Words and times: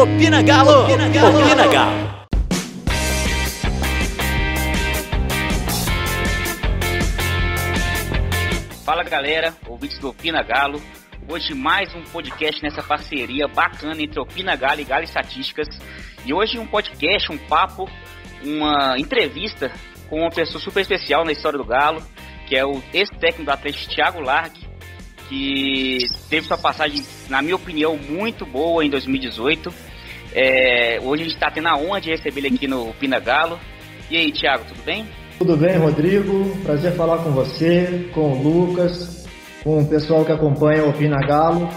Opina 0.00 0.40
Galo! 0.40 0.84
Opina 0.84 1.08
Galo! 1.10 1.42
Opina 1.42 1.66
Galo! 1.66 2.26
Fala 8.82 9.02
galera, 9.02 9.54
ouvintes 9.68 9.98
do 9.98 10.08
Opina 10.08 10.42
Galo. 10.42 10.80
Hoje 11.28 11.52
mais 11.52 11.94
um 11.94 12.00
podcast 12.04 12.62
nessa 12.62 12.82
parceria 12.82 13.46
bacana 13.46 14.00
entre 14.00 14.18
Opina 14.18 14.56
Galo 14.56 14.80
e 14.80 14.84
Galo 14.84 15.04
Estatísticas. 15.04 15.68
E 16.24 16.32
hoje 16.32 16.58
um 16.58 16.66
podcast, 16.66 17.30
um 17.30 17.36
papo, 17.36 17.86
uma 18.42 18.98
entrevista 18.98 19.70
com 20.08 20.20
uma 20.20 20.30
pessoa 20.30 20.58
super 20.64 20.80
especial 20.80 21.26
na 21.26 21.32
história 21.32 21.58
do 21.58 21.64
Galo, 21.66 22.02
que 22.48 22.56
é 22.56 22.64
o 22.64 22.82
ex-técnico 22.94 23.44
do 23.44 23.50
Atlético, 23.50 23.94
Thiago 23.94 24.20
Largue, 24.20 24.66
que 25.28 25.98
teve 26.30 26.46
sua 26.46 26.56
passagem, 26.56 27.04
na 27.28 27.42
minha 27.42 27.56
opinião, 27.56 27.98
muito 27.98 28.46
boa 28.46 28.82
em 28.82 28.88
2018. 28.88 29.89
É, 30.34 31.00
hoje 31.02 31.22
a 31.22 31.24
gente 31.24 31.34
está 31.34 31.50
tendo 31.50 31.68
a 31.68 31.76
honra 31.76 32.00
de 32.00 32.10
receber 32.10 32.40
ele 32.40 32.54
aqui 32.54 32.66
no 32.68 32.90
Opina 32.90 33.18
Galo. 33.18 33.58
E 34.10 34.16
aí, 34.16 34.32
Thiago, 34.32 34.64
tudo 34.64 34.82
bem? 34.84 35.06
Tudo 35.38 35.56
bem, 35.56 35.76
Rodrigo? 35.76 36.56
Prazer 36.62 36.92
falar 36.92 37.18
com 37.18 37.30
você, 37.30 38.10
com 38.14 38.32
o 38.32 38.42
Lucas, 38.42 39.26
com 39.64 39.80
o 39.80 39.88
pessoal 39.88 40.24
que 40.24 40.32
acompanha 40.32 40.84
o 40.84 40.90
Opina 40.90 41.18
Galo. 41.26 41.68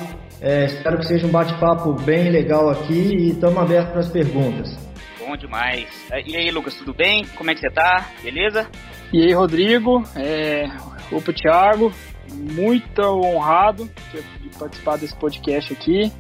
É, 0.41 0.65
espero 0.65 0.97
que 0.97 1.05
seja 1.05 1.25
um 1.25 1.31
bate-papo 1.31 1.93
bem 1.93 2.29
legal 2.29 2.69
aqui 2.69 3.15
e 3.15 3.29
estamos 3.29 3.57
abertos 3.57 3.91
para 3.91 3.99
as 4.01 4.09
perguntas. 4.09 4.77
Bom 5.17 5.37
demais. 5.37 5.87
E 6.25 6.35
aí, 6.35 6.51
Lucas, 6.51 6.75
tudo 6.75 6.93
bem? 6.93 7.25
Como 7.35 7.49
é 7.49 7.55
que 7.55 7.61
você 7.61 7.69
tá? 7.69 8.09
Beleza? 8.21 8.67
E 9.11 9.23
aí, 9.23 9.31
Rodrigo? 9.31 10.03
É, 10.15 10.65
opa, 11.11 11.31
Thiago. 11.31 11.93
Muito 12.33 13.01
honrado 13.01 13.89
de 14.11 14.49
participar 14.57 14.97
desse 14.97 15.15
podcast 15.15 15.71
aqui. 15.71 16.11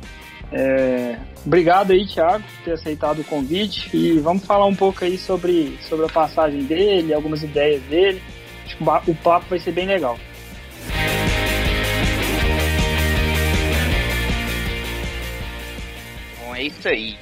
É, 0.51 1.17
obrigado 1.45 1.91
aí, 1.91 2.05
Thiago, 2.05 2.43
por 2.43 2.63
ter 2.63 2.73
aceitado 2.73 3.19
o 3.19 3.23
convite 3.23 3.95
e 3.95 4.19
vamos 4.19 4.45
falar 4.45 4.65
um 4.65 4.75
pouco 4.75 5.03
aí 5.03 5.17
sobre, 5.17 5.77
sobre 5.81 6.05
a 6.05 6.09
passagem 6.09 6.63
dele, 6.63 7.13
algumas 7.13 7.43
ideias 7.43 7.81
dele. 7.83 8.21
Acho 8.65 8.77
que 8.77 9.11
o 9.11 9.15
papo 9.15 9.47
vai 9.47 9.59
ser 9.59 9.71
bem 9.71 9.85
legal. 9.85 10.17
Bom, 16.39 16.55
é 16.55 16.63
isso 16.63 16.87
aí. 16.87 17.17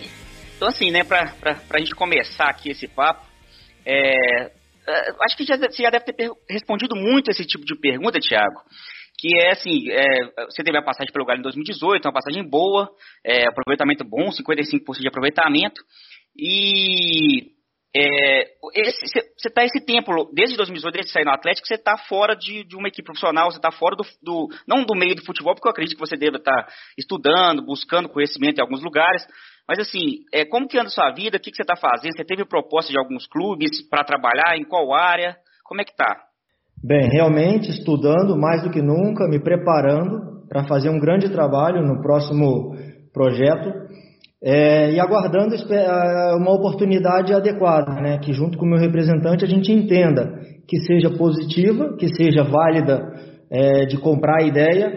Então 0.55 0.67
assim, 0.67 0.91
né, 0.91 1.03
pra, 1.03 1.33
pra, 1.39 1.55
pra 1.55 1.79
gente 1.79 1.95
começar 1.95 2.49
aqui 2.49 2.69
esse 2.69 2.87
papo, 2.87 3.25
é, 3.85 4.51
acho 5.21 5.35
que 5.35 5.43
já, 5.43 5.57
você 5.57 5.83
já 5.83 5.89
deve 5.89 6.05
ter 6.05 6.29
respondido 6.49 6.95
muito 6.95 7.31
esse 7.31 7.45
tipo 7.45 7.65
de 7.65 7.75
pergunta, 7.75 8.19
Thiago 8.19 8.61
que 9.21 9.27
é 9.39 9.51
assim, 9.51 9.87
é, 9.91 10.45
você 10.45 10.63
teve 10.63 10.75
a 10.79 10.81
passagem 10.81 11.13
pelo 11.13 11.25
Galo 11.25 11.39
em 11.39 11.43
2018, 11.43 12.03
uma 12.07 12.11
passagem 12.11 12.43
boa, 12.43 12.89
é, 13.23 13.47
aproveitamento 13.47 14.03
bom, 14.03 14.29
55% 14.29 14.99
de 14.99 15.07
aproveitamento, 15.07 15.79
e 16.35 17.51
é, 17.95 18.45
você 18.63 19.47
está 19.47 19.63
esse 19.63 19.85
tempo, 19.85 20.11
desde 20.33 20.57
2018, 20.57 20.91
desde 20.91 21.11
sair 21.11 21.23
no 21.23 21.29
Atlético, 21.29 21.67
você 21.67 21.75
está 21.75 21.99
fora 21.99 22.35
de, 22.35 22.63
de, 22.63 22.75
uma 22.75 22.87
equipe 22.87 23.05
profissional, 23.05 23.51
você 23.51 23.59
está 23.59 23.71
fora 23.71 23.95
do, 23.95 24.03
do, 24.23 24.47
não 24.67 24.83
do 24.83 24.95
meio 24.95 25.13
do 25.13 25.23
futebol, 25.23 25.53
porque 25.53 25.67
eu 25.67 25.71
acredito 25.71 25.97
que 25.97 26.03
você 26.03 26.17
deve 26.17 26.37
estar 26.37 26.63
tá 26.63 26.73
estudando, 26.97 27.63
buscando 27.63 28.09
conhecimento 28.09 28.57
em 28.57 28.61
alguns 28.63 28.81
lugares, 28.81 29.23
mas 29.69 29.77
assim, 29.77 30.25
é, 30.33 30.45
como 30.45 30.67
que 30.67 30.79
anda 30.79 30.87
a 30.87 30.91
sua 30.91 31.11
vida, 31.11 31.37
o 31.37 31.39
que, 31.39 31.51
que 31.51 31.57
você 31.57 31.61
está 31.61 31.75
fazendo, 31.75 32.17
você 32.17 32.25
teve 32.25 32.43
proposta 32.43 32.91
de 32.91 32.97
alguns 32.97 33.27
clubes 33.27 33.87
para 33.87 34.03
trabalhar, 34.03 34.57
em 34.57 34.63
qual 34.63 34.95
área, 34.95 35.37
como 35.63 35.79
é 35.79 35.83
que 35.83 35.91
está? 35.91 36.30
Bem, 36.83 37.09
realmente 37.11 37.69
estudando 37.69 38.35
mais 38.35 38.63
do 38.63 38.71
que 38.71 38.81
nunca, 38.81 39.27
me 39.27 39.39
preparando 39.39 40.41
para 40.49 40.63
fazer 40.63 40.89
um 40.89 40.99
grande 40.99 41.29
trabalho 41.29 41.85
no 41.85 42.01
próximo 42.01 42.75
projeto 43.13 43.71
é, 44.43 44.91
e 44.91 44.99
aguardando 44.99 45.55
uma 46.37 46.51
oportunidade 46.51 47.35
adequada, 47.35 48.01
né, 48.01 48.17
que 48.17 48.33
junto 48.33 48.57
com 48.57 48.65
o 48.65 48.69
meu 48.69 48.79
representante 48.79 49.45
a 49.45 49.47
gente 49.47 49.71
entenda 49.71 50.39
que 50.67 50.81
seja 50.81 51.11
positiva, 51.11 51.95
que 51.97 52.07
seja 52.15 52.43
válida 52.43 53.13
é, 53.51 53.85
de 53.85 53.99
comprar 53.99 54.41
a 54.41 54.47
ideia 54.47 54.91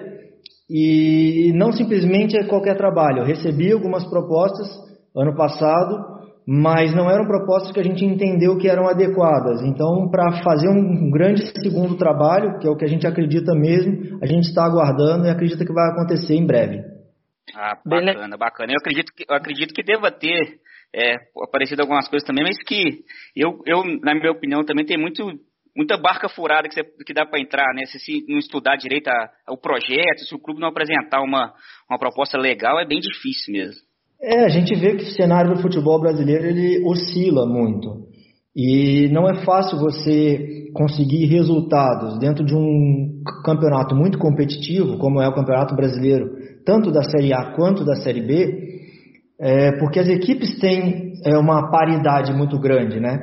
e 0.70 1.52
não 1.54 1.70
simplesmente 1.70 2.42
qualquer 2.46 2.78
trabalho. 2.78 3.18
Eu 3.18 3.26
recebi 3.26 3.70
algumas 3.70 4.08
propostas 4.08 4.66
ano 5.14 5.36
passado 5.36 6.13
mas 6.46 6.94
não 6.94 7.10
eram 7.10 7.26
propostas 7.26 7.72
que 7.72 7.80
a 7.80 7.84
gente 7.84 8.04
entendeu 8.04 8.58
que 8.58 8.68
eram 8.68 8.86
adequadas. 8.86 9.62
Então, 9.62 10.08
para 10.10 10.42
fazer 10.42 10.68
um 10.68 11.10
grande 11.10 11.42
segundo 11.62 11.96
trabalho, 11.96 12.58
que 12.58 12.66
é 12.66 12.70
o 12.70 12.76
que 12.76 12.84
a 12.84 12.88
gente 12.88 13.06
acredita 13.06 13.54
mesmo, 13.54 14.18
a 14.22 14.26
gente 14.26 14.48
está 14.48 14.64
aguardando 14.64 15.26
e 15.26 15.30
acredita 15.30 15.64
que 15.64 15.72
vai 15.72 15.90
acontecer 15.90 16.34
em 16.34 16.46
breve. 16.46 16.82
Ah, 17.54 17.78
bacana, 17.84 18.36
bacana. 18.36 18.72
Eu 18.72 18.78
acredito 18.78 19.12
que, 19.14 19.24
eu 19.28 19.34
acredito 19.34 19.74
que 19.74 19.82
deva 19.82 20.10
ter 20.10 20.60
é, 20.94 21.16
aparecido 21.42 21.82
algumas 21.82 22.08
coisas 22.08 22.26
também, 22.26 22.44
mas 22.44 22.56
que 22.62 23.04
eu, 23.34 23.60
eu, 23.66 23.82
na 24.02 24.14
minha 24.14 24.30
opinião, 24.30 24.64
também 24.64 24.84
tem 24.84 24.98
muito, 24.98 25.24
muita 25.74 25.96
barca 25.96 26.28
furada 26.28 26.68
que, 26.68 26.74
você, 26.74 26.84
que 27.04 27.14
dá 27.14 27.24
para 27.24 27.40
entrar, 27.40 27.72
né? 27.74 27.84
Se, 27.86 27.98
se 27.98 28.24
não 28.28 28.38
estudar 28.38 28.76
direito 28.76 29.08
a, 29.08 29.30
o 29.50 29.56
projeto, 29.56 30.20
se 30.26 30.34
o 30.34 30.38
clube 30.38 30.60
não 30.60 30.68
apresentar 30.68 31.20
uma, 31.20 31.54
uma 31.88 31.98
proposta 31.98 32.38
legal, 32.38 32.78
é 32.78 32.86
bem 32.86 33.00
difícil 33.00 33.52
mesmo. 33.52 33.80
É, 34.26 34.44
a 34.44 34.48
gente 34.48 34.74
vê 34.74 34.94
que 34.96 35.04
o 35.04 35.12
cenário 35.12 35.54
do 35.54 35.60
futebol 35.60 36.00
brasileiro 36.00 36.46
ele 36.46 36.82
oscila 36.86 37.44
muito. 37.46 38.04
E 38.56 39.10
não 39.12 39.28
é 39.28 39.44
fácil 39.44 39.78
você 39.78 40.70
conseguir 40.72 41.26
resultados 41.26 42.18
dentro 42.18 42.44
de 42.44 42.54
um 42.54 43.20
campeonato 43.44 43.94
muito 43.94 44.16
competitivo, 44.16 44.96
como 44.96 45.20
é 45.20 45.28
o 45.28 45.34
Campeonato 45.34 45.74
Brasileiro, 45.74 46.30
tanto 46.64 46.90
da 46.90 47.02
Série 47.02 47.34
A 47.34 47.52
quanto 47.54 47.84
da 47.84 47.96
Série 47.96 48.22
B, 48.22 48.64
é, 49.40 49.72
porque 49.72 49.98
as 49.98 50.08
equipes 50.08 50.58
têm 50.58 51.12
é, 51.26 51.36
uma 51.36 51.70
paridade 51.70 52.32
muito 52.32 52.58
grande, 52.58 52.98
né? 52.98 53.18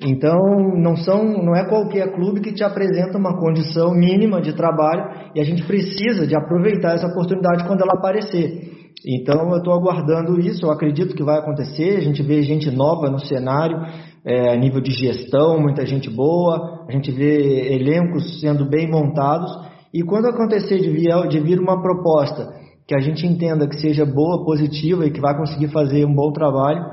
Então 0.00 0.38
não 0.76 0.96
são, 0.96 1.24
não 1.24 1.56
é 1.56 1.64
qualquer 1.66 2.12
clube 2.14 2.40
que 2.40 2.52
te 2.52 2.62
apresenta 2.62 3.18
uma 3.18 3.38
condição 3.40 3.92
mínima 3.92 4.40
de 4.40 4.54
trabalho 4.54 5.30
e 5.34 5.40
a 5.40 5.44
gente 5.44 5.64
precisa 5.64 6.26
de 6.26 6.36
aproveitar 6.36 6.94
essa 6.94 7.06
oportunidade 7.06 7.66
quando 7.66 7.80
ela 7.80 7.94
aparecer. 7.94 8.73
Então 9.06 9.50
eu 9.50 9.58
estou 9.58 9.74
aguardando 9.74 10.40
isso, 10.40 10.64
eu 10.64 10.70
acredito 10.70 11.14
que 11.14 11.22
vai 11.22 11.38
acontecer. 11.38 11.96
A 11.96 12.00
gente 12.00 12.22
vê 12.22 12.42
gente 12.42 12.70
nova 12.70 13.10
no 13.10 13.18
cenário, 13.18 13.76
é, 14.24 14.56
nível 14.56 14.80
de 14.80 14.92
gestão, 14.92 15.60
muita 15.60 15.84
gente 15.84 16.08
boa, 16.08 16.84
a 16.88 16.92
gente 16.92 17.10
vê 17.10 17.74
elencos 17.74 18.40
sendo 18.40 18.64
bem 18.64 18.90
montados. 18.90 19.50
E 19.92 20.02
quando 20.02 20.26
acontecer 20.26 20.78
de 20.80 20.90
vir, 20.90 21.28
de 21.28 21.38
vir 21.40 21.60
uma 21.60 21.82
proposta 21.82 22.48
que 22.86 22.94
a 22.94 23.00
gente 23.00 23.26
entenda 23.26 23.68
que 23.68 23.80
seja 23.80 24.04
boa, 24.06 24.44
positiva 24.44 25.06
e 25.06 25.10
que 25.10 25.20
vai 25.20 25.36
conseguir 25.36 25.68
fazer 25.68 26.04
um 26.04 26.14
bom 26.14 26.32
trabalho, 26.32 26.84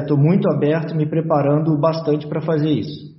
estou 0.00 0.16
é, 0.16 0.20
muito 0.20 0.48
aberto, 0.48 0.94
me 0.94 1.08
preparando 1.08 1.76
bastante 1.78 2.26
para 2.26 2.40
fazer 2.40 2.70
isso. 2.70 3.12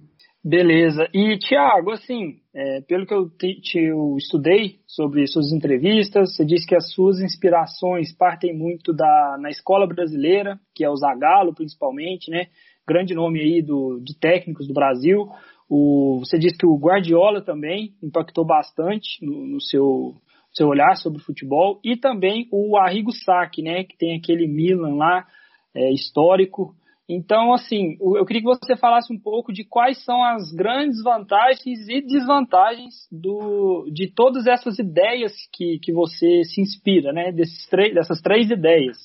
Beleza. 0.45 1.07
E, 1.13 1.37
Tiago, 1.37 1.91
assim, 1.91 2.35
é, 2.53 2.81
pelo 2.81 3.05
que 3.05 3.13
eu, 3.13 3.29
te, 3.29 3.61
te, 3.61 3.79
eu 3.79 4.17
estudei 4.17 4.79
sobre 4.85 5.25
suas 5.25 5.53
entrevistas, 5.53 6.35
você 6.35 6.43
disse 6.43 6.67
que 6.67 6.75
as 6.75 6.91
suas 6.91 7.21
inspirações 7.21 8.13
partem 8.13 8.53
muito 8.53 8.91
da, 8.93 9.37
na 9.39 9.49
escola 9.49 9.87
brasileira, 9.87 10.59
que 10.75 10.83
é 10.83 10.89
o 10.89 10.97
Zagallo, 10.97 11.55
principalmente, 11.55 12.29
né? 12.29 12.47
Grande 12.85 13.13
nome 13.13 13.39
aí 13.39 13.61
do, 13.61 14.01
de 14.03 14.19
técnicos 14.19 14.67
do 14.67 14.73
Brasil. 14.73 15.29
O, 15.69 16.19
você 16.19 16.37
disse 16.37 16.57
que 16.57 16.67
o 16.67 16.77
Guardiola 16.77 17.41
também 17.41 17.93
impactou 18.03 18.45
bastante 18.45 19.25
no, 19.25 19.47
no 19.47 19.61
seu, 19.61 20.13
seu 20.51 20.67
olhar 20.67 20.97
sobre 20.97 21.21
o 21.21 21.23
futebol. 21.23 21.79
E 21.85 21.95
também 21.95 22.49
o 22.51 22.75
Arrigo 22.75 23.13
Sacchi, 23.13 23.61
né? 23.61 23.85
Que 23.85 23.97
tem 23.97 24.17
aquele 24.17 24.45
Milan 24.45 24.95
lá, 24.95 25.25
é, 25.73 25.89
histórico. 25.93 26.75
Então, 27.07 27.53
assim, 27.53 27.97
eu 27.99 28.25
queria 28.25 28.41
que 28.41 28.47
você 28.47 28.77
falasse 28.77 29.11
um 29.13 29.19
pouco 29.19 29.51
de 29.51 29.65
quais 29.65 30.03
são 30.05 30.23
as 30.23 30.51
grandes 30.53 31.03
vantagens 31.03 31.87
e 31.89 32.01
desvantagens 32.01 32.93
do, 33.11 33.89
de 33.91 34.09
todas 34.13 34.47
essas 34.47 34.79
ideias 34.79 35.33
que, 35.51 35.79
que 35.79 35.91
você 35.91 36.43
se 36.45 36.61
inspira, 36.61 37.11
né? 37.11 37.31
Desses 37.33 37.67
dessas 37.93 38.21
três 38.21 38.49
ideias 38.49 38.97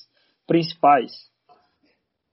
principais. 0.47 1.11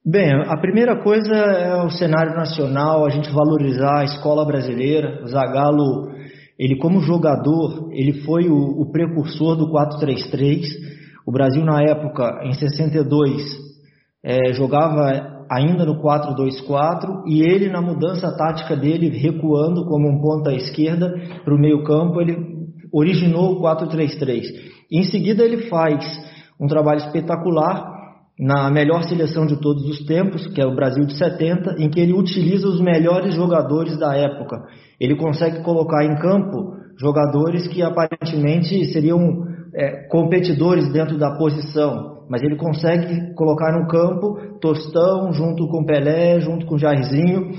Bem, 0.04 0.32
a 0.32 0.56
primeira 0.56 1.02
coisa 1.02 1.34
é 1.34 1.82
o 1.82 1.90
cenário 1.90 2.36
nacional, 2.36 3.04
a 3.04 3.10
gente 3.10 3.28
valorizar 3.32 4.02
a 4.02 4.04
escola 4.04 4.46
brasileira. 4.46 5.20
O 5.24 5.26
Zagallo, 5.26 6.12
ele 6.56 6.78
como 6.78 7.00
jogador, 7.00 7.90
ele 7.92 8.22
foi 8.24 8.48
o, 8.48 8.82
o 8.82 8.92
precursor 8.92 9.56
do 9.56 9.68
4-3-3. 9.72 10.60
O 11.26 11.32
Brasil 11.32 11.64
na 11.64 11.82
época, 11.82 12.40
em 12.44 12.52
62, 12.52 13.42
é, 14.24 14.52
jogava 14.52 15.35
ainda 15.50 15.84
no 15.84 16.02
4-2-4 16.02 17.22
e 17.26 17.42
ele 17.42 17.68
na 17.68 17.80
mudança 17.80 18.34
tática 18.36 18.76
dele 18.76 19.08
recuando 19.08 19.84
como 19.86 20.08
um 20.08 20.20
ponta 20.20 20.52
esquerda 20.52 21.14
para 21.44 21.54
o 21.54 21.58
meio 21.58 21.84
campo 21.84 22.20
ele 22.20 22.36
originou 22.92 23.52
o 23.52 23.62
4-3-3 23.62 24.42
em 24.90 25.02
seguida 25.04 25.44
ele 25.44 25.68
faz 25.68 26.04
um 26.60 26.66
trabalho 26.66 26.98
espetacular 26.98 27.96
na 28.38 28.70
melhor 28.70 29.02
seleção 29.04 29.46
de 29.46 29.58
todos 29.60 29.82
os 29.88 30.04
tempos 30.04 30.46
que 30.48 30.60
é 30.60 30.66
o 30.66 30.74
Brasil 30.74 31.04
de 31.06 31.16
70 31.16 31.76
em 31.78 31.88
que 31.88 31.98
ele 31.98 32.12
utiliza 32.12 32.68
os 32.68 32.80
melhores 32.80 33.34
jogadores 33.34 33.98
da 33.98 34.14
época. 34.14 34.62
Ele 35.00 35.16
consegue 35.16 35.62
colocar 35.62 36.04
em 36.04 36.16
campo 36.16 36.74
jogadores 36.98 37.66
que 37.68 37.82
aparentemente 37.82 38.92
seriam 38.92 39.55
é, 39.76 40.08
competidores 40.08 40.90
dentro 40.92 41.18
da 41.18 41.36
posição 41.36 42.16
mas 42.28 42.42
ele 42.42 42.56
consegue 42.56 43.34
colocar 43.34 43.72
no 43.72 43.86
campo 43.86 44.58
Tostão 44.60 45.32
junto 45.32 45.68
com 45.68 45.84
Pelé, 45.84 46.40
junto 46.40 46.66
com 46.66 46.78
Jairzinho, 46.78 47.50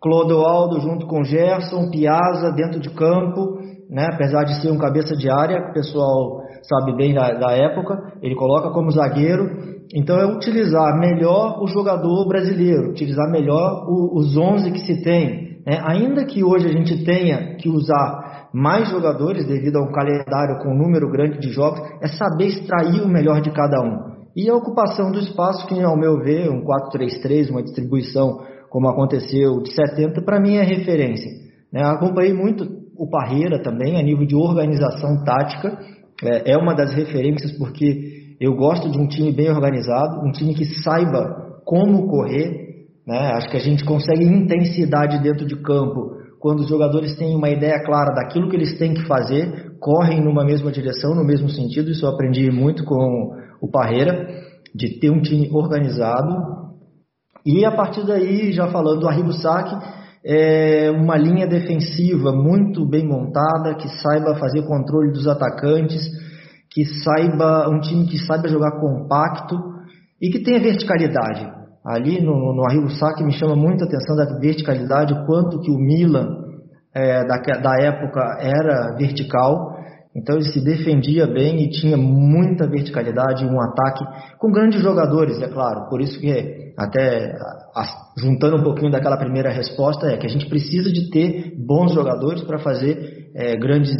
Clodoaldo 0.00 0.80
junto 0.80 1.06
com 1.06 1.24
Gerson, 1.24 1.90
Piazza 1.90 2.52
dentro 2.52 2.78
de 2.78 2.90
campo, 2.90 3.58
né? 3.90 4.06
apesar 4.12 4.44
de 4.44 4.60
ser 4.60 4.70
um 4.70 4.78
cabeça 4.78 5.16
de 5.16 5.28
área, 5.28 5.70
o 5.70 5.72
pessoal 5.72 6.42
sabe 6.62 6.94
bem 6.96 7.14
da, 7.14 7.32
da 7.32 7.52
época, 7.52 8.12
ele 8.22 8.36
coloca 8.36 8.70
como 8.70 8.90
zagueiro. 8.90 9.78
Então 9.92 10.20
é 10.20 10.26
utilizar 10.26 10.98
melhor 10.98 11.62
o 11.62 11.66
jogador 11.66 12.28
brasileiro, 12.28 12.90
utilizar 12.90 13.30
melhor 13.30 13.86
o, 13.88 14.18
os 14.18 14.36
11 14.36 14.70
que 14.70 14.80
se 14.80 15.02
tem. 15.02 15.62
Né? 15.66 15.80
Ainda 15.82 16.26
que 16.26 16.44
hoje 16.44 16.66
a 16.66 16.72
gente 16.72 17.04
tenha 17.04 17.56
que 17.56 17.68
usar 17.68 18.27
mais 18.52 18.88
jogadores 18.88 19.46
devido 19.46 19.76
a 19.76 19.82
um 19.82 19.92
calendário 19.92 20.58
com 20.62 20.70
um 20.70 20.78
número 20.78 21.10
grande 21.10 21.38
de 21.38 21.50
jogos, 21.50 21.80
é 22.02 22.08
saber 22.08 22.46
extrair 22.46 23.02
o 23.02 23.08
melhor 23.08 23.40
de 23.40 23.50
cada 23.50 23.80
um. 23.80 24.18
E 24.36 24.48
a 24.48 24.54
ocupação 24.54 25.10
do 25.10 25.18
espaço, 25.18 25.66
que 25.66 25.82
ao 25.82 25.96
meu 25.96 26.18
ver, 26.18 26.50
um 26.50 26.62
4-3-3, 26.62 27.50
uma 27.50 27.62
distribuição 27.62 28.40
como 28.70 28.88
aconteceu 28.88 29.62
de 29.62 29.72
70, 29.72 30.22
para 30.22 30.40
mim 30.40 30.56
é 30.56 30.62
referência. 30.62 31.30
Né? 31.72 31.82
Acompanhei 31.82 32.32
muito 32.32 32.64
o 32.96 33.08
Parreira 33.08 33.62
também, 33.62 33.98
a 33.98 34.02
nível 34.02 34.26
de 34.26 34.36
organização 34.36 35.24
tática, 35.24 35.78
é, 36.22 36.52
é 36.52 36.56
uma 36.56 36.74
das 36.74 36.92
referências 36.92 37.52
porque 37.56 38.36
eu 38.40 38.54
gosto 38.54 38.90
de 38.90 38.98
um 38.98 39.06
time 39.06 39.32
bem 39.32 39.50
organizado, 39.50 40.26
um 40.26 40.32
time 40.32 40.54
que 40.54 40.64
saiba 40.82 41.60
como 41.64 42.08
correr. 42.08 42.86
Né? 43.06 43.32
Acho 43.32 43.48
que 43.48 43.56
a 43.56 43.60
gente 43.60 43.84
consegue 43.84 44.24
intensidade 44.24 45.22
dentro 45.22 45.46
de 45.46 45.56
campo 45.62 46.17
quando 46.40 46.60
os 46.60 46.68
jogadores 46.68 47.16
têm 47.16 47.34
uma 47.34 47.50
ideia 47.50 47.82
clara 47.84 48.14
daquilo 48.14 48.48
que 48.48 48.56
eles 48.56 48.78
têm 48.78 48.94
que 48.94 49.06
fazer, 49.06 49.76
correm 49.80 50.22
numa 50.22 50.44
mesma 50.44 50.70
direção, 50.70 51.14
no 51.14 51.24
mesmo 51.24 51.48
sentido. 51.48 51.90
Isso 51.90 52.04
eu 52.04 52.10
aprendi 52.10 52.50
muito 52.50 52.84
com 52.84 53.36
o 53.60 53.70
Parreira, 53.70 54.28
de 54.74 55.00
ter 55.00 55.10
um 55.10 55.20
time 55.20 55.50
organizado. 55.52 56.34
E 57.44 57.64
a 57.64 57.72
partir 57.72 58.06
daí, 58.06 58.52
já 58.52 58.68
falando 58.68 59.00
do 59.00 59.08
Arrigo 59.08 59.32
é 60.24 60.90
uma 60.90 61.16
linha 61.16 61.46
defensiva 61.46 62.32
muito 62.32 62.84
bem 62.84 63.06
montada, 63.06 63.74
que 63.74 63.88
saiba 63.88 64.36
fazer 64.36 64.62
controle 64.62 65.12
dos 65.12 65.26
atacantes, 65.26 66.02
que 66.70 66.84
saiba 66.84 67.68
um 67.68 67.80
time 67.80 68.06
que 68.06 68.18
saiba 68.18 68.48
jogar 68.48 68.78
compacto 68.78 69.56
e 70.20 70.28
que 70.30 70.40
tenha 70.40 70.60
verticalidade. 70.60 71.57
Ali 71.84 72.20
no, 72.20 72.54
no 72.54 72.64
Arrigo 72.66 72.90
Sacchi 72.90 73.24
me 73.24 73.32
chama 73.32 73.56
muito 73.56 73.82
a 73.82 73.86
atenção 73.86 74.16
da 74.16 74.38
verticalidade, 74.38 75.14
o 75.14 75.26
quanto 75.26 75.60
que 75.60 75.70
o 75.70 75.78
Milan 75.78 76.48
é, 76.94 77.24
da, 77.24 77.36
da 77.36 77.74
época 77.80 78.38
era 78.40 78.96
vertical. 78.96 79.76
Então 80.14 80.36
ele 80.36 80.50
se 80.50 80.60
defendia 80.60 81.26
bem 81.26 81.62
e 81.62 81.70
tinha 81.70 81.96
muita 81.96 82.66
verticalidade, 82.66 83.44
um 83.44 83.60
ataque 83.60 84.04
com 84.38 84.50
grandes 84.50 84.82
jogadores, 84.82 85.40
é 85.40 85.48
claro. 85.48 85.88
Por 85.88 86.00
isso 86.00 86.18
que 86.18 86.72
até 86.76 87.36
juntando 88.16 88.56
um 88.56 88.62
pouquinho 88.62 88.90
daquela 88.90 89.16
primeira 89.16 89.50
resposta 89.50 90.06
é 90.06 90.16
que 90.16 90.26
a 90.26 90.30
gente 90.30 90.48
precisa 90.48 90.92
de 90.92 91.10
ter 91.10 91.54
bons 91.56 91.92
jogadores 91.92 92.42
para 92.42 92.58
fazer 92.58 93.30
é, 93.34 93.56
grandes 93.56 93.94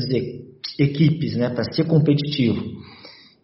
equipes, 0.78 1.36
né, 1.36 1.50
para 1.50 1.64
ser 1.72 1.84
competitivo. 1.84 2.62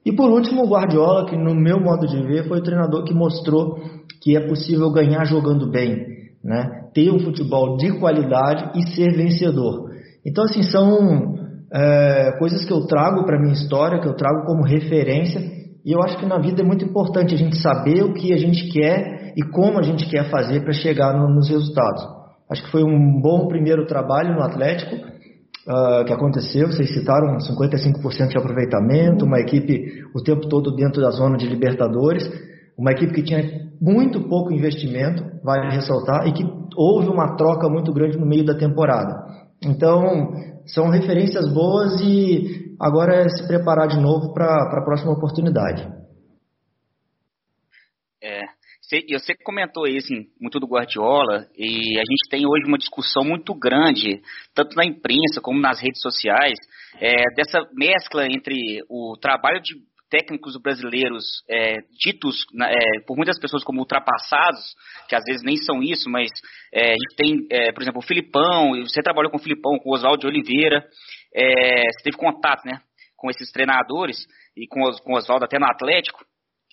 E 0.05 0.13
por 0.13 0.31
último, 0.31 0.65
o 0.65 0.69
Guardiola, 0.69 1.27
que 1.27 1.37
no 1.37 1.55
meu 1.55 1.81
modo 1.81 2.07
de 2.07 2.21
ver 2.23 2.47
foi 2.47 2.59
o 2.59 2.63
treinador 2.63 3.05
que 3.05 3.15
mostrou 3.15 3.79
que 4.25 4.35
é 4.35 4.41
possível 4.41 4.91
ganhar 4.91 5.27
jogando 5.27 5.71
bem, 5.71 6.03
né, 6.43 6.89
ter 6.95 7.11
um 7.13 7.19
futebol 7.19 7.77
de 7.77 7.93
qualidade 7.99 8.79
e 8.79 8.95
ser 8.95 9.13
vencedor. 9.13 9.91
Então 10.25 10.45
assim 10.45 10.63
são 10.63 11.35
é, 11.71 12.33
coisas 12.39 12.65
que 12.65 12.73
eu 12.73 12.87
trago 12.87 13.27
para 13.27 13.39
minha 13.39 13.53
história, 13.53 14.01
que 14.01 14.09
eu 14.09 14.17
trago 14.17 14.47
como 14.47 14.65
referência. 14.65 15.41
E 15.85 15.93
eu 15.93 16.03
acho 16.03 16.17
que 16.17 16.25
na 16.25 16.39
vida 16.39 16.63
é 16.63 16.65
muito 16.65 16.85
importante 16.87 17.35
a 17.35 17.37
gente 17.37 17.59
saber 17.59 18.03
o 18.03 18.15
que 18.15 18.33
a 18.33 18.39
gente 18.39 18.73
quer 18.73 19.35
e 19.37 19.43
como 19.43 19.79
a 19.79 19.83
gente 19.83 20.09
quer 20.09 20.31
fazer 20.31 20.63
para 20.63 20.73
chegar 20.73 21.13
no, 21.13 21.29
nos 21.29 21.51
resultados. 21.51 22.03
Acho 22.51 22.63
que 22.65 22.71
foi 22.71 22.83
um 22.83 23.21
bom 23.21 23.47
primeiro 23.49 23.85
trabalho 23.87 24.35
no 24.35 24.43
Atlético 24.43 24.95
uh, 24.97 26.05
que 26.07 26.13
aconteceu. 26.13 26.69
Vocês 26.69 26.95
citaram 26.95 27.37
55% 27.37 28.29
de 28.29 28.39
aproveitamento, 28.39 29.27
uma 29.27 29.41
equipe 29.41 30.05
o 30.15 30.23
tempo 30.23 30.49
todo 30.49 30.75
dentro 30.75 31.03
da 31.03 31.11
zona 31.11 31.37
de 31.37 31.47
Libertadores, 31.47 32.31
uma 32.79 32.93
equipe 32.93 33.13
que 33.13 33.23
tinha 33.23 33.64
muito 33.81 34.29
pouco 34.29 34.53
investimento, 34.53 35.23
vale 35.43 35.75
ressaltar, 35.75 36.27
e 36.27 36.33
que 36.33 36.45
houve 36.77 37.09
uma 37.09 37.37
troca 37.37 37.69
muito 37.69 37.93
grande 37.93 38.19
no 38.19 38.27
meio 38.27 38.45
da 38.45 38.57
temporada. 38.57 39.25
Então, 39.63 40.33
são 40.67 40.89
referências 40.89 41.53
boas 41.53 42.01
e 42.01 42.75
agora 42.81 43.15
é 43.17 43.29
se 43.29 43.47
preparar 43.47 43.89
de 43.89 44.01
novo 44.01 44.33
para 44.33 44.79
a 44.79 44.85
próxima 44.85 45.13
oportunidade. 45.13 45.87
É, 48.23 48.41
você 49.19 49.35
comentou 49.43 49.87
isso 49.87 50.13
muito 50.41 50.61
do 50.61 50.67
Guardiola 50.67 51.47
e 51.57 51.99
a 51.99 52.03
gente 52.03 52.29
tem 52.31 52.47
hoje 52.47 52.67
uma 52.67 52.79
discussão 52.79 53.25
muito 53.25 53.55
grande, 53.55 54.21
tanto 54.55 54.77
na 54.77 54.85
imprensa 54.85 55.41
como 55.43 55.61
nas 55.61 55.81
redes 55.81 56.01
sociais, 56.01 56.59
é, 57.01 57.35
dessa 57.35 57.61
mescla 57.73 58.27
entre 58.27 58.83
o 58.89 59.17
trabalho 59.21 59.61
de 59.61 59.75
técnicos 60.15 60.57
brasileiros 60.57 61.25
é, 61.51 61.81
ditos 61.99 62.47
é, 62.63 63.01
por 63.05 63.17
muitas 63.17 63.37
pessoas 63.41 63.65
como 63.65 63.81
ultrapassados, 63.81 64.77
que 65.09 65.17
às 65.17 65.25
vezes 65.25 65.43
nem 65.43 65.57
são 65.57 65.83
isso, 65.83 66.09
mas 66.09 66.31
é, 66.73 66.91
a 66.91 66.95
gente 66.95 67.17
tem, 67.17 67.47
é, 67.51 67.73
por 67.73 67.83
exemplo, 67.83 67.99
o 67.99 68.07
Filipão, 68.07 68.71
você 68.83 69.03
trabalhou 69.03 69.29
com 69.29 69.39
o 69.39 69.43
Filipão, 69.43 69.77
com 69.77 69.91
o 69.91 69.93
Oswaldo 69.93 70.29
Oliveira, 70.29 70.87
é, 71.35 71.81
você 71.91 72.05
teve 72.05 72.17
contato 72.17 72.65
né, 72.65 72.81
com 73.17 73.29
esses 73.29 73.51
treinadores 73.51 74.25
e 74.57 74.69
com, 74.69 74.83
com 75.03 75.15
o 75.15 75.17
Oswaldo 75.17 75.47
até 75.47 75.59
no 75.59 75.67
Atlético. 75.67 76.25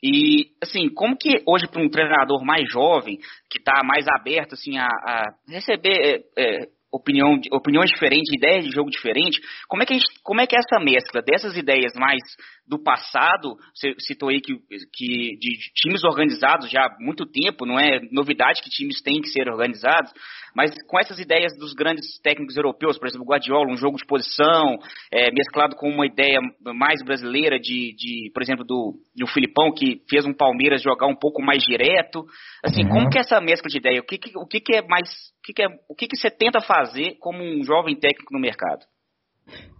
E, 0.03 0.51
assim, 0.61 0.87
como 0.93 1.17
que 1.17 1.41
hoje 1.47 1.67
para 1.67 1.81
um 1.81 1.89
treinador 1.89 2.45
mais 2.45 2.71
jovem, 2.71 3.17
que 3.49 3.57
está 3.57 3.83
mais 3.83 4.05
aberto 4.07 4.53
assim, 4.53 4.77
a, 4.77 4.85
a 4.85 5.33
receber 5.47 6.25
é, 6.37 6.67
opinião, 6.91 7.39
opiniões 7.51 7.89
diferentes, 7.89 8.33
ideias 8.35 8.65
de 8.65 8.71
jogo 8.71 8.89
diferentes, 8.89 9.39
como 9.67 9.81
é, 9.81 9.85
que 9.85 9.93
gente, 9.93 10.05
como 10.23 10.41
é 10.41 10.47
que 10.47 10.55
essa 10.55 10.83
mescla 10.83 11.21
dessas 11.21 11.55
ideias 11.55 11.93
mais 11.95 12.21
do 12.67 12.81
passado, 12.81 13.55
você 13.75 13.93
citou 13.99 14.29
aí 14.29 14.39
que, 14.39 14.53
que 14.93 15.37
de 15.37 15.57
times 15.75 16.03
organizados 16.03 16.69
já 16.69 16.85
há 16.85 16.97
muito 16.99 17.25
tempo, 17.25 17.65
não 17.65 17.79
é 17.79 17.99
novidade 18.11 18.61
que 18.61 18.69
times 18.69 19.01
têm 19.01 19.21
que 19.21 19.29
ser 19.29 19.49
organizados, 19.49 20.11
mas 20.55 20.71
com 20.87 20.99
essas 20.99 21.19
ideias 21.19 21.57
dos 21.57 21.73
grandes 21.73 22.19
técnicos 22.21 22.55
europeus, 22.55 22.97
por 22.97 23.07
exemplo, 23.07 23.25
Guardiola, 23.25 23.71
um 23.71 23.77
jogo 23.77 23.97
de 23.97 24.05
posição, 24.05 24.77
é, 25.11 25.31
mesclado 25.31 25.75
com 25.75 25.89
uma 25.89 26.05
ideia 26.05 26.39
mais 26.75 27.03
brasileira 27.03 27.59
de, 27.59 27.93
de 27.95 28.31
por 28.33 28.41
exemplo, 28.41 28.65
do, 28.65 28.95
do 29.15 29.27
Filipão, 29.27 29.73
que 29.73 30.01
fez 30.09 30.25
um 30.25 30.33
Palmeiras 30.33 30.81
jogar 30.81 31.07
um 31.07 31.15
pouco 31.15 31.41
mais 31.41 31.63
direto. 31.63 32.25
Assim, 32.63 32.83
uhum. 32.83 32.89
como 32.89 33.09
que 33.09 33.17
é 33.17 33.21
essa 33.21 33.39
mescla 33.39 33.69
de 33.69 33.77
ideia? 33.77 33.99
O 33.99 34.03
que, 34.03 34.17
que 34.17 34.31
o 34.35 34.45
que, 34.45 34.59
que 34.59 34.75
é 34.75 34.81
mais. 34.87 35.09
Que, 35.43 35.53
que, 35.53 35.63
é, 35.63 35.67
o 35.89 35.95
que, 35.95 36.07
que 36.07 36.15
você 36.15 36.29
tenta 36.29 36.61
fazer 36.61 37.17
como 37.19 37.39
um 37.41 37.63
jovem 37.63 37.95
técnico 37.95 38.33
no 38.33 38.39
mercado? 38.39 38.85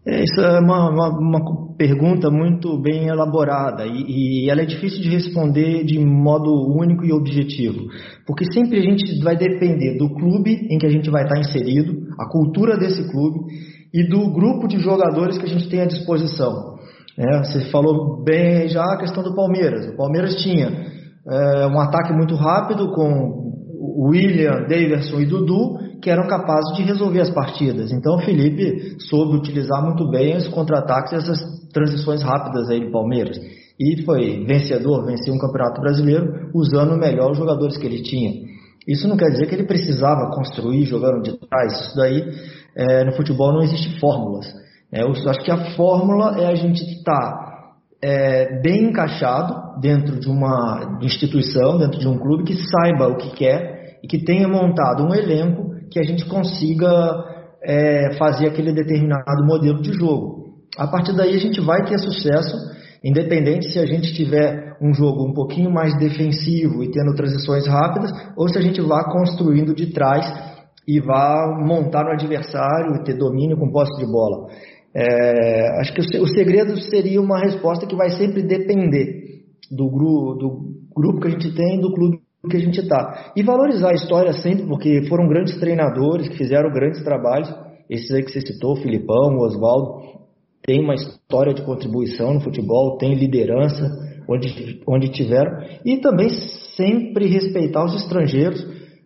É, 0.05 0.23
isso 0.23 0.41
é 0.41 0.59
uma, 0.59 0.89
uma, 0.89 1.09
uma, 1.09 1.75
pergunta 1.77 2.31
muito 2.31 2.81
bem 2.81 3.07
elaborada 3.07 3.85
e, 3.85 4.45
e, 4.45 4.49
ela 4.49 4.61
é 4.61 4.65
difícil 4.65 4.99
de 4.99 5.09
responder 5.09 5.83
de 5.83 5.99
modo 5.99 6.51
único 6.75 7.05
e 7.05 7.13
objetivo, 7.13 7.85
porque 8.25 8.45
sempre 8.51 8.79
a 8.79 8.81
gente 8.81 9.23
vai 9.23 9.37
depender 9.37 9.99
do 9.99 10.09
clube 10.09 10.67
em 10.71 10.79
que 10.79 10.87
a 10.87 10.89
gente 10.89 11.09
vai 11.11 11.23
estar 11.23 11.39
inserido, 11.39 11.93
a 12.19 12.27
cultura 12.27 12.77
desse 12.77 13.07
clube 13.11 13.39
e 13.93 14.03
do 14.07 14.31
grupo 14.31 14.67
de 14.67 14.79
jogadores 14.79 15.37
que 15.37 15.45
a 15.45 15.49
gente 15.49 15.69
tem 15.69 15.81
à 15.81 15.85
disposição. 15.85 16.79
É, 17.17 17.37
você 17.39 17.69
falou 17.69 18.23
bem 18.23 18.67
já 18.69 18.83
a 18.83 18.97
questão 18.97 19.21
do 19.21 19.35
Palmeiras. 19.35 19.87
O 19.93 19.97
Palmeiras 19.97 20.35
tinha 20.41 20.67
é, 21.29 21.67
um 21.67 21.79
ataque 21.79 22.11
muito 22.13 22.33
rápido 22.35 22.91
com 22.91 23.40
William, 23.81 24.67
Daverson 24.67 25.19
e 25.19 25.25
Dudu, 25.25 25.79
que 26.01 26.09
eram 26.09 26.27
capazes 26.27 26.75
de 26.75 26.83
resolver 26.83 27.21
as 27.21 27.29
partidas. 27.29 27.91
Então 27.91 28.15
o 28.15 28.21
Felipe 28.21 28.95
soube 28.99 29.37
utilizar 29.37 29.83
muito 29.83 30.09
bem 30.09 30.37
os 30.37 30.47
contra-ataques 30.47 31.11
e 31.11 31.15
essas 31.15 31.39
transições 31.73 32.21
rápidas 32.21 32.69
aí 32.69 32.85
do 32.85 32.91
Palmeiras. 32.91 33.37
E 33.79 34.03
foi 34.03 34.45
vencedor, 34.45 35.05
venceu 35.05 35.33
um 35.33 35.39
campeonato 35.39 35.81
brasileiro 35.81 36.49
usando 36.53 36.97
melhor 36.97 37.31
os 37.31 37.37
jogadores 37.37 37.77
que 37.77 37.85
ele 37.85 38.03
tinha. 38.03 38.31
Isso 38.87 39.07
não 39.07 39.17
quer 39.17 39.29
dizer 39.29 39.47
que 39.47 39.55
ele 39.55 39.65
precisava 39.65 40.31
construir 40.31 40.85
jogando 40.85 41.21
de 41.21 41.37
trás. 41.37 41.73
Isso 41.81 41.95
daí, 41.95 42.23
é, 42.75 43.03
no 43.03 43.13
futebol 43.13 43.53
não 43.53 43.61
existe 43.61 43.99
fórmulas. 43.99 44.47
É, 44.91 45.03
eu 45.03 45.09
acho 45.09 45.41
que 45.41 45.51
a 45.51 45.75
fórmula 45.75 46.39
é 46.39 46.47
a 46.47 46.55
gente 46.55 46.83
estar 46.83 47.13
tá, 47.13 47.51
é, 48.03 48.59
bem 48.61 48.89
encaixado 48.89 49.79
dentro 49.79 50.19
de 50.19 50.27
uma 50.27 50.99
instituição, 51.01 51.77
dentro 51.77 51.99
de 51.99 52.07
um 52.07 52.17
clube 52.17 52.43
que 52.43 52.55
saiba 52.55 53.07
o 53.07 53.15
que 53.15 53.31
quer 53.31 53.70
e 54.03 54.07
que 54.07 54.23
tenha 54.23 54.47
montado 54.47 55.03
um 55.03 55.13
elenco 55.13 55.71
que 55.91 55.99
a 55.99 56.03
gente 56.03 56.25
consiga 56.25 56.89
é, 57.63 58.15
fazer 58.17 58.47
aquele 58.47 58.73
determinado 58.73 59.45
modelo 59.45 59.81
de 59.81 59.93
jogo. 59.93 60.41
A 60.77 60.87
partir 60.87 61.15
daí 61.15 61.35
a 61.35 61.39
gente 61.39 61.59
vai 61.61 61.83
ter 61.85 61.99
sucesso, 61.99 62.55
independente 63.03 63.71
se 63.71 63.79
a 63.79 63.85
gente 63.85 64.13
tiver 64.13 64.77
um 64.81 64.93
jogo 64.93 65.27
um 65.27 65.33
pouquinho 65.33 65.69
mais 65.69 65.95
defensivo 65.97 66.83
e 66.83 66.89
tendo 66.89 67.13
transições 67.13 67.67
rápidas, 67.67 68.11
ou 68.35 68.47
se 68.47 68.57
a 68.57 68.61
gente 68.61 68.81
vá 68.81 69.03
construindo 69.03 69.75
de 69.75 69.91
trás 69.93 70.25
e 70.87 70.99
vá 70.99 71.55
montar 71.59 72.03
no 72.03 72.11
adversário 72.11 72.95
e 72.95 73.03
ter 73.03 73.17
domínio 73.17 73.57
com 73.57 73.71
posse 73.71 73.95
de 73.99 74.11
bola. 74.11 74.47
É, 74.93 75.79
acho 75.79 75.93
que 75.93 76.01
o 76.17 76.27
segredo 76.27 76.75
seria 76.81 77.21
uma 77.21 77.39
resposta 77.39 77.85
que 77.85 77.95
vai 77.95 78.09
sempre 78.11 78.41
depender 78.43 79.21
do, 79.69 79.89
gru, 79.89 80.35
do 80.37 80.71
grupo 80.93 81.21
que 81.21 81.27
a 81.27 81.31
gente 81.31 81.53
tem, 81.53 81.79
do 81.79 81.93
clube 81.93 82.19
que 82.49 82.57
a 82.57 82.59
gente 82.59 82.79
está. 82.79 83.31
E 83.35 83.43
valorizar 83.43 83.91
a 83.91 83.93
história 83.93 84.33
sempre, 84.33 84.65
porque 84.65 85.03
foram 85.07 85.27
grandes 85.27 85.59
treinadores 85.59 86.27
que 86.27 86.37
fizeram 86.37 86.71
grandes 86.71 87.03
trabalhos. 87.03 87.53
Esses 87.89 88.11
aí 88.11 88.23
que 88.23 88.31
você 88.31 88.41
citou, 88.41 88.73
o 88.73 88.81
Filipão, 88.81 89.35
o 89.37 89.45
Oswaldo, 89.45 90.11
tem 90.63 90.83
uma 90.83 90.95
história 90.95 91.53
de 91.53 91.63
contribuição 91.63 92.33
no 92.33 92.41
futebol, 92.41 92.97
tem 92.97 93.15
liderança 93.15 93.89
onde, 94.27 94.81
onde 94.87 95.09
tiveram. 95.09 95.51
E 95.85 95.97
também 95.97 96.29
sempre 96.75 97.27
respeitar 97.27 97.83
os 97.83 97.95
estrangeiros, 97.95 98.65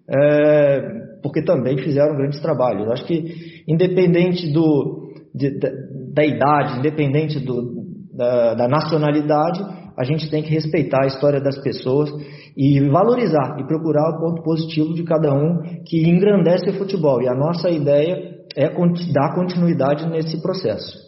é, 0.10 0.82
porque 1.24 1.44
também 1.44 1.77
fizeram 1.77 2.15
grandes 2.15 2.39
trabalhos. 2.39 2.89
Acho 2.92 3.06
que, 3.06 3.63
independente 3.68 4.51
do, 4.51 5.12
de, 5.34 5.58
da, 5.60 5.70
da, 6.13 6.25
idade, 6.25 6.80
independente 6.80 7.39
do, 7.39 7.84
da, 8.13 8.54
da 8.54 8.68
nacionalidade, 8.68 9.63
a 9.97 10.03
gente 10.03 10.29
tem 10.29 10.43
que 10.43 10.49
respeitar 10.49 11.03
a 11.03 11.07
história 11.07 11.39
das 11.39 11.57
pessoas 11.61 12.09
e 12.55 12.79
valorizar 12.89 13.57
e 13.59 13.67
procurar 13.67 14.09
o 14.09 14.19
ponto 14.19 14.43
positivo 14.43 14.93
de 14.93 15.03
cada 15.03 15.33
um 15.33 15.83
que 15.85 16.07
engrandece 16.07 16.69
o 16.69 16.77
futebol. 16.77 17.21
E 17.21 17.27
a 17.27 17.33
nossa 17.33 17.69
ideia 17.69 18.45
é 18.55 18.69
dar 19.13 19.35
continuidade 19.35 20.07
nesse 20.09 20.41
processo. 20.41 21.05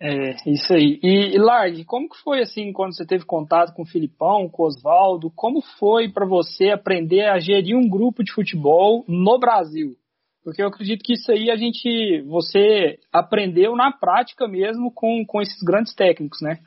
É, 0.00 0.34
isso 0.50 0.74
aí. 0.74 1.00
E, 1.02 1.34
e 1.34 1.38
Larg, 1.38 1.82
como 1.84 2.08
que 2.08 2.18
foi 2.22 2.42
assim 2.42 2.72
quando 2.72 2.94
você 2.94 3.06
teve 3.06 3.24
contato 3.24 3.72
com 3.72 3.82
o 3.82 3.86
Filipão, 3.86 4.48
com 4.50 4.62
o 4.62 4.66
Oswaldo? 4.66 5.32
Como 5.34 5.62
foi 5.78 6.10
para 6.10 6.26
você 6.26 6.70
aprender 6.70 7.22
a 7.22 7.38
gerir 7.38 7.74
um 7.74 7.88
grupo 7.88 8.22
de 8.22 8.32
futebol 8.32 9.04
no 9.08 9.38
Brasil? 9.38 9.96
Porque 10.44 10.62
eu 10.62 10.68
acredito 10.68 11.02
que 11.02 11.14
isso 11.14 11.32
aí 11.32 11.50
a 11.50 11.56
gente, 11.56 12.22
você 12.28 12.98
aprendeu 13.10 13.74
na 13.74 13.90
prática 13.90 14.46
mesmo 14.46 14.92
com, 14.92 15.24
com 15.26 15.40
esses 15.40 15.62
grandes 15.62 15.94
técnicos, 15.94 16.42
né? 16.42 16.58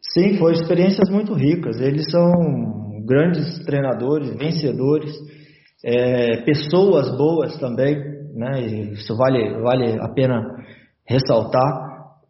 Sim, 0.00 0.38
foram 0.38 0.54
experiências 0.54 1.10
muito 1.10 1.34
ricas. 1.34 1.80
Eles 1.80 2.10
são 2.10 2.32
grandes 3.04 3.62
treinadores, 3.64 4.34
vencedores, 4.36 5.12
é, 5.84 6.42
pessoas 6.44 7.14
boas 7.16 7.58
também, 7.58 7.94
né? 8.34 8.62
Isso 8.92 9.14
vale, 9.16 9.60
vale 9.60 9.98
a 10.00 10.08
pena 10.08 10.42
ressaltar, 11.06 11.60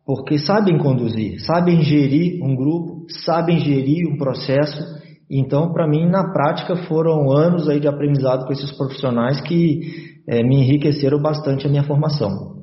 porque 0.05 0.39
sabem 0.39 0.77
conduzir, 0.79 1.41
sabem 1.41 1.83
gerir 1.83 2.43
um 2.43 2.57
grupo, 2.57 3.07
sabem 3.25 3.61
gerir 3.61 4.09
um 4.09 4.19
processo. 4.19 5.04
Então, 5.31 5.73
para 5.73 5.87
mim, 5.87 6.07
na 6.07 6.33
prática, 6.33 6.77
foram 6.87 7.33
anos 7.33 7.69
aí 7.69 7.81
de 7.81 7.89
aprendizado 7.89 8.47
com 8.47 8.53
esses 8.53 8.71
profissionais 8.77 9.41
que 9.41 9.81
é, 10.29 10.43
me 10.43 10.57
enriqueceram 10.57 11.21
bastante 11.21 11.67
a 11.67 11.71
minha 11.71 11.85
formação. 11.85 12.55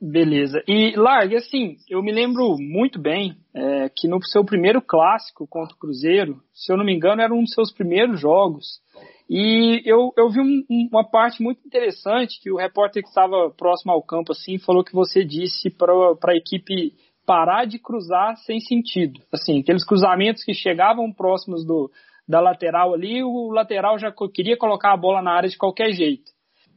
Beleza. 0.00 0.62
E 0.68 0.94
Largue, 0.96 1.36
assim, 1.36 1.76
eu 1.88 2.02
me 2.02 2.12
lembro 2.12 2.56
muito 2.58 3.00
bem 3.00 3.36
é, 3.54 3.88
que 3.88 4.06
no 4.06 4.22
seu 4.22 4.44
primeiro 4.44 4.82
clássico 4.82 5.46
contra 5.48 5.74
o 5.74 5.78
Cruzeiro, 5.78 6.42
se 6.52 6.70
eu 6.70 6.76
não 6.76 6.84
me 6.84 6.94
engano, 6.94 7.22
era 7.22 7.32
um 7.32 7.42
dos 7.42 7.54
seus 7.54 7.72
primeiros 7.72 8.20
jogos. 8.20 8.82
E 9.30 9.80
eu, 9.86 10.12
eu 10.18 10.28
vi 10.28 10.40
um, 10.40 10.88
uma 10.92 11.08
parte 11.08 11.42
muito 11.42 11.66
interessante 11.66 12.38
que 12.42 12.52
o 12.52 12.58
repórter 12.58 13.02
que 13.02 13.08
estava 13.08 13.50
próximo 13.56 13.92
ao 13.92 14.02
campo 14.02 14.32
assim 14.32 14.58
falou 14.58 14.84
que 14.84 14.92
você 14.92 15.24
disse 15.24 15.70
para 15.70 15.94
a 16.32 16.36
equipe 16.36 16.92
parar 17.26 17.64
de 17.66 17.78
cruzar 17.78 18.36
sem 18.38 18.60
sentido. 18.60 19.20
Assim, 19.32 19.60
aqueles 19.60 19.84
cruzamentos 19.84 20.44
que 20.44 20.54
chegavam 20.54 21.12
próximos 21.12 21.64
do, 21.64 21.90
da 22.28 22.40
lateral 22.40 22.94
ali, 22.94 23.22
o 23.22 23.50
lateral 23.50 23.98
já 23.98 24.12
queria 24.32 24.56
colocar 24.56 24.92
a 24.92 24.96
bola 24.96 25.22
na 25.22 25.32
área 25.32 25.48
de 25.48 25.58
qualquer 25.58 25.92
jeito. 25.92 26.32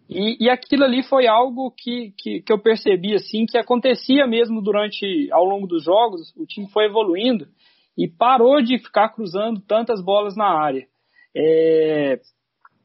E, 0.09 0.45
e 0.45 0.49
aquilo 0.49 0.85
ali 0.85 1.03
foi 1.03 1.27
algo 1.27 1.71
que, 1.71 2.13
que, 2.17 2.41
que, 2.41 2.51
eu 2.51 2.57
percebi 2.57 3.13
assim 3.13 3.45
que 3.45 3.57
acontecia 3.57 4.25
mesmo 4.25 4.61
durante 4.61 5.29
ao 5.31 5.43
longo 5.43 5.67
dos 5.67 5.83
jogos. 5.83 6.33
O 6.37 6.45
time 6.45 6.69
foi 6.69 6.85
evoluindo 6.85 7.47
e 7.97 8.07
parou 8.07 8.61
de 8.61 8.77
ficar 8.77 9.09
cruzando 9.09 9.59
tantas 9.59 10.01
bolas 10.01 10.35
na 10.35 10.47
área. 10.47 10.87
É, 11.35 12.19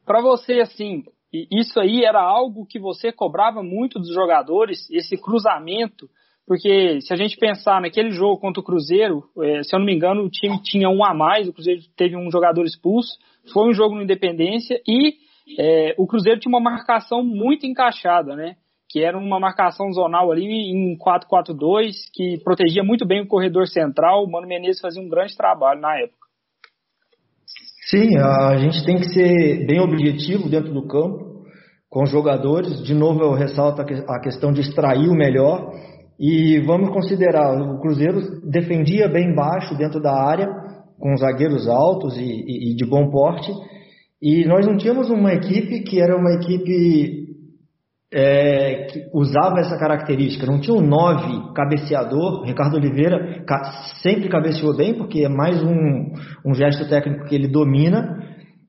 Para 0.05 0.21
você 0.21 0.59
assim, 0.59 1.03
isso 1.49 1.79
aí 1.79 2.03
era 2.03 2.21
algo 2.21 2.65
que 2.65 2.77
você 2.77 3.11
cobrava 3.11 3.63
muito 3.63 3.99
dos 3.99 4.13
jogadores, 4.13 4.89
esse 4.91 5.17
cruzamento 5.17 6.09
porque 6.45 6.99
se 7.01 7.13
a 7.13 7.15
gente 7.15 7.37
pensar 7.37 7.81
naquele 7.81 8.11
jogo 8.11 8.39
contra 8.39 8.59
o 8.59 8.63
Cruzeiro, 8.63 9.23
é, 9.41 9.63
se 9.63 9.73
eu 9.73 9.79
não 9.79 9.85
me 9.85 9.95
engano, 9.95 10.23
o 10.23 10.29
time 10.29 10.61
tinha 10.61 10.89
um 10.89 11.03
a 11.03 11.13
mais, 11.13 11.47
o 11.47 11.53
Cruzeiro 11.53 11.81
teve 11.95 12.17
um 12.17 12.29
jogador 12.29 12.65
expulso, 12.65 13.17
foi 13.53 13.69
um 13.69 13.73
jogo 13.73 13.95
no 13.95 14.03
Independência 14.03 14.81
e 14.87 15.15
é, 15.57 15.95
o 15.97 16.07
Cruzeiro 16.07 16.39
tinha 16.39 16.51
uma 16.51 16.59
marcação 16.59 17.23
muito 17.23 17.65
encaixada, 17.65 18.35
né? 18.35 18.55
Que 18.89 19.03
era 19.03 19.17
uma 19.17 19.39
marcação 19.39 19.91
zonal 19.91 20.31
ali 20.31 20.45
em 20.45 20.97
4-4-2, 20.97 21.91
que 22.13 22.37
protegia 22.43 22.83
muito 22.83 23.07
bem 23.07 23.21
o 23.21 23.27
corredor 23.27 23.67
central. 23.67 24.23
O 24.23 24.31
Mano 24.31 24.47
Menezes 24.47 24.81
fazia 24.81 25.01
um 25.01 25.09
grande 25.09 25.35
trabalho 25.35 25.81
na 25.81 25.97
época. 25.97 26.23
Sim, 27.89 28.17
a 28.17 28.57
gente 28.57 28.85
tem 28.85 28.97
que 28.97 29.09
ser 29.09 29.65
bem 29.65 29.79
objetivo 29.79 30.49
dentro 30.49 30.73
do 30.73 30.87
campo 30.87 31.43
com 31.89 32.03
os 32.03 32.09
jogadores. 32.09 32.83
De 32.83 32.93
novo, 32.93 33.21
eu 33.21 33.33
ressalto 33.33 33.81
a 33.81 34.19
questão 34.19 34.51
de 34.51 34.61
extrair 34.61 35.09
o 35.09 35.15
melhor 35.15 35.71
e 36.19 36.59
vamos 36.59 36.91
considerar, 36.91 37.59
o 37.59 37.79
Cruzeiro 37.79 38.21
defendia 38.43 39.07
bem 39.07 39.33
baixo 39.33 39.75
dentro 39.75 40.01
da 40.01 40.13
área, 40.13 40.47
com 40.99 41.15
zagueiros 41.17 41.67
altos 41.67 42.17
e, 42.17 42.23
e, 42.23 42.71
e 42.71 42.75
de 42.75 42.85
bom 42.85 43.09
porte. 43.09 43.51
E 44.21 44.45
nós 44.45 44.65
não 44.65 44.77
tínhamos 44.77 45.09
uma 45.09 45.33
equipe 45.33 45.81
que 45.81 45.99
era 45.99 46.15
uma 46.15 46.33
equipe 46.35 47.23
é, 48.13 48.85
que 48.85 49.09
usava 49.13 49.59
essa 49.59 49.77
característica. 49.77 50.45
Não 50.45 50.61
tinha 50.61 50.77
um 50.77 50.85
nove 50.85 51.51
cabeceador. 51.53 52.43
Ricardo 52.45 52.77
Oliveira 52.77 53.43
sempre 54.01 54.29
cabeceou 54.29 54.75
bem, 54.77 54.93
porque 54.93 55.25
é 55.25 55.29
mais 55.29 55.61
um, 55.63 56.13
um 56.45 56.53
gesto 56.53 56.87
técnico 56.87 57.25
que 57.25 57.35
ele 57.35 57.47
domina, 57.47 58.19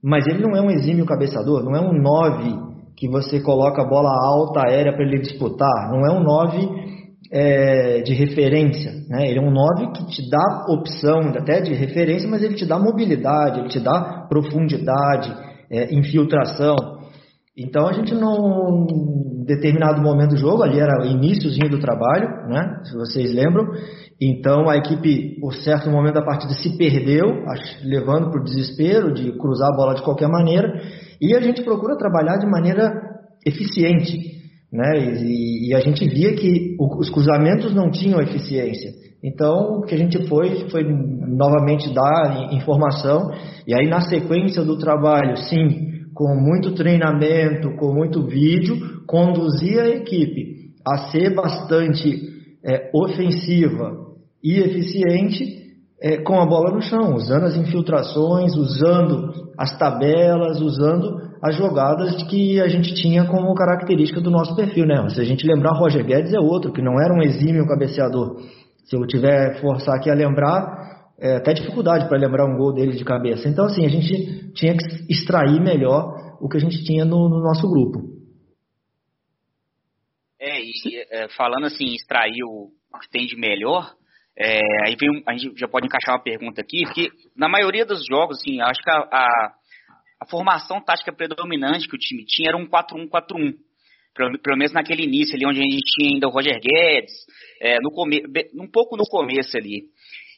mas 0.02 0.26
ele 0.26 0.42
não 0.42 0.56
é 0.56 0.60
um 0.62 0.70
exímio 0.70 1.04
cabeceador, 1.04 1.62
não 1.62 1.76
é 1.76 1.80
um 1.80 1.92
nove 1.92 2.74
que 2.96 3.08
você 3.08 3.40
coloca 3.40 3.82
a 3.82 3.88
bola 3.88 4.10
alta 4.10 4.66
aérea 4.66 4.92
para 4.92 5.04
ele 5.04 5.20
disputar. 5.20 5.90
Não 5.90 6.06
é 6.06 6.12
um 6.12 6.22
nove 6.22 6.93
é, 7.30 8.02
de 8.02 8.12
referência. 8.14 8.92
Né? 9.08 9.28
Ele 9.28 9.38
é 9.38 9.42
um 9.42 9.50
9 9.50 9.92
que 9.92 10.06
te 10.06 10.30
dá 10.30 10.66
opção 10.68 11.20
até 11.36 11.60
de 11.60 11.72
referência, 11.72 12.28
mas 12.28 12.42
ele 12.42 12.54
te 12.54 12.66
dá 12.66 12.78
mobilidade, 12.78 13.60
ele 13.60 13.68
te 13.68 13.80
dá 13.80 14.26
profundidade, 14.28 15.34
é, 15.70 15.94
infiltração. 15.94 16.76
Então 17.56 17.86
a 17.86 17.92
gente 17.92 18.12
não, 18.14 18.86
em 18.90 19.44
determinado 19.44 20.02
momento 20.02 20.30
do 20.30 20.36
jogo, 20.36 20.62
ali 20.62 20.80
era 20.80 21.06
iníciozinho 21.06 21.70
do 21.70 21.78
trabalho, 21.78 22.28
né? 22.48 22.80
se 22.84 22.94
vocês 22.94 23.32
lembram, 23.32 23.64
então 24.20 24.68
a 24.68 24.76
equipe, 24.76 25.38
por 25.40 25.54
certo 25.54 25.88
momento 25.88 26.14
da 26.14 26.24
partida, 26.24 26.52
se 26.54 26.76
perdeu, 26.76 27.44
levando 27.84 28.30
para 28.30 28.40
o 28.40 28.44
desespero 28.44 29.14
de 29.14 29.32
cruzar 29.38 29.70
a 29.72 29.76
bola 29.76 29.94
de 29.94 30.02
qualquer 30.02 30.28
maneira, 30.28 30.68
e 31.20 31.34
a 31.34 31.40
gente 31.40 31.62
procura 31.62 31.96
trabalhar 31.96 32.38
de 32.38 32.46
maneira 32.46 32.92
eficiente 33.46 34.43
né? 34.74 35.22
E, 35.22 35.68
e, 35.68 35.74
a 35.74 35.78
gente 35.78 36.04
via 36.08 36.34
que 36.34 36.74
os 36.80 37.08
cruzamentos 37.08 37.72
não 37.72 37.92
tinham 37.92 38.20
eficiência. 38.20 38.90
Então, 39.22 39.78
o 39.78 39.82
que 39.82 39.94
a 39.94 39.98
gente 39.98 40.26
foi 40.26 40.68
foi 40.68 40.82
novamente 40.82 41.94
dar 41.94 42.52
informação 42.52 43.30
e 43.66 43.72
aí 43.72 43.88
na 43.88 44.00
sequência 44.00 44.64
do 44.64 44.76
trabalho, 44.76 45.36
sim, 45.36 46.02
com 46.12 46.34
muito 46.34 46.74
treinamento, 46.74 47.76
com 47.76 47.94
muito 47.94 48.26
vídeo, 48.26 48.76
conduzir 49.06 49.78
a 49.78 49.88
equipe 49.88 50.72
a 50.84 51.08
ser 51.10 51.32
bastante 51.34 52.22
é, 52.66 52.90
ofensiva 52.92 53.92
e 54.42 54.58
eficiente 54.58 55.63
é, 56.00 56.18
com 56.18 56.40
a 56.40 56.46
bola 56.46 56.72
no 56.72 56.82
chão, 56.82 57.14
usando 57.14 57.44
as 57.44 57.56
infiltrações, 57.56 58.54
usando 58.56 59.30
as 59.58 59.76
tabelas, 59.78 60.60
usando 60.60 61.24
as 61.42 61.56
jogadas 61.56 62.22
que 62.24 62.60
a 62.60 62.68
gente 62.68 62.94
tinha 62.94 63.26
como 63.26 63.54
característica 63.54 64.20
do 64.20 64.30
nosso 64.30 64.56
perfil, 64.56 64.86
né? 64.86 65.08
Se 65.10 65.20
a 65.20 65.24
gente 65.24 65.46
lembrar, 65.46 65.78
Roger 65.78 66.04
Guedes 66.04 66.32
é 66.32 66.40
outro, 66.40 66.72
que 66.72 66.82
não 66.82 67.00
era 67.00 67.14
um 67.14 67.22
exímio 67.22 67.66
cabeceador. 67.66 68.40
Se 68.84 68.96
eu 68.96 69.06
tiver 69.06 69.60
forçar 69.60 69.96
aqui 69.96 70.10
a 70.10 70.14
lembrar, 70.14 71.12
é 71.18 71.36
até 71.36 71.52
dificuldade 71.52 72.08
para 72.08 72.18
lembrar 72.18 72.46
um 72.46 72.56
gol 72.56 72.72
dele 72.72 72.92
de 72.92 73.04
cabeça. 73.04 73.48
Então, 73.48 73.66
assim, 73.66 73.84
a 73.84 73.88
gente 73.88 74.52
tinha 74.52 74.76
que 74.76 74.84
extrair 75.08 75.60
melhor 75.60 76.36
o 76.40 76.48
que 76.48 76.56
a 76.56 76.60
gente 76.60 76.82
tinha 76.84 77.04
no, 77.04 77.28
no 77.28 77.40
nosso 77.40 77.68
grupo. 77.68 78.00
É, 80.40 80.60
e 80.60 80.72
é, 81.10 81.28
falando 81.28 81.64
assim, 81.66 81.94
extrair 81.94 82.42
o 82.44 82.70
que 83.00 83.10
tem 83.10 83.26
de 83.26 83.36
melhor, 83.36 83.94
é, 84.38 84.60
aí 84.86 84.96
vem, 84.98 85.22
a 85.26 85.32
gente 85.32 85.58
já 85.58 85.68
pode 85.68 85.86
encaixar 85.86 86.14
uma 86.14 86.22
pergunta 86.22 86.60
aqui, 86.60 86.82
porque 86.84 87.08
na 87.36 87.48
maioria 87.48 87.84
dos 87.84 88.04
jogos, 88.06 88.38
assim, 88.38 88.60
acho 88.60 88.82
que 88.82 88.90
a, 88.90 88.98
a 89.10 89.54
a 90.24 90.26
formação 90.26 90.80
tática 90.80 91.12
predominante 91.12 91.88
que 91.88 91.94
o 91.94 91.98
time 91.98 92.24
tinha 92.24 92.48
era 92.48 92.56
um 92.56 92.66
4-1-4-1. 92.66 93.54
Pelo, 94.14 94.38
pelo, 94.38 94.56
menos 94.56 94.72
naquele 94.72 95.02
início 95.02 95.34
ali, 95.34 95.44
onde 95.44 95.58
a 95.58 95.62
gente 95.62 95.82
tinha 95.84 96.14
ainda 96.14 96.28
o 96.28 96.30
Roger 96.30 96.58
Guedes, 96.60 97.12
é, 97.60 97.78
no 97.80 97.90
come, 97.90 98.22
um 98.54 98.70
pouco 98.70 98.96
no 98.96 99.04
começo 99.04 99.56
ali. 99.56 99.82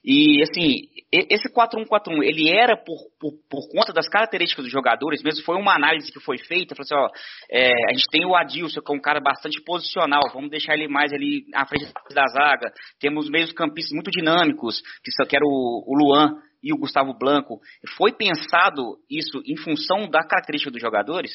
E, 0.06 0.40
assim, 0.40 0.88
esse 1.12 1.48
4-1-4-1, 1.48 2.22
ele 2.22 2.48
era 2.48 2.76
por, 2.76 2.96
por, 3.18 3.32
por, 3.50 3.68
conta 3.68 3.92
das 3.92 4.08
características 4.08 4.64
dos 4.64 4.72
jogadores, 4.72 5.20
mesmo? 5.20 5.44
Foi 5.44 5.56
uma 5.56 5.75
análise 5.75 6.12
que 6.12 6.20
foi 6.20 6.38
feita, 6.38 6.76
falou 6.76 6.84
assim, 6.84 6.94
ó, 6.94 7.18
é, 7.50 7.72
a 7.90 7.92
gente 7.92 8.06
tem 8.08 8.25
o 8.25 8.36
Adilson, 8.36 8.80
que 8.80 8.92
é 8.92 8.96
um 8.96 9.00
cara 9.00 9.20
bastante 9.20 9.60
posicional, 9.64 10.22
vamos 10.32 10.48
deixar 10.48 10.75
ele 10.75 10.86
mais 10.86 11.12
ali 11.12 11.46
à 11.52 11.66
frente 11.66 11.92
da 12.14 12.25
zaga, 12.26 12.70
temos 13.00 13.28
meios 13.28 13.52
campistas 13.52 13.92
muito 13.94 14.10
dinâmicos, 14.12 14.80
que, 15.02 15.10
que 15.26 15.36
era 15.36 15.44
o, 15.44 15.84
o 15.84 15.98
Luan 15.98 16.36
e 16.62 16.72
o 16.72 16.78
Gustavo 16.78 17.12
Blanco. 17.18 17.58
Foi 17.96 18.12
pensado 18.12 18.98
isso 19.10 19.42
em 19.44 19.56
função 19.56 20.08
da 20.08 20.20
característica 20.22 20.70
dos 20.70 20.80
jogadores? 20.80 21.32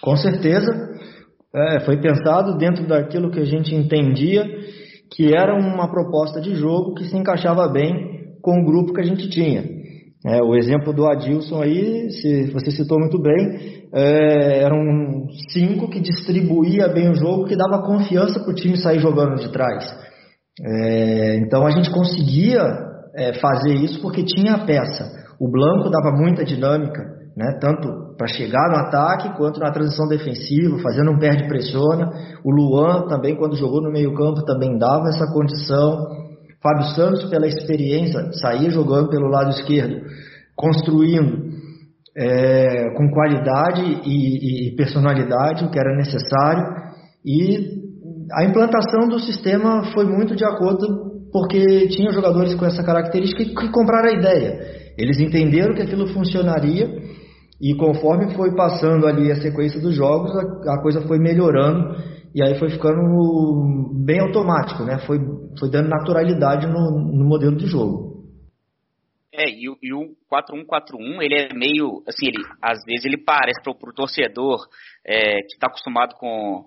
Com 0.00 0.16
certeza, 0.16 0.72
é, 1.54 1.80
foi 1.80 2.00
pensado 2.00 2.56
dentro 2.56 2.86
daquilo 2.86 3.30
que 3.30 3.40
a 3.40 3.44
gente 3.44 3.74
entendia 3.74 4.44
que 5.10 5.34
era 5.34 5.54
uma 5.54 5.90
proposta 5.90 6.40
de 6.40 6.54
jogo 6.54 6.94
que 6.94 7.04
se 7.04 7.16
encaixava 7.16 7.68
bem 7.68 8.36
com 8.42 8.60
o 8.60 8.64
grupo 8.64 8.92
que 8.92 9.00
a 9.00 9.04
gente 9.04 9.28
tinha. 9.30 9.64
É, 10.26 10.42
o 10.42 10.56
exemplo 10.56 10.92
do 10.92 11.06
Adilson 11.06 11.62
aí, 11.62 12.10
se, 12.10 12.50
você 12.50 12.70
citou 12.72 12.98
muito 12.98 13.20
bem, 13.20 13.86
é, 13.94 14.62
eram 14.62 15.26
cinco 15.50 15.88
que 15.88 16.00
distribuía 16.00 16.88
bem 16.88 17.10
o 17.10 17.14
jogo, 17.14 17.46
que 17.46 17.56
dava 17.56 17.86
confiança 17.86 18.40
para 18.40 18.50
o 18.50 18.54
time 18.54 18.76
sair 18.76 18.98
jogando 18.98 19.36
de 19.36 19.52
trás. 19.52 19.84
É, 20.60 21.36
então 21.36 21.64
a 21.64 21.70
gente 21.70 21.90
conseguia 21.90 22.60
é, 23.14 23.32
fazer 23.34 23.74
isso 23.74 24.00
porque 24.02 24.24
tinha 24.24 24.54
a 24.54 24.66
peça. 24.66 25.04
O 25.40 25.48
Blanco 25.48 25.88
dava 25.88 26.16
muita 26.16 26.44
dinâmica, 26.44 27.00
né, 27.38 27.56
tanto 27.60 28.16
para 28.16 28.26
chegar 28.26 28.68
no 28.68 28.78
ataque 28.78 29.36
quanto 29.36 29.60
na 29.60 29.70
transição 29.70 30.08
defensiva, 30.08 30.76
fazendo 30.80 31.12
um 31.12 31.18
perde-pressiona. 31.20 32.10
O 32.44 32.50
Luan 32.50 33.06
também, 33.06 33.36
quando 33.36 33.54
jogou 33.54 33.80
no 33.80 33.92
meio-campo, 33.92 34.44
também 34.44 34.76
dava 34.76 35.08
essa 35.08 35.24
condição. 35.32 36.04
Fábio 36.60 36.88
Santos, 36.96 37.30
pela 37.30 37.46
experiência, 37.46 38.32
saía 38.32 38.68
jogando 38.70 39.08
pelo 39.08 39.28
lado 39.28 39.50
esquerdo, 39.50 40.04
construindo 40.56 41.52
é, 42.16 42.92
com 42.96 43.08
qualidade 43.08 43.84
e, 44.04 44.72
e, 44.72 44.74
personalidade 44.74 45.64
o 45.64 45.70
que 45.70 45.78
era 45.78 45.94
necessário. 45.94 46.64
E 47.24 47.78
a 48.32 48.44
implantação 48.44 49.06
do 49.08 49.20
sistema 49.20 49.84
foi 49.94 50.06
muito 50.06 50.34
de 50.34 50.44
acordo 50.44 51.06
porque 51.32 51.86
tinha 51.86 52.10
jogadores 52.10 52.56
com 52.56 52.66
essa 52.66 52.82
característica 52.82 53.44
que 53.44 53.70
compraram 53.70 54.08
a 54.08 54.18
ideia. 54.18 54.58
Eles 54.98 55.20
entenderam 55.20 55.76
que 55.76 55.82
aquilo 55.82 56.08
funcionaria 56.08 56.88
e 57.60 57.74
conforme 57.74 58.34
foi 58.34 58.54
passando 58.54 59.06
ali 59.06 59.30
a 59.30 59.40
sequência 59.40 59.80
dos 59.80 59.94
jogos, 59.94 60.30
a, 60.36 60.74
a 60.74 60.82
coisa 60.82 61.00
foi 61.06 61.18
melhorando 61.18 61.96
e 62.34 62.42
aí 62.42 62.58
foi 62.58 62.70
ficando 62.70 63.94
bem 64.04 64.20
automático, 64.20 64.84
né? 64.84 64.98
Foi, 65.06 65.18
foi 65.58 65.70
dando 65.70 65.88
naturalidade 65.88 66.66
no, 66.66 66.90
no 66.90 67.24
modelo 67.24 67.56
de 67.56 67.66
jogo. 67.66 68.08
É, 69.32 69.48
e, 69.48 69.64
e 69.82 69.92
o 69.92 70.16
4-1-4-1, 70.32 71.22
ele 71.22 71.34
é 71.34 71.54
meio, 71.54 72.02
assim, 72.08 72.26
ele, 72.26 72.42
às 72.62 72.78
vezes 72.84 73.04
ele 73.04 73.18
parece 73.18 73.62
para 73.62 73.72
o 73.72 73.94
torcedor 73.94 74.58
é, 75.06 75.36
que 75.42 75.54
está 75.54 75.68
acostumado 75.68 76.14
com, 76.16 76.64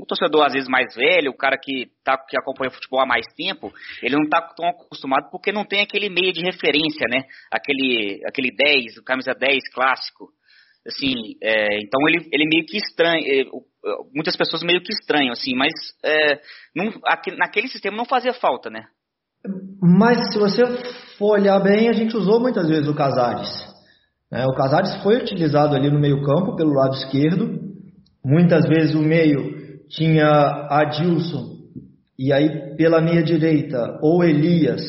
o 0.00 0.06
torcedor 0.06 0.46
às 0.46 0.52
vezes 0.52 0.68
mais 0.68 0.94
velho, 0.94 1.30
o 1.30 1.36
cara 1.36 1.58
que, 1.58 1.88
tá, 2.04 2.16
que 2.16 2.38
acompanha 2.38 2.70
futebol 2.70 3.00
há 3.00 3.06
mais 3.06 3.26
tempo, 3.36 3.70
ele 4.02 4.16
não 4.16 4.24
está 4.24 4.40
tão 4.40 4.68
acostumado 4.68 5.30
porque 5.30 5.52
não 5.52 5.64
tem 5.64 5.80
aquele 5.82 6.08
meio 6.08 6.32
de 6.32 6.42
referência, 6.42 7.06
né? 7.10 7.24
Aquele, 7.52 8.20
aquele 8.26 8.50
10, 8.56 8.98
o 8.98 9.04
camisa 9.04 9.32
10 9.34 9.72
clássico. 9.74 10.28
Assim, 10.86 11.34
é, 11.42 11.78
então 11.82 12.00
ele, 12.08 12.26
ele 12.32 12.48
meio 12.48 12.64
que 12.64 12.78
estranha, 12.78 13.20
é, 13.20 13.44
muitas 14.14 14.36
pessoas 14.36 14.62
meio 14.62 14.82
que 14.82 14.92
estranham, 14.92 15.32
assim, 15.32 15.54
mas 15.54 15.72
é, 16.02 16.40
não, 16.74 16.90
naquele 17.38 17.68
sistema 17.68 17.96
não 17.96 18.06
fazia 18.06 18.32
falta, 18.32 18.70
né? 18.70 18.86
Mas 19.82 20.32
se 20.32 20.38
você 20.38 20.62
for 21.18 21.38
olhar 21.38 21.58
bem, 21.60 21.88
a 21.88 21.92
gente 21.92 22.16
usou 22.16 22.40
muitas 22.40 22.68
vezes 22.68 22.88
o 22.88 22.94
Casares. 22.94 23.48
Né? 24.30 24.44
O 24.46 24.54
Casares 24.54 25.02
foi 25.02 25.16
utilizado 25.16 25.74
ali 25.74 25.90
no 25.90 25.98
meio 25.98 26.22
campo, 26.22 26.56
pelo 26.56 26.72
lado 26.72 26.94
esquerdo. 26.94 27.58
Muitas 28.24 28.66
vezes 28.68 28.94
o 28.94 29.00
meio 29.00 29.59
tinha 29.90 30.26
Adilson, 30.70 31.58
e 32.18 32.32
aí 32.32 32.76
pela 32.76 33.00
meia 33.00 33.22
direita, 33.22 33.98
ou 34.02 34.24
Elias, 34.24 34.82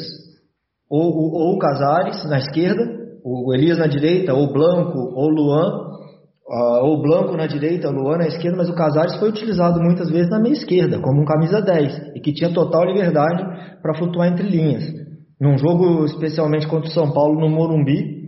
ou, 0.90 1.14
ou, 1.14 1.34
ou 1.34 1.60
Casares 1.60 2.24
na 2.26 2.38
esquerda 2.38 3.02
o 3.24 3.54
Elias 3.54 3.78
na 3.78 3.88
direita, 3.88 4.34
ou 4.34 4.52
Blanco, 4.52 4.98
ou 5.14 5.30
Luan, 5.30 5.92
uh, 6.48 6.84
ou 6.84 7.02
Blanco 7.02 7.38
na 7.38 7.46
direita, 7.46 7.90
Luan 7.90 8.18
na 8.18 8.28
esquerda, 8.28 8.58
mas 8.58 8.70
o 8.70 8.76
Casares 8.76 9.16
foi 9.18 9.30
utilizado 9.30 9.80
muitas 9.80 10.10
vezes 10.10 10.30
na 10.30 10.40
meia 10.40 10.54
esquerda, 10.54 11.00
como 11.00 11.22
um 11.22 11.26
camisa 11.26 11.62
10, 11.62 12.16
e 12.16 12.20
que 12.20 12.34
tinha 12.34 12.54
total 12.54 12.86
liberdade 12.86 13.44
para 13.82 13.96
flutuar 13.96 14.28
entre 14.28 14.48
linhas. 14.48 14.84
Num 15.40 15.58
jogo 15.58 16.06
especialmente 16.06 16.68
contra 16.68 16.90
o 16.90 16.94
São 16.94 17.12
Paulo 17.14 17.40
no 17.40 17.50
Morumbi, 17.50 18.22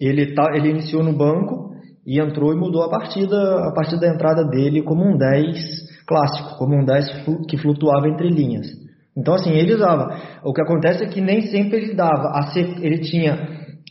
ele, 0.00 0.34
tá, 0.34 0.52
ele 0.54 0.70
iniciou 0.70 1.02
no 1.02 1.12
banco 1.12 1.70
e 2.06 2.20
entrou 2.20 2.52
e 2.52 2.56
mudou 2.56 2.82
a 2.82 2.88
partida 2.88 3.68
a 3.68 3.72
partir 3.72 3.98
da 4.00 4.08
entrada 4.08 4.44
dele 4.44 4.82
como 4.82 5.04
um 5.04 5.16
10 5.16 5.99
clássico, 6.10 6.58
como 6.58 6.74
um 6.74 6.84
10 6.84 7.06
que 7.48 7.56
flutuava 7.56 8.08
entre 8.08 8.28
linhas. 8.28 8.66
Então 9.16 9.34
assim, 9.34 9.52
ele 9.52 9.74
usava. 9.74 10.20
O 10.44 10.52
que 10.52 10.60
acontece 10.60 11.04
é 11.04 11.08
que 11.08 11.20
nem 11.20 11.42
sempre 11.42 11.76
ele 11.78 11.94
dava, 11.94 12.32
ele 12.82 12.98
tinha 12.98 13.34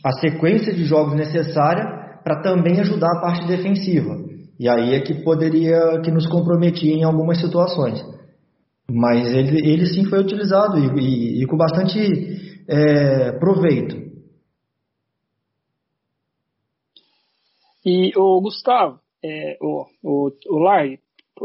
a 0.04 0.12
sequência 0.20 0.74
de 0.74 0.84
jogos 0.84 1.14
necessária 1.14 1.82
para 2.22 2.42
também 2.42 2.78
ajudar 2.80 3.08
a 3.16 3.20
parte 3.22 3.46
defensiva. 3.46 4.14
E 4.58 4.68
aí 4.68 4.94
é 4.94 5.00
que 5.00 5.24
poderia, 5.24 6.02
que 6.04 6.10
nos 6.10 6.26
comprometia 6.26 6.94
em 6.94 7.02
algumas 7.02 7.40
situações. 7.40 7.98
Mas 8.90 9.26
ele, 9.32 9.66
ele 9.66 9.86
sim 9.86 10.04
foi 10.04 10.20
utilizado 10.20 10.78
e, 10.78 11.00
e, 11.00 11.42
e 11.42 11.46
com 11.46 11.56
bastante 11.56 11.98
é, 12.68 13.32
proveito. 13.38 13.96
E 17.84 18.12
o 18.14 18.40
Gustavo, 18.42 18.98
é, 19.24 19.56
o, 19.62 19.86
o, 20.02 20.30
o 20.50 20.58
Larry, 20.58 20.98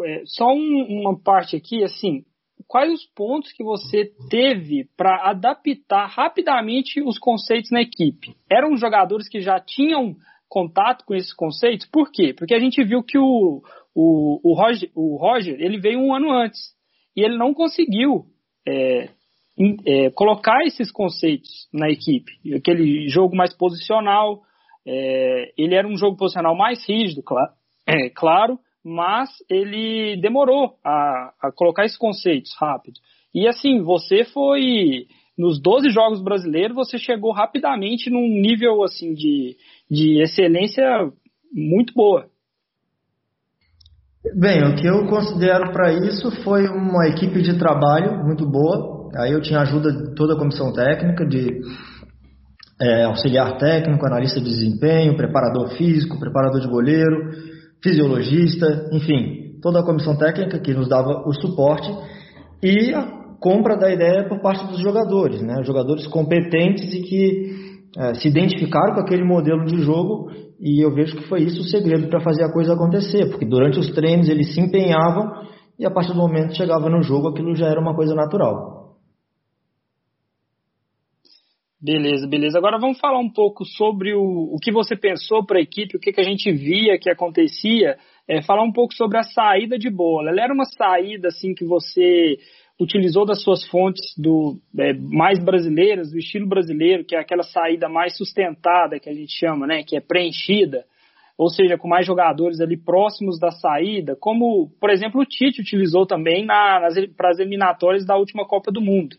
é, 0.04 0.24
só 0.26 0.48
um, 0.48 1.02
uma 1.02 1.18
parte 1.18 1.56
aqui, 1.56 1.84
assim, 1.84 2.24
quais 2.68 2.92
os 2.92 3.06
pontos 3.16 3.52
que 3.54 3.64
você 3.64 4.12
teve 4.30 4.90
para 4.98 5.30
adaptar 5.30 6.08
rapidamente 6.08 7.02
os 7.02 7.18
conceitos 7.20 7.72
na 7.72 7.82
equipe? 7.82 8.36
Eram 8.50 8.78
jogadores 8.78 9.30
que 9.30 9.42
já 9.42 9.60
tinham 9.60 10.16
contato 10.50 11.06
com 11.06 11.14
esses 11.14 11.34
conceitos? 11.34 11.88
Por 11.88 12.12
quê? 12.12 12.34
Porque 12.34 12.54
a 12.54 12.60
gente 12.60 12.84
viu 12.84 13.04
que 13.04 13.18
o, 13.18 13.62
o, 13.94 14.40
o, 14.44 14.54
Roger, 14.54 14.90
o 14.96 15.18
Roger 15.18 15.60
ele 15.60 15.80
veio 15.80 16.00
um 16.00 16.14
ano 16.14 16.32
antes 16.32 16.60
e 17.16 17.22
ele 17.22 17.38
não 17.38 17.54
conseguiu 17.54 18.26
é, 18.68 19.10
é, 19.86 20.10
colocar 20.12 20.64
esses 20.66 20.92
conceitos 20.92 21.50
na 21.74 21.90
equipe. 21.90 22.32
Aquele 22.56 23.08
jogo 23.10 23.36
mais 23.36 23.56
posicional, 23.56 24.42
é, 24.86 25.52
ele 25.58 25.76
era 25.76 25.88
um 25.88 25.98
jogo 25.98 26.18
posicional 26.18 26.56
mais 26.56 26.88
rígido, 26.88 27.24
claro, 27.24 27.52
é, 27.88 28.10
claro 28.10 28.60
mas 28.86 29.30
ele 29.50 30.16
demorou 30.22 30.76
a, 30.86 31.34
a 31.42 31.52
colocar 31.52 31.86
esses 31.86 31.98
conceitos 31.98 32.56
rápido. 32.60 33.00
E 33.34 33.48
assim, 33.48 33.82
você 33.82 34.24
foi 34.24 35.08
nos 35.36 35.60
12 35.60 35.90
jogos 35.90 36.22
brasileiros, 36.22 36.76
você 36.76 37.00
chegou 37.00 37.34
rapidamente 37.34 38.12
num 38.12 38.28
nível 38.28 38.84
assim 38.84 39.16
de, 39.16 39.58
de 39.90 40.22
excelência 40.22 41.12
muito 41.52 41.94
boa. 41.96 42.28
Bem, 44.36 44.64
o 44.64 44.76
que 44.76 44.88
eu 44.88 45.06
considero 45.08 45.72
para 45.72 45.92
isso 45.92 46.32
foi 46.44 46.68
uma 46.68 47.08
equipe 47.08 47.42
de 47.42 47.58
trabalho 47.58 48.24
muito 48.24 48.46
boa. 48.46 49.10
Aí 49.18 49.32
eu 49.32 49.42
tinha 49.42 49.60
ajuda 49.60 49.92
de 49.92 50.16
toda 50.16 50.34
a 50.34 50.38
comissão 50.38 50.72
técnica, 50.74 51.26
de 51.26 51.62
é, 52.82 53.04
auxiliar 53.04 53.58
técnico, 53.58 54.06
analista 54.06 54.40
de 54.40 54.46
desempenho, 54.46 55.16
preparador 55.16 55.76
físico, 55.76 56.20
preparador 56.20 56.60
de 56.60 56.68
goleiro, 56.68 57.32
fisiologista, 57.86 58.90
enfim, 58.92 59.60
toda 59.62 59.80
a 59.80 59.86
comissão 59.86 60.18
técnica 60.18 60.60
que 60.60 60.74
nos 60.74 60.90
dava 60.90 61.24
o 61.28 61.34
suporte 61.40 61.88
e 62.64 62.92
a 62.96 63.04
compra 63.40 63.78
da 63.78 63.94
ideia 63.94 64.28
por 64.28 64.42
parte 64.42 64.66
dos 64.66 64.80
jogadores, 64.80 65.40
né? 65.44 65.64
Jogadores 65.64 66.08
competentes 66.08 66.92
e 66.92 67.02
que 67.02 67.66
é, 67.96 68.16
se 68.16 68.28
identificaram 68.28 68.96
com 68.96 69.02
aquele 69.02 69.24
modelo 69.24 69.64
de 69.66 69.84
jogo 69.84 70.32
e 70.60 70.84
eu 70.84 70.92
vejo 70.92 71.16
que 71.16 71.28
foi 71.28 71.44
isso 71.44 71.62
o 71.62 71.66
segredo 71.66 72.08
para 72.08 72.22
fazer 72.22 72.44
a 72.44 72.52
coisa 72.52 72.74
acontecer, 72.74 73.30
porque 73.30 73.46
durante 73.46 73.78
os 73.78 73.92
treinos 73.92 74.28
eles 74.30 74.54
se 74.54 74.60
empenhavam 74.60 75.30
e 75.78 75.86
a 75.86 75.92
partir 75.92 76.14
do 76.14 76.18
momento 76.18 76.50
que 76.50 76.58
chegava 76.58 76.90
no 76.90 77.04
jogo 77.04 77.28
aquilo 77.28 77.54
já 77.54 77.68
era 77.68 77.80
uma 77.80 77.96
coisa 77.96 78.16
natural. 78.16 78.85
Beleza, 81.86 82.26
beleza. 82.28 82.58
Agora 82.58 82.80
vamos 82.80 83.00
falar 83.00 83.20
um 83.20 83.30
pouco 83.30 83.64
sobre 83.64 84.12
o, 84.16 84.56
o 84.56 84.58
que 84.60 84.72
você 84.72 84.96
pensou 84.96 85.46
para 85.46 85.60
a 85.60 85.62
equipe, 85.62 85.96
o 85.96 86.00
que, 86.00 86.12
que 86.12 86.20
a 86.20 86.24
gente 86.24 86.52
via 86.52 86.98
que 86.98 87.12
acontecia. 87.12 87.96
É, 88.28 88.42
falar 88.42 88.64
um 88.64 88.72
pouco 88.72 88.92
sobre 88.96 89.20
a 89.20 89.24
saída 89.24 89.78
de 89.78 89.88
bola. 89.88 90.32
Ela 90.32 90.42
era 90.42 90.52
uma 90.52 90.66
saída 90.66 91.28
assim 91.28 91.54
que 91.54 91.64
você 91.64 92.40
utilizou 92.80 93.24
das 93.24 93.44
suas 93.44 93.64
fontes 93.68 94.16
do 94.18 94.58
é, 94.80 94.94
mais 94.94 95.38
brasileiras, 95.38 96.10
do 96.10 96.18
estilo 96.18 96.48
brasileiro, 96.48 97.06
que 97.06 97.16
é 97.16 97.20
aquela 97.20 97.44
saída 97.44 97.88
mais 97.88 98.18
sustentada 98.18 99.00
que 99.00 99.08
a 99.08 99.14
gente 99.14 99.38
chama, 99.38 99.68
né, 99.68 99.84
que 99.84 99.96
é 99.96 100.02
preenchida, 100.02 100.86
ou 101.38 101.50
seja, 101.50 101.78
com 101.78 101.88
mais 101.88 102.08
jogadores 102.08 102.60
ali 102.62 102.78
próximos 102.78 103.40
da 103.40 103.52
saída, 103.52 104.18
como 104.20 104.72
por 104.82 104.90
exemplo 104.90 105.22
o 105.22 105.26
Tite 105.26 105.62
utilizou 105.62 106.08
também 106.08 106.48
na, 106.48 106.80
nas 106.80 106.96
para 107.16 107.30
as 107.30 107.38
eliminatórias 107.38 108.08
da 108.08 108.18
última 108.18 108.44
Copa 108.44 108.72
do 108.72 108.82
Mundo. 108.82 109.16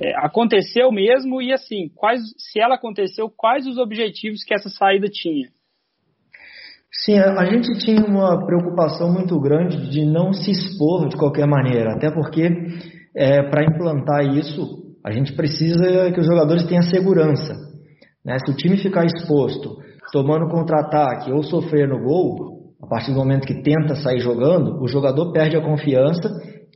É, 0.00 0.14
aconteceu 0.16 0.90
mesmo 0.90 1.42
e 1.42 1.52
assim, 1.52 1.90
quais, 1.94 2.20
se 2.38 2.60
ela 2.60 2.74
aconteceu, 2.74 3.30
quais 3.30 3.66
os 3.66 3.78
objetivos 3.78 4.42
que 4.44 4.54
essa 4.54 4.68
saída 4.70 5.06
tinha? 5.10 5.48
Sim, 7.04 7.18
a 7.18 7.44
gente 7.44 7.76
tinha 7.84 8.04
uma 8.04 8.46
preocupação 8.46 9.12
muito 9.12 9.38
grande 9.40 9.90
de 9.90 10.06
não 10.06 10.32
se 10.32 10.50
expor 10.50 11.08
de 11.08 11.16
qualquer 11.16 11.46
maneira, 11.46 11.92
até 11.92 12.10
porque 12.10 12.48
é, 13.14 13.42
para 13.42 13.64
implantar 13.64 14.24
isso 14.24 14.84
a 15.04 15.10
gente 15.10 15.34
precisa 15.34 16.10
que 16.12 16.20
os 16.20 16.26
jogadores 16.26 16.64
tenham 16.66 16.82
segurança. 16.82 17.52
Né? 18.24 18.38
Se 18.38 18.50
o 18.50 18.56
time 18.56 18.78
ficar 18.78 19.04
exposto, 19.04 19.76
tomando 20.12 20.48
contra-ataque 20.48 21.30
ou 21.30 21.42
sofrer 21.42 21.86
no 21.86 22.02
gol, 22.02 22.74
a 22.82 22.86
partir 22.86 23.12
do 23.12 23.18
momento 23.18 23.46
que 23.46 23.62
tenta 23.62 23.96
sair 23.96 24.20
jogando, 24.20 24.80
o 24.82 24.88
jogador 24.88 25.30
perde 25.32 25.56
a 25.56 25.62
confiança 25.62 26.30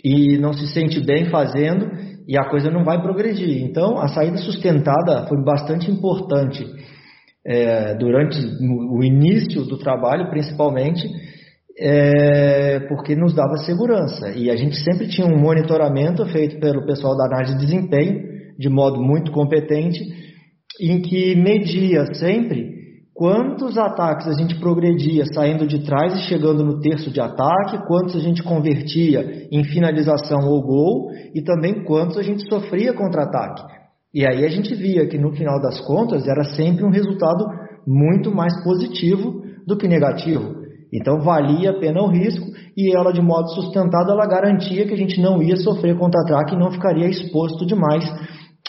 e 0.04 0.36
não 0.38 0.52
se 0.52 0.66
sente 0.68 1.00
bem 1.00 1.30
fazendo 1.30 1.88
e 2.28 2.36
a 2.36 2.44
coisa 2.44 2.70
não 2.70 2.84
vai 2.84 3.00
progredir. 3.00 3.64
Então, 3.64 3.98
a 3.98 4.08
saída 4.08 4.36
sustentada 4.36 5.26
foi 5.26 5.42
bastante 5.42 5.90
importante 5.90 6.62
é, 7.46 7.94
durante 7.94 8.38
o 8.60 9.02
início 9.02 9.64
do 9.64 9.78
trabalho, 9.78 10.28
principalmente, 10.28 11.08
é, 11.80 12.80
porque 12.80 13.16
nos 13.16 13.34
dava 13.34 13.56
segurança. 13.64 14.30
E 14.36 14.50
a 14.50 14.56
gente 14.56 14.76
sempre 14.76 15.08
tinha 15.08 15.26
um 15.26 15.38
monitoramento 15.38 16.26
feito 16.26 16.60
pelo 16.60 16.84
pessoal 16.84 17.16
da 17.16 17.24
análise 17.24 17.56
de 17.56 17.64
desempenho, 17.64 18.20
de 18.58 18.68
modo 18.68 19.00
muito 19.00 19.32
competente, 19.32 19.98
em 20.80 21.00
que 21.00 21.34
media 21.34 22.12
sempre 22.14 22.77
quantos 23.18 23.76
ataques 23.76 24.28
a 24.28 24.32
gente 24.32 24.60
progredia 24.60 25.24
saindo 25.34 25.66
de 25.66 25.84
trás 25.84 26.14
e 26.14 26.28
chegando 26.28 26.64
no 26.64 26.78
terço 26.78 27.10
de 27.10 27.20
ataque, 27.20 27.84
quantos 27.88 28.14
a 28.14 28.20
gente 28.20 28.44
convertia 28.44 29.48
em 29.50 29.64
finalização 29.64 30.48
ou 30.48 30.62
gol 30.62 31.10
e 31.34 31.42
também 31.42 31.82
quantos 31.82 32.16
a 32.16 32.22
gente 32.22 32.48
sofria 32.48 32.94
contra-ataque. 32.94 33.64
E 34.14 34.24
aí 34.24 34.44
a 34.44 34.48
gente 34.48 34.72
via 34.72 35.04
que 35.08 35.18
no 35.18 35.32
final 35.32 35.60
das 35.60 35.80
contas 35.80 36.28
era 36.28 36.44
sempre 36.54 36.84
um 36.84 36.90
resultado 36.90 37.44
muito 37.84 38.32
mais 38.32 38.62
positivo 38.62 39.42
do 39.66 39.76
que 39.76 39.88
negativo. 39.88 40.54
Então 40.94 41.18
valia 41.18 41.70
a 41.70 41.80
pena 41.80 42.00
o 42.00 42.08
risco 42.08 42.46
e 42.76 42.96
ela 42.96 43.12
de 43.12 43.20
modo 43.20 43.48
sustentado 43.48 44.12
ela 44.12 44.28
garantia 44.28 44.86
que 44.86 44.94
a 44.94 44.96
gente 44.96 45.20
não 45.20 45.42
ia 45.42 45.56
sofrer 45.56 45.98
contra-ataque 45.98 46.54
e 46.54 46.58
não 46.58 46.70
ficaria 46.70 47.08
exposto 47.08 47.66
demais 47.66 48.04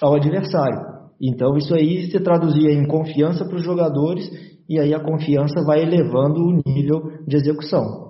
ao 0.02 0.16
adversário. 0.16 0.89
Então 1.22 1.58
isso 1.58 1.74
aí 1.74 2.10
se 2.10 2.20
traduzia 2.20 2.72
em 2.72 2.88
confiança 2.88 3.46
para 3.46 3.58
os 3.58 3.64
jogadores 3.64 4.30
e 4.70 4.80
aí 4.80 4.94
a 4.94 5.00
confiança 5.00 5.64
vai 5.66 5.82
elevando 5.82 6.40
o 6.40 6.62
nível 6.66 7.26
de 7.28 7.36
execução. 7.36 8.10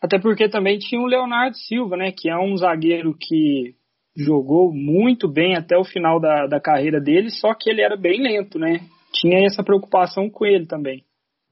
Até 0.00 0.18
porque 0.18 0.48
também 0.48 0.78
tinha 0.78 1.00
o 1.00 1.06
Leonardo 1.06 1.56
Silva, 1.56 1.96
né, 1.96 2.12
que 2.16 2.30
é 2.30 2.36
um 2.38 2.56
zagueiro 2.56 3.14
que 3.18 3.74
jogou 4.16 4.72
muito 4.72 5.28
bem 5.28 5.56
até 5.56 5.76
o 5.76 5.84
final 5.84 6.20
da, 6.20 6.46
da 6.46 6.60
carreira 6.60 7.00
dele, 7.00 7.30
só 7.30 7.54
que 7.54 7.70
ele 7.70 7.82
era 7.82 7.96
bem 7.96 8.20
lento, 8.20 8.58
né? 8.58 8.80
Tinha 9.12 9.44
essa 9.44 9.62
preocupação 9.62 10.28
com 10.28 10.44
ele 10.44 10.66
também. 10.66 11.04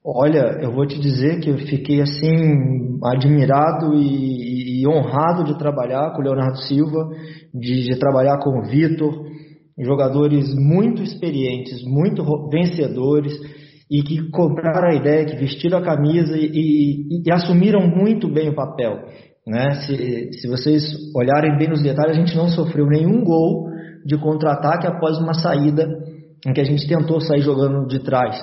Olha, 0.03 0.59
eu 0.61 0.71
vou 0.71 0.85
te 0.85 0.99
dizer 0.99 1.39
que 1.41 1.49
eu 1.49 1.57
fiquei 1.57 2.01
assim 2.01 2.99
admirado 3.03 3.93
e, 3.93 4.56
e 4.81 4.87
honrado 4.87 5.43
de 5.43 5.57
trabalhar 5.57 6.11
com 6.13 6.21
o 6.21 6.23
Leonardo 6.23 6.57
Silva, 6.63 7.09
de, 7.53 7.83
de 7.83 7.99
trabalhar 7.99 8.37
com 8.39 8.59
o 8.59 8.63
Vitor, 8.63 9.13
jogadores 9.79 10.53
muito 10.55 11.01
experientes, 11.01 11.83
muito 11.83 12.23
vencedores 12.49 13.33
e 13.89 14.01
que 14.01 14.29
compraram 14.31 14.89
a 14.89 14.95
ideia, 14.95 15.25
que 15.25 15.37
vestiram 15.37 15.79
a 15.79 15.83
camisa 15.83 16.37
e, 16.37 16.51
e, 16.53 17.23
e 17.25 17.31
assumiram 17.31 17.87
muito 17.87 18.31
bem 18.31 18.49
o 18.49 18.55
papel. 18.55 18.97
Né? 19.45 19.75
Se, 19.85 20.33
se 20.33 20.47
vocês 20.47 20.83
olharem 21.15 21.57
bem 21.57 21.69
nos 21.69 21.81
detalhes, 21.81 22.17
a 22.17 22.19
gente 22.19 22.35
não 22.35 22.49
sofreu 22.49 22.85
nenhum 22.85 23.23
gol 23.23 23.67
de 24.05 24.17
contra-ataque 24.17 24.87
após 24.87 25.17
uma 25.19 25.33
saída 25.33 25.87
em 26.45 26.53
que 26.53 26.61
a 26.61 26.65
gente 26.65 26.87
tentou 26.87 27.19
sair 27.21 27.41
jogando 27.41 27.87
de 27.87 27.99
trás. 27.99 28.39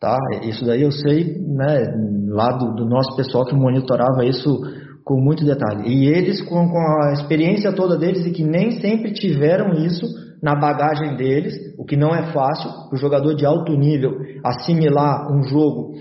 Tá? 0.00 0.16
Isso 0.42 0.64
daí 0.64 0.82
eu 0.82 0.92
sei, 0.92 1.38
né, 1.40 1.92
lá 2.28 2.52
do, 2.52 2.74
do 2.74 2.84
nosso 2.84 3.16
pessoal 3.16 3.44
que 3.44 3.54
monitorava 3.54 4.24
isso 4.24 4.60
com 5.04 5.20
muito 5.20 5.44
detalhe. 5.44 5.86
E 5.86 6.06
eles, 6.06 6.40
com, 6.42 6.68
com, 6.68 6.78
a 6.78 7.12
experiência 7.12 7.72
toda 7.72 7.98
deles, 7.98 8.24
e 8.26 8.32
que 8.32 8.42
nem 8.42 8.80
sempre 8.80 9.12
tiveram 9.12 9.72
isso 9.72 10.06
na 10.42 10.54
bagagem 10.54 11.16
deles, 11.16 11.54
o 11.78 11.84
que 11.84 11.96
não 11.96 12.14
é 12.14 12.32
fácil, 12.32 12.70
o 12.92 12.96
jogador 12.96 13.34
de 13.34 13.44
alto 13.44 13.72
nível 13.72 14.12
assimilar 14.42 15.30
um 15.32 15.42
jogo 15.42 15.94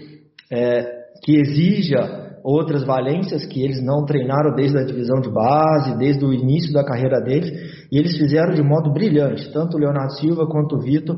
é, 0.52 1.04
que 1.24 1.36
exija 1.36 2.24
outras 2.44 2.84
valências 2.84 3.46
que 3.46 3.64
eles 3.64 3.82
não 3.82 4.06
treinaram 4.06 4.54
desde 4.54 4.78
a 4.78 4.84
divisão 4.84 5.22
de 5.22 5.32
base, 5.32 5.98
desde 5.98 6.26
o 6.26 6.34
início 6.34 6.74
da 6.74 6.84
carreira 6.84 7.22
deles, 7.22 7.50
e 7.90 7.98
eles 7.98 8.18
fizeram 8.18 8.54
de 8.54 8.62
modo 8.62 8.92
brilhante, 8.92 9.52
tanto 9.54 9.78
o 9.78 9.80
Leonardo 9.80 10.14
Silva 10.14 10.46
quanto 10.46 10.76
o 10.76 10.82
Vitor, 10.82 11.18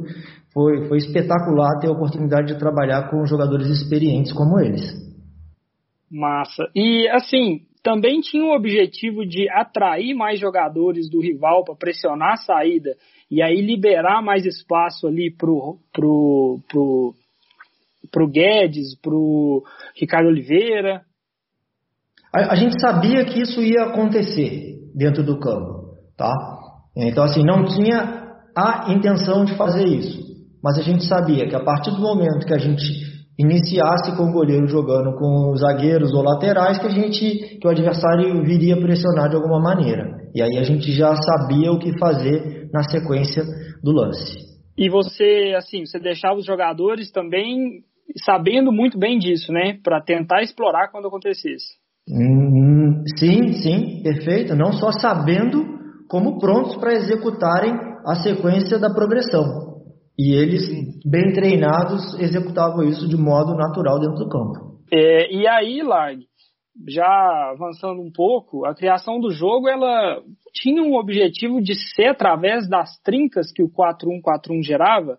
foi, 0.54 0.88
foi 0.88 0.98
espetacular 0.98 1.80
ter 1.80 1.88
a 1.88 1.91
oportunidade 1.91 2.54
de 2.54 2.60
trabalhar 2.60 3.10
com 3.10 3.26
jogadores 3.26 3.67
experientes 3.67 4.32
como 4.32 4.60
eles. 4.60 4.93
Massa. 6.12 6.63
E 6.76 7.10
assim, 7.10 7.62
também 7.86 8.19
tinha 8.19 8.43
o 8.43 8.56
objetivo 8.56 9.24
de 9.24 9.48
atrair 9.48 10.15
mais 10.15 10.39
jogadores 10.39 11.08
do 11.08 11.21
rival 11.21 11.63
para 11.63 11.76
pressionar 11.76 12.34
a 12.34 12.38
saída 12.38 12.95
e 13.30 13.43
aí 13.43 13.62
liberar 13.62 14.24
mais 14.24 14.43
espaço 14.43 15.06
ali 15.06 15.32
pro, 15.32 15.78
pro, 15.93 16.60
pro, 16.67 17.13
pro 18.12 18.28
Guedes, 18.28 19.00
pro 19.00 19.63
Ricardo 19.95 20.30
Oliveira. 20.30 21.04
A, 22.36 22.54
a 22.54 22.56
gente 22.56 22.82
sabia 22.82 23.24
que 23.24 23.39
isso 23.39 23.62
ia 23.62 23.84
acontecer 23.84 24.80
dentro 24.95 25.24
do 25.24 25.39
campo, 25.39 25.93
tá? 26.17 26.34
Então 26.98 27.24
assim, 27.24 27.43
não 27.43 27.65
tinha 27.65 28.26
a 28.58 28.91
intenção 28.91 29.45
de 29.45 29.56
fazer 29.56 29.86
isso 29.86 30.26
mas 30.65 30.80
a 30.80 30.82
gente 30.82 31.06
sabia 31.06 31.48
que 31.48 31.56
a 31.56 31.63
partir 31.63 31.91
do 31.91 32.02
momento 32.02 32.48
que 32.48 32.54
a 32.56 32.58
gente 32.58 32.82
iniciasse 33.38 34.15
com 34.15 34.24
o 34.24 34.32
goleiro 34.32 34.67
jogando 34.67 35.15
com 35.17 35.56
zagueiros 35.56 36.13
ou 36.13 36.24
laterais, 36.24 36.80
que 36.80 36.88
a 36.88 36.89
gente, 36.89 37.58
que 37.60 37.67
o 37.67 37.71
adversário 37.71 38.43
viria 38.43 38.80
pressionar 38.80 39.30
de 39.30 39.36
alguma 39.36 39.60
maneira. 39.60 40.06
E 40.34 40.41
aí 40.41 40.58
a 40.58 40.63
gente 40.63 40.91
já 40.91 41.13
sabia 41.15 41.71
o 41.71 41.80
que 41.80 41.98
fazer 41.98 42.69
na 42.74 42.84
sequência 42.84 43.43
do 43.84 43.91
lance. 43.91 44.38
E 44.78 44.89
você, 44.89 45.54
assim, 45.58 45.86
você 45.86 46.00
deixava 46.00 46.36
os 46.36 46.45
jogadores 46.45 47.12
também 47.12 47.84
sabendo 48.24 48.71
muito 48.71 48.98
bem 48.98 49.17
disso, 49.17 49.52
né, 49.52 49.78
para 49.84 50.02
tentar 50.02 50.41
explorar 50.41 50.89
quando 50.91 51.08
acontecesse. 51.08 51.76
Hum, 52.10 53.02
sim, 53.17 53.54
sim, 53.54 54.04
perfeito. 54.04 54.56
Não 54.56 54.71
só 54.74 54.91
sabendo, 54.91 55.65
como 56.08 56.38
prontos 56.38 56.76
para 56.78 56.93
executarem 56.93 57.74
a 58.06 58.15
sequência 58.15 58.78
da 58.78 58.93
progressão. 58.93 59.64
E 60.17 60.34
eles, 60.34 60.63
bem 61.06 61.34
treinados, 61.34 62.17
executavam 62.19 62.84
isso 62.88 63.08
de 63.08 63.17
modo 63.17 63.54
natural 63.56 63.99
dentro 63.99 64.15
do 64.15 64.30
campo. 64.30 64.80
É, 64.91 65.34
e 65.34 65.47
aí, 65.47 65.82
Lag, 65.82 66.17
já 66.88 67.51
avançando 67.51 68.01
um 68.01 68.12
pouco, 68.12 68.65
a 68.65 68.73
criação 68.73 69.19
do 69.19 69.32
jogo 69.32 69.67
ela 69.67 70.21
tinha 70.54 70.82
um 70.82 70.95
objetivo 70.95 71.62
de 71.62 71.73
ser 71.75 72.08
através 72.08 72.67
das 72.69 72.97
trincas 73.01 73.51
que 73.51 73.63
o 73.63 73.69
4-1-4-1 73.69 74.63
gerava, 74.63 75.17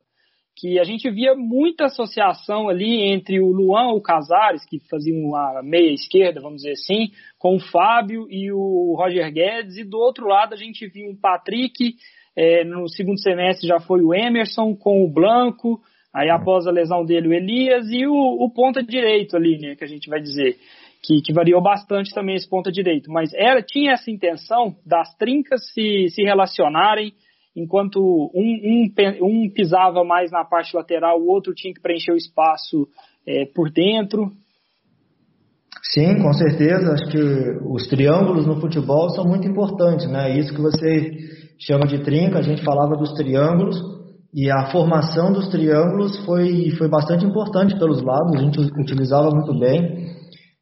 que 0.58 0.78
a 0.78 0.84
gente 0.84 1.10
via 1.10 1.34
muita 1.34 1.84
associação 1.84 2.68
ali 2.68 3.02
entre 3.02 3.38
o 3.40 3.52
Luan, 3.52 3.92
o 3.92 4.00
Casares, 4.00 4.64
que 4.64 4.78
faziam 4.88 5.34
a 5.34 5.62
meia 5.62 5.92
esquerda, 5.92 6.40
vamos 6.40 6.62
dizer 6.62 6.72
assim, 6.72 7.10
com 7.38 7.56
o 7.56 7.60
Fábio 7.60 8.26
e 8.30 8.50
o 8.50 8.94
Roger 8.96 9.30
Guedes, 9.30 9.76
e 9.76 9.84
do 9.84 9.98
outro 9.98 10.26
lado 10.26 10.54
a 10.54 10.56
gente 10.56 10.88
via 10.88 11.06
um 11.06 11.14
Patrick 11.14 11.96
é, 12.36 12.64
no 12.64 12.88
segundo 12.88 13.18
semestre 13.18 13.66
já 13.66 13.80
foi 13.80 14.02
o 14.02 14.14
Emerson 14.14 14.76
com 14.76 15.02
o 15.02 15.10
Blanco, 15.10 15.80
aí 16.14 16.28
após 16.28 16.66
a 16.66 16.70
lesão 16.70 17.04
dele 17.04 17.28
o 17.28 17.32
Elias 17.32 17.88
e 17.90 18.06
o, 18.06 18.12
o 18.14 18.50
ponta 18.50 18.82
direito 18.82 19.36
ali, 19.36 19.58
né, 19.58 19.74
que 19.74 19.84
a 19.84 19.88
gente 19.88 20.08
vai 20.08 20.20
dizer. 20.20 20.56
Que, 21.02 21.20
que, 21.22 21.32
variou 21.32 21.62
bastante 21.62 22.12
também 22.12 22.34
esse 22.34 22.48
ponta 22.48 22.72
direito, 22.72 23.12
mas 23.12 23.32
era 23.32 23.62
tinha 23.62 23.92
essa 23.92 24.10
intenção 24.10 24.74
das 24.84 25.14
trincas 25.16 25.72
se, 25.72 26.08
se 26.08 26.22
relacionarem, 26.22 27.12
enquanto 27.54 28.00
um, 28.34 28.90
um, 28.90 28.92
um 29.22 29.50
pisava 29.50 30.02
mais 30.02 30.32
na 30.32 30.44
parte 30.44 30.74
lateral, 30.74 31.20
o 31.20 31.28
outro 31.28 31.54
tinha 31.54 31.72
que 31.72 31.80
preencher 31.80 32.12
o 32.12 32.16
espaço 32.16 32.88
é, 33.24 33.44
por 33.44 33.70
dentro. 33.70 34.32
Sim, 35.92 36.22
com 36.22 36.32
certeza. 36.32 36.92
Acho 36.92 37.06
que 37.06 37.18
os 37.70 37.86
triângulos 37.86 38.46
no 38.46 38.60
futebol 38.60 39.10
são 39.10 39.24
muito 39.24 39.46
importantes, 39.46 40.08
né? 40.08 40.36
Isso 40.36 40.54
que 40.54 40.60
você 40.60 41.10
chama 41.60 41.86
de 41.86 42.02
trinca, 42.02 42.38
a 42.38 42.42
gente 42.42 42.62
falava 42.62 42.96
dos 42.96 43.12
triângulos, 43.14 43.76
e 44.34 44.50
a 44.50 44.66
formação 44.70 45.32
dos 45.32 45.48
triângulos 45.48 46.18
foi, 46.26 46.70
foi 46.76 46.88
bastante 46.88 47.24
importante 47.24 47.78
pelos 47.78 48.02
lados, 48.02 48.34
a 48.34 48.42
gente 48.42 48.60
utilizava 48.60 49.30
muito 49.30 49.58
bem. 49.58 50.14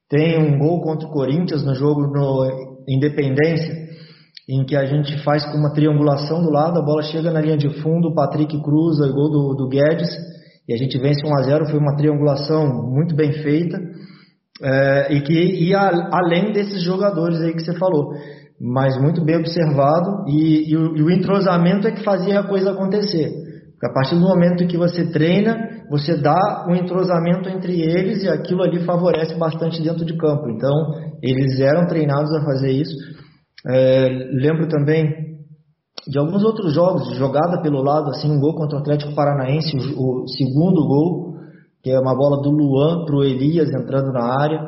Tem 0.08 0.38
um 0.38 0.58
gol 0.58 0.80
contra 0.82 1.08
o 1.08 1.10
Corinthians 1.10 1.64
no 1.64 1.74
jogo 1.74 2.02
no 2.02 2.84
Independência, 2.88 3.74
em 4.48 4.64
que 4.64 4.76
a 4.76 4.84
gente 4.84 5.18
faz 5.24 5.44
com 5.46 5.58
uma 5.58 5.72
triangulação 5.72 6.42
do 6.42 6.50
lado, 6.50 6.78
a 6.78 6.84
bola 6.84 7.02
chega 7.02 7.32
na 7.32 7.40
linha 7.40 7.56
de 7.56 7.68
fundo, 7.80 8.08
o 8.08 8.14
Patrick 8.14 8.62
cruza, 8.62 9.10
gol 9.10 9.30
do, 9.30 9.54
do 9.54 9.68
Guedes, 9.68 10.10
e 10.68 10.74
a 10.74 10.76
gente 10.76 10.96
vence 10.98 11.26
1 11.26 11.34
a 11.34 11.42
0 11.42 11.66
foi 11.66 11.78
uma 11.80 11.96
triangulação 11.96 12.66
muito 12.92 13.16
bem 13.16 13.32
feita, 13.32 13.76
é, 14.62 15.14
e 15.14 15.20
que 15.22 15.32
ia 15.32 15.80
além 16.12 16.52
desses 16.52 16.82
jogadores 16.82 17.40
aí 17.40 17.52
que 17.52 17.62
você 17.62 17.76
falou. 17.76 18.12
mas 18.60 18.96
muito 19.00 19.24
bem 19.24 19.36
observado 19.36 20.24
e, 20.28 20.70
e, 20.70 20.76
o, 20.76 20.96
e 20.96 21.02
o 21.02 21.10
entrosamento 21.10 21.88
é 21.88 21.90
que 21.90 22.04
fazia 22.04 22.40
a 22.40 22.46
coisa 22.46 22.70
acontecer. 22.70 23.30
Porque 23.72 23.86
a 23.86 23.92
partir 23.92 24.14
do 24.14 24.20
momento 24.20 24.66
que 24.66 24.76
você 24.76 25.10
treina, 25.10 25.56
você 25.90 26.16
dá 26.16 26.66
um 26.68 26.74
entrosamento 26.74 27.48
entre 27.48 27.82
eles 27.82 28.22
e 28.22 28.28
aquilo 28.28 28.62
ali 28.62 28.84
favorece 28.84 29.36
bastante 29.36 29.82
dentro 29.82 30.04
de 30.04 30.16
campo. 30.16 30.48
Então, 30.48 30.72
eles 31.20 31.58
eram 31.60 31.86
treinados 31.86 32.32
a 32.32 32.44
fazer 32.44 32.70
isso. 32.70 32.94
É, 33.66 34.08
lembro 34.40 34.68
também 34.68 35.12
de 36.06 36.18
alguns 36.18 36.44
outros 36.44 36.72
jogos, 36.72 37.16
jogada 37.16 37.60
pelo 37.62 37.82
lado, 37.82 38.10
assim, 38.10 38.30
um 38.30 38.38
gol 38.38 38.54
contra 38.54 38.78
o 38.78 38.80
Atlético 38.80 39.14
Paranaense, 39.14 39.76
o, 39.96 40.22
o 40.22 40.28
segundo 40.28 40.86
gol, 40.86 41.33
que 41.84 41.90
é 41.90 42.00
uma 42.00 42.16
bola 42.16 42.40
do 42.40 42.48
Luan 42.48 43.04
para 43.04 43.14
o 43.14 43.22
Elias 43.22 43.68
entrando 43.68 44.10
na 44.10 44.24
área. 44.24 44.58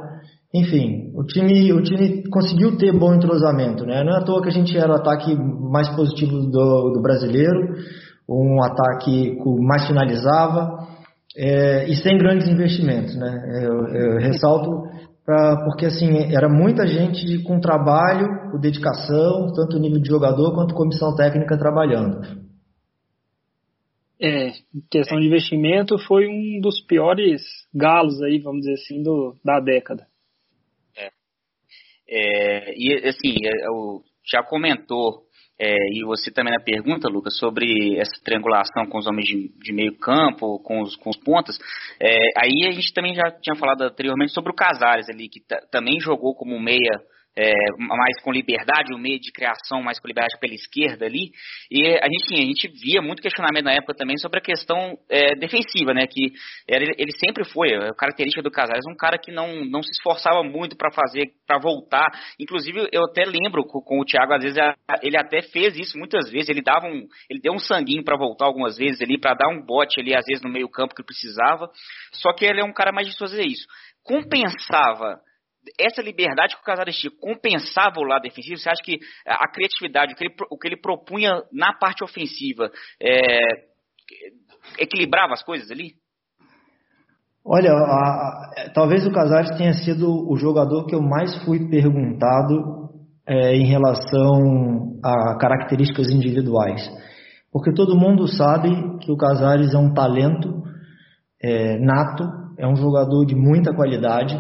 Enfim, 0.54 1.12
o 1.14 1.24
time, 1.24 1.72
o 1.72 1.82
time 1.82 2.22
conseguiu 2.28 2.76
ter 2.76 2.92
bom 2.92 3.14
entrosamento, 3.14 3.86
né? 3.86 4.04
Não 4.04 4.12
é 4.12 4.18
à 4.18 4.22
toa 4.22 4.42
que 4.42 4.48
a 4.48 4.52
gente 4.52 4.76
era 4.76 4.92
o 4.92 4.96
ataque 4.96 5.34
mais 5.34 5.88
positivo 5.96 6.40
do, 6.40 6.92
do 6.92 7.00
brasileiro, 7.00 7.74
um 8.28 8.62
ataque 8.62 9.34
que 9.34 9.62
mais 9.62 9.86
finalizava 9.86 10.86
é, 11.38 11.88
e 11.88 11.96
sem 11.96 12.18
grandes 12.18 12.48
investimentos, 12.48 13.16
né? 13.16 13.64
Eu, 13.64 13.86
eu 13.94 14.18
ressalto 14.18 14.70
pra, 15.24 15.64
porque 15.64 15.86
assim 15.86 16.34
era 16.34 16.50
muita 16.50 16.86
gente 16.86 17.42
com 17.44 17.58
trabalho, 17.60 18.28
com 18.50 18.60
dedicação, 18.60 19.46
tanto 19.54 19.78
nível 19.78 20.00
de 20.02 20.08
jogador 20.08 20.54
quanto 20.54 20.74
comissão 20.74 21.14
técnica 21.14 21.56
trabalhando. 21.56 22.45
É, 24.20 24.50
questão 24.90 25.20
de 25.20 25.26
investimento 25.26 25.98
foi 26.06 26.26
um 26.26 26.60
dos 26.60 26.80
piores 26.80 27.42
galos 27.74 28.22
aí, 28.22 28.38
vamos 28.38 28.60
dizer 28.60 28.74
assim, 28.74 29.02
do, 29.02 29.36
da 29.44 29.60
década. 29.60 30.06
É, 32.08 32.72
e 32.76 33.08
assim, 33.08 33.34
eu 33.42 34.02
é, 34.02 34.30
já 34.30 34.42
comentou, 34.42 35.26
é, 35.58 35.74
e 35.92 36.04
você 36.04 36.30
também 36.30 36.52
na 36.52 36.62
pergunta, 36.62 37.08
Lucas, 37.08 37.36
sobre 37.38 37.98
essa 37.98 38.22
triangulação 38.22 38.86
com 38.86 38.98
os 38.98 39.06
homens 39.06 39.26
de, 39.26 39.48
de 39.58 39.72
meio 39.72 39.98
campo, 39.98 40.60
com 40.62 40.82
os, 40.82 40.94
com 40.96 41.10
os 41.10 41.16
pontas. 41.16 41.58
É, 42.00 42.16
aí 42.36 42.68
a 42.68 42.72
gente 42.72 42.92
também 42.92 43.14
já 43.14 43.30
tinha 43.40 43.56
falado 43.56 43.82
anteriormente 43.82 44.32
sobre 44.32 44.52
o 44.52 44.54
Casares 44.54 45.08
ali, 45.08 45.28
que 45.28 45.40
também 45.70 45.98
jogou 45.98 46.34
como 46.34 46.60
meia 46.60 47.00
é, 47.36 47.52
mais 47.78 48.20
com 48.22 48.32
liberdade, 48.32 48.94
o 48.94 48.98
meio 48.98 49.20
de 49.20 49.30
criação 49.30 49.82
mais 49.82 50.00
com 50.00 50.08
liberdade 50.08 50.38
pela 50.40 50.54
esquerda 50.54 51.04
ali. 51.04 51.30
E 51.70 51.86
a 51.86 52.06
gente, 52.06 52.34
a 52.34 52.46
gente 52.46 52.68
via 52.68 53.02
muito 53.02 53.20
questionamento 53.20 53.64
na 53.64 53.72
época 53.72 53.94
também 53.94 54.16
sobre 54.16 54.38
a 54.38 54.42
questão 54.42 54.98
é, 55.10 55.34
defensiva, 55.36 55.92
né? 55.92 56.06
Que 56.06 56.32
era, 56.66 56.82
ele 56.96 57.12
sempre 57.18 57.44
foi, 57.44 57.74
a 57.74 57.94
característica 57.94 58.42
do 58.42 58.50
Casares, 58.50 58.84
um 58.88 58.96
cara 58.96 59.18
que 59.18 59.30
não, 59.30 59.66
não 59.66 59.82
se 59.82 59.90
esforçava 59.90 60.42
muito 60.42 60.76
para 60.76 60.90
fazer, 60.90 61.26
para 61.46 61.58
voltar. 61.58 62.06
Inclusive, 62.40 62.88
eu 62.90 63.04
até 63.04 63.24
lembro 63.24 63.64
com, 63.66 63.82
com, 63.82 64.00
o 64.00 64.04
Thiago, 64.04 64.32
às 64.32 64.42
vezes 64.42 64.56
ele 65.02 65.18
até 65.18 65.42
fez 65.42 65.76
isso 65.76 65.98
muitas 65.98 66.30
vezes, 66.30 66.48
ele 66.48 66.62
dava 66.62 66.86
um, 66.86 67.06
ele 67.28 67.40
deu 67.40 67.52
um 67.52 67.58
sanguinho 67.58 68.02
para 68.02 68.16
voltar 68.16 68.46
algumas 68.46 68.78
vezes 68.78 69.02
ali, 69.02 69.20
para 69.20 69.34
dar 69.34 69.48
um 69.48 69.60
bote 69.60 70.00
ali, 70.00 70.16
às 70.16 70.24
vezes 70.24 70.42
no 70.42 70.50
meio 70.50 70.70
campo 70.70 70.94
que 70.94 71.04
precisava. 71.04 71.68
Só 72.12 72.32
que 72.32 72.46
ele 72.46 72.60
é 72.60 72.64
um 72.64 72.72
cara 72.72 72.92
mais 72.92 73.08
de 73.08 73.18
fazer 73.18 73.44
isso. 73.44 73.66
Compensava 74.02 75.20
essa 75.78 76.02
liberdade 76.02 76.54
que 76.54 76.60
o 76.60 76.64
Casares 76.64 76.96
tinha 76.96 77.10
compensava 77.20 77.98
o 77.98 78.04
lado 78.04 78.22
defensivo? 78.22 78.58
Você 78.58 78.68
acha 78.68 78.82
que 78.82 78.98
a 79.26 79.48
criatividade, 79.50 80.12
o 80.12 80.16
que 80.16 80.24
ele, 80.24 80.34
o 80.50 80.58
que 80.58 80.68
ele 80.68 80.80
propunha 80.80 81.42
na 81.52 81.72
parte 81.72 82.04
ofensiva, 82.04 82.70
é, 83.00 83.38
equilibrava 84.78 85.34
as 85.34 85.42
coisas 85.42 85.70
ali? 85.70 85.94
Olha, 87.44 87.70
a, 87.70 87.74
a, 87.74 88.70
talvez 88.74 89.06
o 89.06 89.12
Casares 89.12 89.56
tenha 89.56 89.72
sido 89.72 90.08
o 90.28 90.36
jogador 90.36 90.86
que 90.86 90.94
eu 90.94 91.00
mais 91.00 91.36
fui 91.44 91.68
perguntado 91.68 92.90
é, 93.26 93.54
em 93.54 93.66
relação 93.66 94.98
a 95.02 95.36
características 95.38 96.10
individuais. 96.10 96.82
Porque 97.52 97.72
todo 97.72 97.96
mundo 97.96 98.26
sabe 98.26 98.68
que 98.98 99.12
o 99.12 99.16
Casares 99.16 99.72
é 99.72 99.78
um 99.78 99.94
talento 99.94 100.62
é, 101.42 101.78
nato, 101.78 102.24
é 102.58 102.66
um 102.66 102.76
jogador 102.76 103.24
de 103.24 103.34
muita 103.34 103.74
qualidade, 103.74 104.34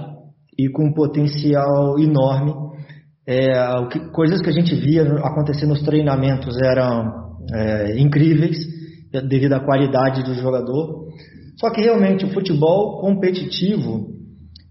e 0.58 0.68
com 0.70 0.86
um 0.86 0.92
potencial 0.92 1.98
enorme. 1.98 2.54
É, 3.28 3.52
coisas 4.12 4.40
que 4.40 4.48
a 4.48 4.52
gente 4.52 4.74
via 4.74 5.02
acontecer 5.02 5.66
nos 5.66 5.82
treinamentos 5.82 6.56
eram 6.62 7.12
é, 7.52 7.98
incríveis 7.98 8.56
devido 9.28 9.54
à 9.54 9.60
qualidade 9.60 10.22
do 10.22 10.34
jogador. 10.34 11.06
Só 11.58 11.70
que 11.70 11.80
realmente 11.80 12.24
o 12.24 12.32
futebol 12.32 13.00
competitivo, 13.00 14.08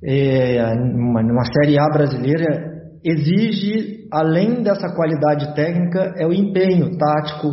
é, 0.04 0.76
numa, 0.76 1.24
numa 1.24 1.46
Série 1.46 1.80
A 1.80 1.90
brasileira, 1.90 2.76
exige, 3.04 4.08
além 4.12 4.62
dessa 4.62 4.94
qualidade 4.96 5.54
técnica, 5.56 6.14
é 6.18 6.26
o 6.26 6.34
empenho 6.34 6.98
tático, 6.98 7.50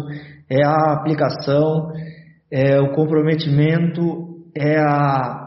é 0.51 0.65
a 0.65 0.93
aplicação, 0.93 1.89
é 2.51 2.79
o 2.81 2.93
comprometimento, 2.93 4.01
é 4.55 4.79
a 4.79 5.42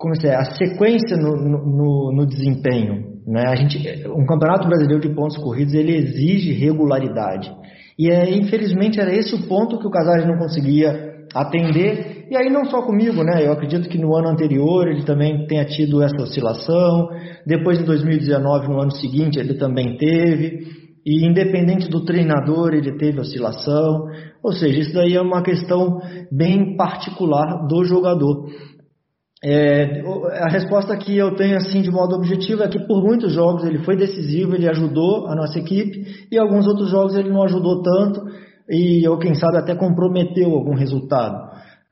como 0.00 0.14
é, 0.24 0.34
a 0.34 0.44
sequência 0.56 1.14
no, 1.18 1.36
no, 1.36 2.10
no 2.10 2.26
desempenho. 2.26 3.20
Né? 3.26 3.44
A 3.46 3.54
gente, 3.54 3.78
um 4.08 4.24
campeonato 4.24 4.66
brasileiro 4.66 5.06
de 5.06 5.14
pontos 5.14 5.36
corridos 5.36 5.74
ele 5.74 5.94
exige 5.94 6.54
regularidade. 6.54 7.52
E 7.98 8.10
é, 8.10 8.34
infelizmente 8.34 8.98
era 8.98 9.14
esse 9.14 9.34
o 9.34 9.46
ponto 9.46 9.78
que 9.78 9.86
o 9.86 9.90
Casares 9.90 10.26
não 10.26 10.38
conseguia 10.38 11.26
atender. 11.34 12.28
E 12.30 12.34
aí 12.36 12.48
não 12.48 12.64
só 12.64 12.80
comigo, 12.80 13.22
né? 13.22 13.46
Eu 13.46 13.52
acredito 13.52 13.90
que 13.90 13.98
no 13.98 14.16
ano 14.16 14.30
anterior 14.30 14.88
ele 14.88 15.04
também 15.04 15.46
tenha 15.46 15.66
tido 15.66 16.02
essa 16.02 16.22
oscilação. 16.22 17.08
Depois 17.46 17.78
em 17.78 17.84
2019, 17.84 18.68
no 18.68 18.80
ano 18.80 18.92
seguinte, 18.92 19.38
ele 19.38 19.58
também 19.58 19.98
teve. 19.98 20.80
E 21.04 21.26
independente 21.26 21.90
do 21.90 22.04
treinador, 22.04 22.72
ele 22.72 22.96
teve 22.96 23.20
oscilação. 23.20 24.06
Ou 24.42 24.52
seja, 24.52 24.80
isso 24.80 24.94
daí 24.94 25.14
é 25.14 25.20
uma 25.20 25.42
questão 25.42 26.00
bem 26.32 26.76
particular 26.76 27.66
do 27.66 27.84
jogador. 27.84 28.46
É, 29.42 30.02
a 30.42 30.50
resposta 30.50 30.94
que 30.98 31.16
eu 31.16 31.34
tenho 31.34 31.56
assim 31.56 31.80
de 31.80 31.90
modo 31.90 32.14
objetivo 32.14 32.62
é 32.62 32.68
que 32.68 32.78
por 32.86 33.02
muitos 33.02 33.32
jogos 33.32 33.64
ele 33.64 33.78
foi 33.78 33.96
decisivo, 33.96 34.54
ele 34.54 34.68
ajudou 34.68 35.28
a 35.28 35.34
nossa 35.34 35.58
equipe 35.58 36.26
e 36.30 36.38
alguns 36.38 36.66
outros 36.66 36.90
jogos 36.90 37.16
ele 37.16 37.30
não 37.30 37.42
ajudou 37.44 37.82
tanto 37.82 38.20
e 38.68 39.08
ou 39.08 39.16
quem 39.18 39.34
sabe 39.34 39.56
até 39.56 39.74
comprometeu 39.74 40.50
algum 40.52 40.74
resultado, 40.74 41.38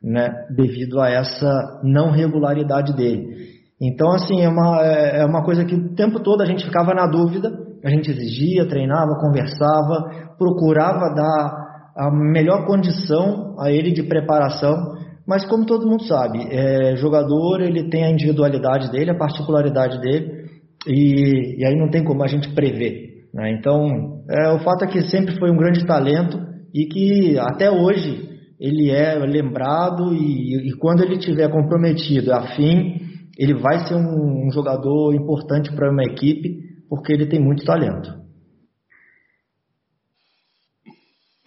né, 0.03 0.29
devido 0.55 1.01
a 1.01 1.09
essa 1.09 1.81
não 1.83 2.11
regularidade 2.11 2.95
dele. 2.95 3.49
Então 3.81 4.11
assim 4.13 4.43
é 4.43 4.49
uma 4.49 4.85
é, 4.85 5.21
é 5.23 5.25
uma 5.25 5.43
coisa 5.43 5.65
que 5.65 5.75
o 5.75 5.95
tempo 5.95 6.21
todo 6.21 6.43
a 6.43 6.47
gente 6.47 6.67
ficava 6.67 6.93
na 6.93 7.07
dúvida, 7.07 7.51
a 7.83 7.89
gente 7.89 8.11
exigia, 8.11 8.69
treinava, 8.69 9.19
conversava, 9.19 10.35
procurava 10.37 11.15
dar 11.15 11.69
a 11.97 12.11
melhor 12.11 12.67
condição 12.67 13.57
a 13.59 13.73
ele 13.73 13.91
de 13.91 14.03
preparação 14.03 14.98
mas 15.29 15.45
como 15.45 15.67
todo 15.67 15.87
mundo 15.87 16.05
sabe, 16.05 16.39
é, 16.51 16.97
jogador 16.97 17.61
ele 17.61 17.91
tem 17.91 18.03
a 18.03 18.11
individualidade 18.11 18.91
dele, 18.91 19.11
a 19.11 19.19
particularidade 19.19 20.01
dele, 20.01 20.47
e, 20.87 21.61
e 21.61 21.67
aí 21.67 21.77
não 21.77 21.91
tem 21.91 22.03
como 22.03 22.25
a 22.25 22.27
gente 22.27 22.49
prever. 22.55 23.27
Né? 23.35 23.53
Então, 23.53 24.23
é, 24.31 24.49
o 24.55 24.61
fato 24.61 24.85
é 24.85 24.87
que 24.87 25.03
sempre 25.03 25.39
foi 25.39 25.51
um 25.51 25.57
grande 25.57 25.87
talento 25.87 26.41
e 26.75 26.87
que 26.87 27.39
até 27.39 27.71
hoje 27.71 28.27
ele 28.59 28.91
é 28.91 29.19
lembrado 29.19 30.15
e, 30.15 30.71
e 30.71 30.73
quando 30.79 31.03
ele 31.03 31.19
tiver 31.19 31.51
comprometido, 31.51 32.33
afim, 32.33 32.97
ele 33.39 33.53
vai 33.53 33.87
ser 33.87 33.97
um, 33.97 34.47
um 34.47 34.51
jogador 34.51 35.15
importante 35.15 35.71
para 35.73 35.93
uma 35.93 36.05
equipe 36.05 36.57
porque 36.89 37.13
ele 37.13 37.27
tem 37.27 37.39
muito 37.39 37.67
talento. 37.67 38.11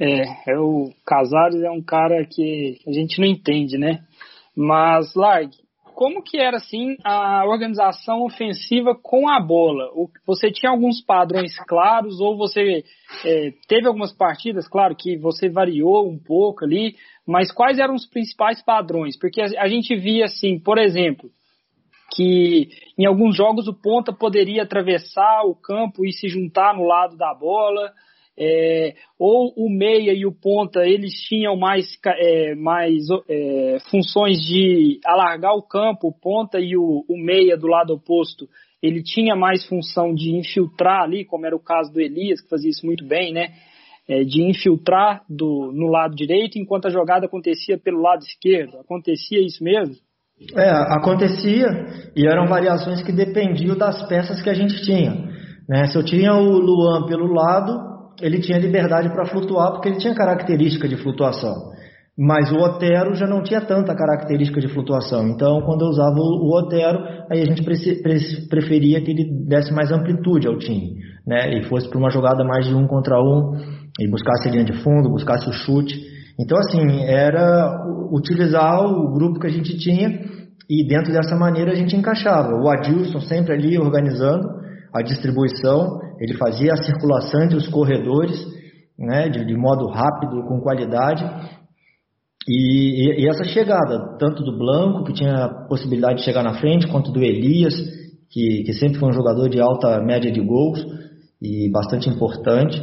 É, 0.04 0.54
é 0.54 0.58
o 0.58 0.90
Casares 1.06 1.62
é 1.62 1.70
um 1.70 1.84
cara 1.84 2.26
que 2.26 2.80
a 2.88 2.92
gente 2.92 3.20
não 3.20 3.28
entende, 3.28 3.78
né? 3.78 4.04
Mas, 4.58 5.14
Larg, 5.14 5.52
como 5.94 6.24
que 6.24 6.40
era 6.40 6.58
assim 6.58 6.96
a 7.04 7.46
organização 7.46 8.24
ofensiva 8.24 8.96
com 8.96 9.30
a 9.30 9.40
bola? 9.40 9.92
Você 10.26 10.52
tinha 10.52 10.72
alguns 10.72 11.00
padrões 11.06 11.56
claros 11.68 12.20
ou 12.20 12.36
você 12.36 12.84
é, 13.24 13.52
teve 13.68 13.86
algumas 13.86 14.12
partidas, 14.12 14.68
claro 14.68 14.96
que 14.96 15.16
você 15.18 15.48
variou 15.48 16.10
um 16.10 16.18
pouco 16.18 16.66
ali, 16.66 16.96
mas 17.28 17.52
quais 17.52 17.78
eram 17.78 17.94
os 17.94 18.08
principais 18.08 18.60
padrões? 18.64 19.16
Porque 19.20 19.40
a, 19.40 19.46
a 19.60 19.68
gente 19.68 19.96
via 19.96 20.26
assim, 20.26 20.58
por 20.58 20.80
exemplo, 20.80 21.30
que 22.16 22.70
em 22.98 23.06
alguns 23.06 23.36
jogos 23.38 23.68
o 23.68 23.74
ponta 23.80 24.12
poderia 24.12 24.64
atravessar 24.64 25.44
o 25.46 25.54
campo 25.54 26.04
e 26.04 26.12
se 26.12 26.28
juntar 26.28 26.76
no 26.76 26.88
lado 26.88 27.16
da 27.16 27.36
bola 27.36 27.94
é, 28.44 28.96
ou 29.20 29.54
o 29.56 29.70
meia 29.70 30.14
e 30.14 30.26
o 30.26 30.32
ponta 30.32 30.80
eles 30.84 31.14
tinham 31.28 31.56
mais, 31.56 31.86
é, 32.08 32.56
mais 32.56 33.06
é, 33.30 33.78
funções 33.92 34.40
de 34.42 35.00
alargar 35.06 35.54
o 35.54 35.62
campo, 35.62 36.08
o 36.08 36.12
ponta 36.12 36.60
e 36.60 36.76
o, 36.76 37.06
o, 37.08 37.18
meia 37.18 37.56
do 37.56 37.68
lado 37.68 37.94
oposto 37.94 38.50
ele 38.82 39.04
tinha 39.04 39.36
mais 39.36 39.64
função 39.68 40.12
de 40.12 40.36
infiltrar 40.36 41.04
ali, 41.04 41.24
como 41.24 41.46
era 41.46 41.56
o 41.56 41.64
caso 41.64 41.94
do 41.94 42.02
Elias, 42.02 42.42
que 42.42 42.50
fazia 42.50 42.72
isso 42.72 42.84
muito 42.84 43.06
bem, 43.06 43.32
né? 43.32 43.50
É, 44.10 44.24
de 44.24 44.42
infiltrar 44.42 45.22
do, 45.30 45.72
no 45.72 45.86
lado 45.86 46.16
direito 46.16 46.58
enquanto 46.58 46.88
a 46.88 46.90
jogada 46.90 47.28
acontecia 47.28 47.78
pelo 47.78 48.02
lado 48.02 48.24
esquerdo. 48.24 48.80
Acontecia 48.80 49.40
isso 49.40 49.64
mesmo? 49.64 49.94
É, 50.56 50.68
acontecia 50.68 51.68
e 52.16 52.26
eram 52.26 52.48
variações 52.48 53.04
que 53.04 53.12
dependiam 53.12 53.78
das 53.78 54.02
peças 54.10 54.42
que 54.42 54.50
a 54.50 54.56
gente 54.56 54.82
tinha. 54.82 55.14
Né? 55.70 55.86
Se 55.86 55.96
eu 55.96 56.04
tinha 56.04 56.34
o 56.34 56.58
Luan 56.58 57.06
pelo 57.06 57.32
lado, 57.32 57.91
ele 58.20 58.40
tinha 58.40 58.58
liberdade 58.58 59.10
para 59.10 59.26
flutuar, 59.26 59.72
porque 59.72 59.90
ele 59.90 59.98
tinha 59.98 60.14
característica 60.14 60.88
de 60.88 60.98
flutuação. 60.98 61.72
Mas 62.18 62.52
o 62.52 62.58
Otero 62.58 63.16
já 63.16 63.26
não 63.26 63.42
tinha 63.42 63.62
tanta 63.62 63.96
característica 63.96 64.60
de 64.60 64.68
flutuação. 64.68 65.30
Então, 65.30 65.62
quando 65.62 65.82
eu 65.86 65.88
usava 65.88 66.18
o 66.18 66.58
Otero, 66.58 67.00
aí 67.32 67.42
a 67.42 67.46
gente 67.46 67.64
preferia 67.64 69.02
que 69.02 69.12
ele 69.12 69.48
desse 69.48 69.74
mais 69.74 69.92
amplitude 69.92 70.48
ao 70.48 70.58
time. 70.58 70.98
Né? 71.26 71.58
E 71.58 71.64
fosse 71.64 71.90
para 71.90 71.98
uma 71.98 72.10
jogada 72.10 72.44
mais 72.44 72.68
de 72.68 72.76
um 72.76 72.86
contra 72.86 73.18
um, 73.18 73.56
e 74.00 74.10
buscasse 74.10 74.50
a 74.50 74.52
linha 74.52 74.66
de 74.66 74.74
fundo, 74.84 75.10
buscasse 75.10 75.50
o 75.50 75.54
chute. 75.54 76.00
Então, 76.40 76.58
assim, 76.60 77.04
era 77.06 77.72
utilizar 78.12 78.86
o 78.86 79.14
grupo 79.14 79.40
que 79.40 79.48
a 79.48 79.52
gente 79.52 79.78
tinha 79.78 80.10
e 80.70 80.88
dentro 80.88 81.12
dessa 81.12 81.36
maneira 81.36 81.72
a 81.72 81.76
gente 81.76 81.96
encaixava. 81.96 82.54
O 82.56 82.70
Adilson 82.70 83.20
sempre 83.22 83.54
ali 83.54 83.78
organizando 83.78 84.48
a 84.94 85.02
distribuição, 85.02 86.00
ele 86.22 86.38
fazia 86.38 86.72
a 86.74 86.84
circulação 86.84 87.42
entre 87.42 87.58
os 87.58 87.68
corredores, 87.68 88.40
né, 88.98 89.28
de, 89.28 89.44
de 89.44 89.58
modo 89.58 89.88
rápido, 89.88 90.44
com 90.48 90.62
qualidade, 90.62 91.26
e, 92.48 92.54
e, 92.54 93.24
e, 93.24 93.28
essa 93.28 93.44
chegada, 93.44 94.18
tanto 94.20 94.44
do 94.44 94.58
Blanco, 94.58 95.04
que 95.04 95.14
tinha 95.14 95.46
a 95.46 95.68
possibilidade 95.68 96.20
de 96.20 96.26
chegar 96.26 96.44
na 96.44 96.54
frente, 96.54 96.88
quanto 96.88 97.12
do 97.12 97.22
Elias, 97.24 97.74
que, 98.30 98.64
que 98.64 98.74
sempre 98.74 99.00
foi 99.00 99.10
um 99.10 99.14
jogador 99.14 99.50
de 99.50 99.60
alta 99.60 100.00
média 100.02 100.32
de 100.32 100.42
gols 100.42 100.80
e 101.42 101.70
bastante 101.72 102.08
importante. 102.10 102.80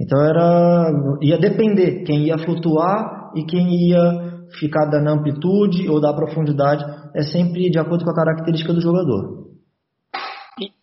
Então 0.00 0.22
era 0.22 0.90
ia 1.20 1.38
depender 1.38 2.04
quem 2.04 2.26
ia 2.26 2.38
flutuar 2.38 3.32
e 3.34 3.44
quem 3.44 3.88
ia 3.88 4.32
ficar 4.58 4.86
dando 4.86 5.10
amplitude 5.10 5.88
ou 5.88 6.00
dar 6.00 6.14
profundidade, 6.14 6.84
é 7.14 7.22
sempre 7.22 7.70
de 7.70 7.78
acordo 7.78 8.04
com 8.04 8.10
a 8.10 8.14
característica 8.14 8.72
do 8.72 8.80
jogador. 8.80 9.51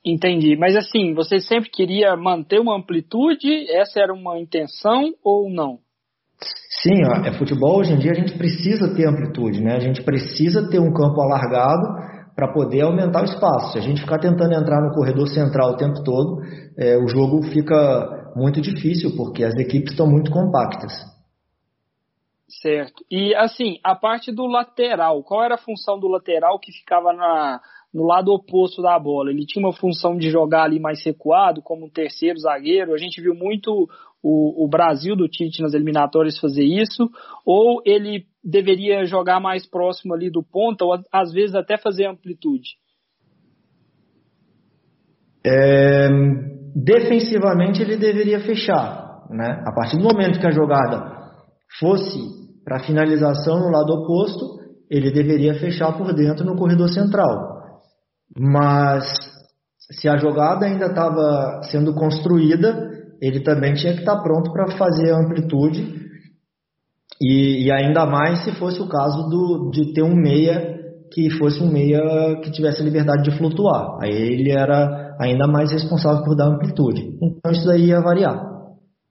Entendi, 0.03 0.55
mas 0.55 0.75
assim, 0.75 1.13
você 1.13 1.39
sempre 1.39 1.69
queria 1.69 2.15
manter 2.15 2.59
uma 2.59 2.77
amplitude? 2.77 3.69
Essa 3.71 3.99
era 4.01 4.13
uma 4.13 4.39
intenção 4.39 5.13
ou 5.23 5.49
não? 5.49 5.79
Sim, 6.81 7.01
é 7.25 7.33
futebol 7.33 7.79
hoje 7.79 7.93
em 7.93 7.97
dia 7.97 8.11
a 8.11 8.15
gente 8.15 8.37
precisa 8.37 8.95
ter 8.95 9.05
amplitude, 9.07 9.61
né? 9.61 9.75
A 9.75 9.79
gente 9.79 10.01
precisa 10.03 10.69
ter 10.69 10.79
um 10.79 10.93
campo 10.93 11.19
alargado 11.21 12.09
para 12.35 12.53
poder 12.53 12.81
aumentar 12.81 13.21
o 13.21 13.25
espaço. 13.25 13.73
Se 13.73 13.79
a 13.79 13.81
gente 13.81 13.99
ficar 13.99 14.19
tentando 14.19 14.53
entrar 14.53 14.81
no 14.81 14.93
corredor 14.93 15.27
central 15.27 15.71
o 15.71 15.77
tempo 15.77 16.01
todo, 16.05 16.41
é, 16.77 16.97
o 16.97 17.07
jogo 17.09 17.41
fica 17.51 18.31
muito 18.33 18.61
difícil 18.61 19.13
porque 19.17 19.43
as 19.43 19.55
equipes 19.55 19.91
estão 19.91 20.07
muito 20.07 20.31
compactas. 20.31 20.93
Certo. 22.47 23.05
E 23.11 23.35
assim, 23.35 23.79
a 23.83 23.93
parte 23.93 24.31
do 24.31 24.45
lateral, 24.47 25.21
qual 25.23 25.43
era 25.43 25.55
a 25.55 25.59
função 25.59 25.99
do 25.99 26.07
lateral 26.07 26.57
que 26.59 26.71
ficava 26.71 27.13
na, 27.13 27.61
no 27.93 28.03
lado 28.03 28.31
oposto 28.31 28.81
da 28.81 28.97
bola? 28.99 29.31
Ele 29.31 29.45
tinha 29.45 29.65
uma 29.65 29.73
função 29.73 30.17
de 30.17 30.29
jogar 30.29 30.63
ali 30.63 30.79
mais 30.79 31.03
recuado, 31.03 31.61
como 31.61 31.85
um 31.85 31.89
terceiro 31.89 32.39
zagueiro. 32.39 32.93
A 32.93 32.97
gente 32.97 33.21
viu 33.21 33.33
muito 33.33 33.87
o, 34.21 34.65
o 34.65 34.67
Brasil 34.67 35.15
do 35.15 35.27
Tite 35.27 35.61
nas 35.61 35.73
eliminatórias 35.73 36.39
fazer 36.39 36.63
isso, 36.63 37.09
ou 37.45 37.81
ele 37.85 38.25
deveria 38.43 39.05
jogar 39.05 39.39
mais 39.39 39.67
próximo 39.67 40.13
ali 40.13 40.29
do 40.29 40.43
ponta, 40.43 40.85
ou 40.85 40.97
às 41.11 41.31
vezes 41.31 41.55
até 41.55 41.77
fazer 41.77 42.05
amplitude? 42.05 42.69
É, 45.45 46.09
defensivamente 46.75 47.81
ele 47.81 47.97
deveria 47.97 48.41
fechar, 48.41 49.25
né? 49.29 49.63
A 49.65 49.73
partir 49.73 49.97
do 49.97 50.03
momento 50.03 50.39
que 50.39 50.45
a 50.45 50.51
jogada 50.51 51.17
fosse 51.79 52.19
para 52.63 52.83
finalização 52.83 53.59
no 53.59 53.71
lado 53.71 53.91
oposto, 53.93 54.59
ele 54.89 55.11
deveria 55.11 55.53
fechar 55.55 55.97
por 55.97 56.13
dentro 56.13 56.45
no 56.45 56.57
corredor 56.57 56.89
central. 56.89 57.58
Mas 58.37 59.05
se 59.91 60.07
a 60.07 60.17
jogada 60.17 60.65
ainda 60.65 60.87
estava 60.87 61.61
sendo 61.63 61.93
construída, 61.93 62.89
ele 63.21 63.41
também 63.41 63.73
tinha 63.73 63.93
que 63.93 63.99
estar 63.99 64.21
pronto 64.21 64.51
para 64.51 64.71
fazer 64.77 65.11
a 65.11 65.19
amplitude 65.19 65.99
e, 67.21 67.65
e, 67.65 67.71
ainda 67.71 68.05
mais 68.05 68.43
se 68.45 68.51
fosse 68.53 68.81
o 68.81 68.87
caso 68.87 69.27
do, 69.29 69.71
de 69.71 69.93
ter 69.93 70.03
um 70.03 70.15
meia 70.15 70.79
que 71.11 71.29
fosse 71.31 71.61
um 71.61 71.69
meia 71.69 72.39
que 72.41 72.51
tivesse 72.51 72.81
liberdade 72.83 73.23
de 73.23 73.37
flutuar. 73.37 73.97
Aí 74.01 74.11
ele 74.11 74.51
era 74.51 75.17
ainda 75.19 75.47
mais 75.47 75.71
responsável 75.71 76.23
por 76.23 76.35
dar 76.35 76.47
amplitude. 76.47 77.17
Então 77.21 77.51
isso 77.51 77.65
daí 77.65 77.87
ia 77.87 77.99
variar. 77.99 78.39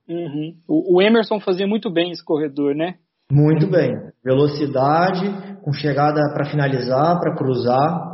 Uhum. 0.09 0.55
O, 0.67 0.95
o 0.95 1.01
Emerson 1.01 1.39
fazia 1.39 1.67
muito 1.67 1.91
bem 1.91 2.09
esse 2.11 2.23
corredor, 2.23 2.73
né? 2.73 2.95
Muito 3.31 3.67
bem. 3.67 3.95
Velocidade, 4.25 5.29
com 5.61 5.71
chegada 5.71 6.19
para 6.33 6.49
finalizar, 6.49 7.19
para 7.19 7.35
cruzar. 7.35 8.08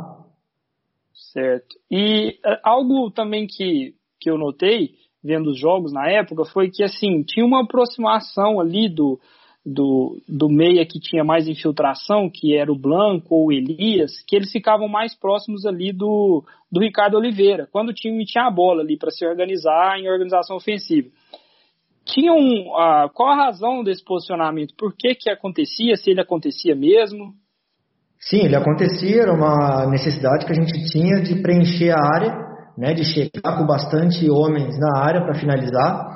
Certo. 1.16 1.76
E 1.90 2.38
uh, 2.44 2.58
algo 2.62 3.10
também 3.10 3.46
que, 3.46 3.94
que 4.20 4.30
eu 4.30 4.36
notei 4.36 4.94
vendo 5.24 5.50
os 5.50 5.58
jogos 5.58 5.92
na 5.92 6.08
época 6.08 6.44
foi 6.44 6.70
que 6.70 6.84
assim 6.84 7.22
tinha 7.22 7.44
uma 7.44 7.62
aproximação 7.62 8.60
ali 8.60 8.88
do, 8.88 9.18
do, 9.64 10.20
do 10.28 10.48
meia 10.48 10.86
que 10.86 11.00
tinha 11.00 11.24
mais 11.24 11.48
infiltração, 11.48 12.30
que 12.32 12.54
era 12.54 12.70
o 12.70 12.78
Blanco 12.78 13.34
ou 13.34 13.46
o 13.46 13.52
Elias, 13.52 14.22
que 14.28 14.36
eles 14.36 14.52
ficavam 14.52 14.86
mais 14.86 15.18
próximos 15.18 15.66
ali 15.66 15.92
do, 15.92 16.44
do 16.70 16.80
Ricardo 16.80 17.16
Oliveira, 17.16 17.66
quando 17.72 17.88
o 17.88 17.94
time 17.94 18.24
tinha 18.24 18.44
a 18.44 18.50
bola 18.50 18.82
ali 18.82 18.96
para 18.96 19.10
se 19.10 19.26
organizar 19.26 19.98
em 19.98 20.08
organização 20.08 20.56
ofensiva. 20.56 21.08
Tinha 22.04 22.32
um, 22.32 22.68
uh, 22.68 23.10
qual 23.12 23.30
a 23.30 23.46
razão 23.46 23.82
desse 23.82 24.04
posicionamento? 24.04 24.74
Por 24.76 24.94
que 24.94 25.16
que 25.16 25.28
acontecia? 25.28 25.96
Se 25.96 26.10
ele 26.10 26.20
acontecia 26.20 26.76
mesmo? 26.76 27.34
Sim, 28.20 28.44
ele 28.44 28.56
acontecia, 28.56 29.22
era 29.22 29.32
uma 29.32 29.86
necessidade 29.90 30.46
que 30.46 30.52
a 30.52 30.54
gente 30.54 30.72
tinha 30.90 31.22
de 31.22 31.42
preencher 31.42 31.90
a 31.90 32.02
área 32.14 32.46
né, 32.76 32.92
de 32.92 33.04
chegar 33.04 33.56
com 33.56 33.66
bastante 33.66 34.28
homens 34.30 34.78
na 34.78 35.00
área 35.00 35.22
para 35.22 35.34
finalizar. 35.34 36.14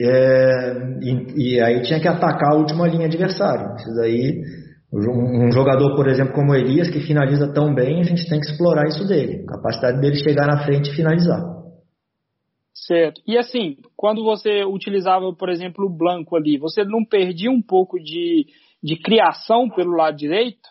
É, 0.00 0.76
e, 1.02 1.54
e, 1.54 1.60
aí 1.60 1.82
tinha 1.82 1.98
que 1.98 2.06
atacar 2.06 2.52
a 2.52 2.56
última 2.56 2.86
linha 2.86 3.06
adversária. 3.06 3.74
Isso 3.76 3.94
daí, 3.96 4.40
um 4.92 5.50
jogador, 5.50 5.96
por 5.96 6.06
exemplo, 6.06 6.34
como 6.34 6.54
Elias, 6.54 6.88
que 6.88 7.00
finaliza 7.00 7.52
tão 7.52 7.74
bem, 7.74 8.00
a 8.00 8.04
gente 8.04 8.28
tem 8.28 8.38
que 8.38 8.46
explorar 8.46 8.86
isso 8.86 9.06
dele, 9.06 9.44
a 9.48 9.56
capacidade 9.56 10.00
dele 10.00 10.16
chegar 10.16 10.46
na 10.46 10.64
frente 10.64 10.90
e 10.90 10.94
finalizar. 10.94 11.40
Certo. 12.72 13.20
E 13.26 13.36
assim, 13.36 13.76
quando 13.96 14.22
você 14.22 14.64
utilizava, 14.64 15.34
por 15.34 15.48
exemplo, 15.48 15.84
o 15.84 15.94
Blanco 15.94 16.36
ali, 16.36 16.58
você 16.58 16.84
não 16.84 17.04
perdia 17.04 17.50
um 17.50 17.60
pouco 17.60 17.98
de, 17.98 18.46
de 18.82 18.96
criação 19.02 19.68
pelo 19.68 19.96
lado 19.96 20.16
direito? 20.16 20.68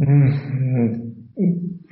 Hum, 0.00 1.10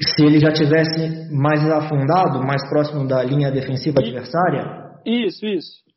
se 0.00 0.24
ele 0.24 0.38
já 0.38 0.52
tivesse 0.52 1.32
mais 1.32 1.64
afundado, 1.68 2.40
mais 2.40 2.66
próximo 2.68 3.06
da 3.06 3.22
linha 3.22 3.50
defensiva 3.50 4.00
adversária? 4.00 4.64
Isso, 5.04 5.44
isso. 5.44 5.88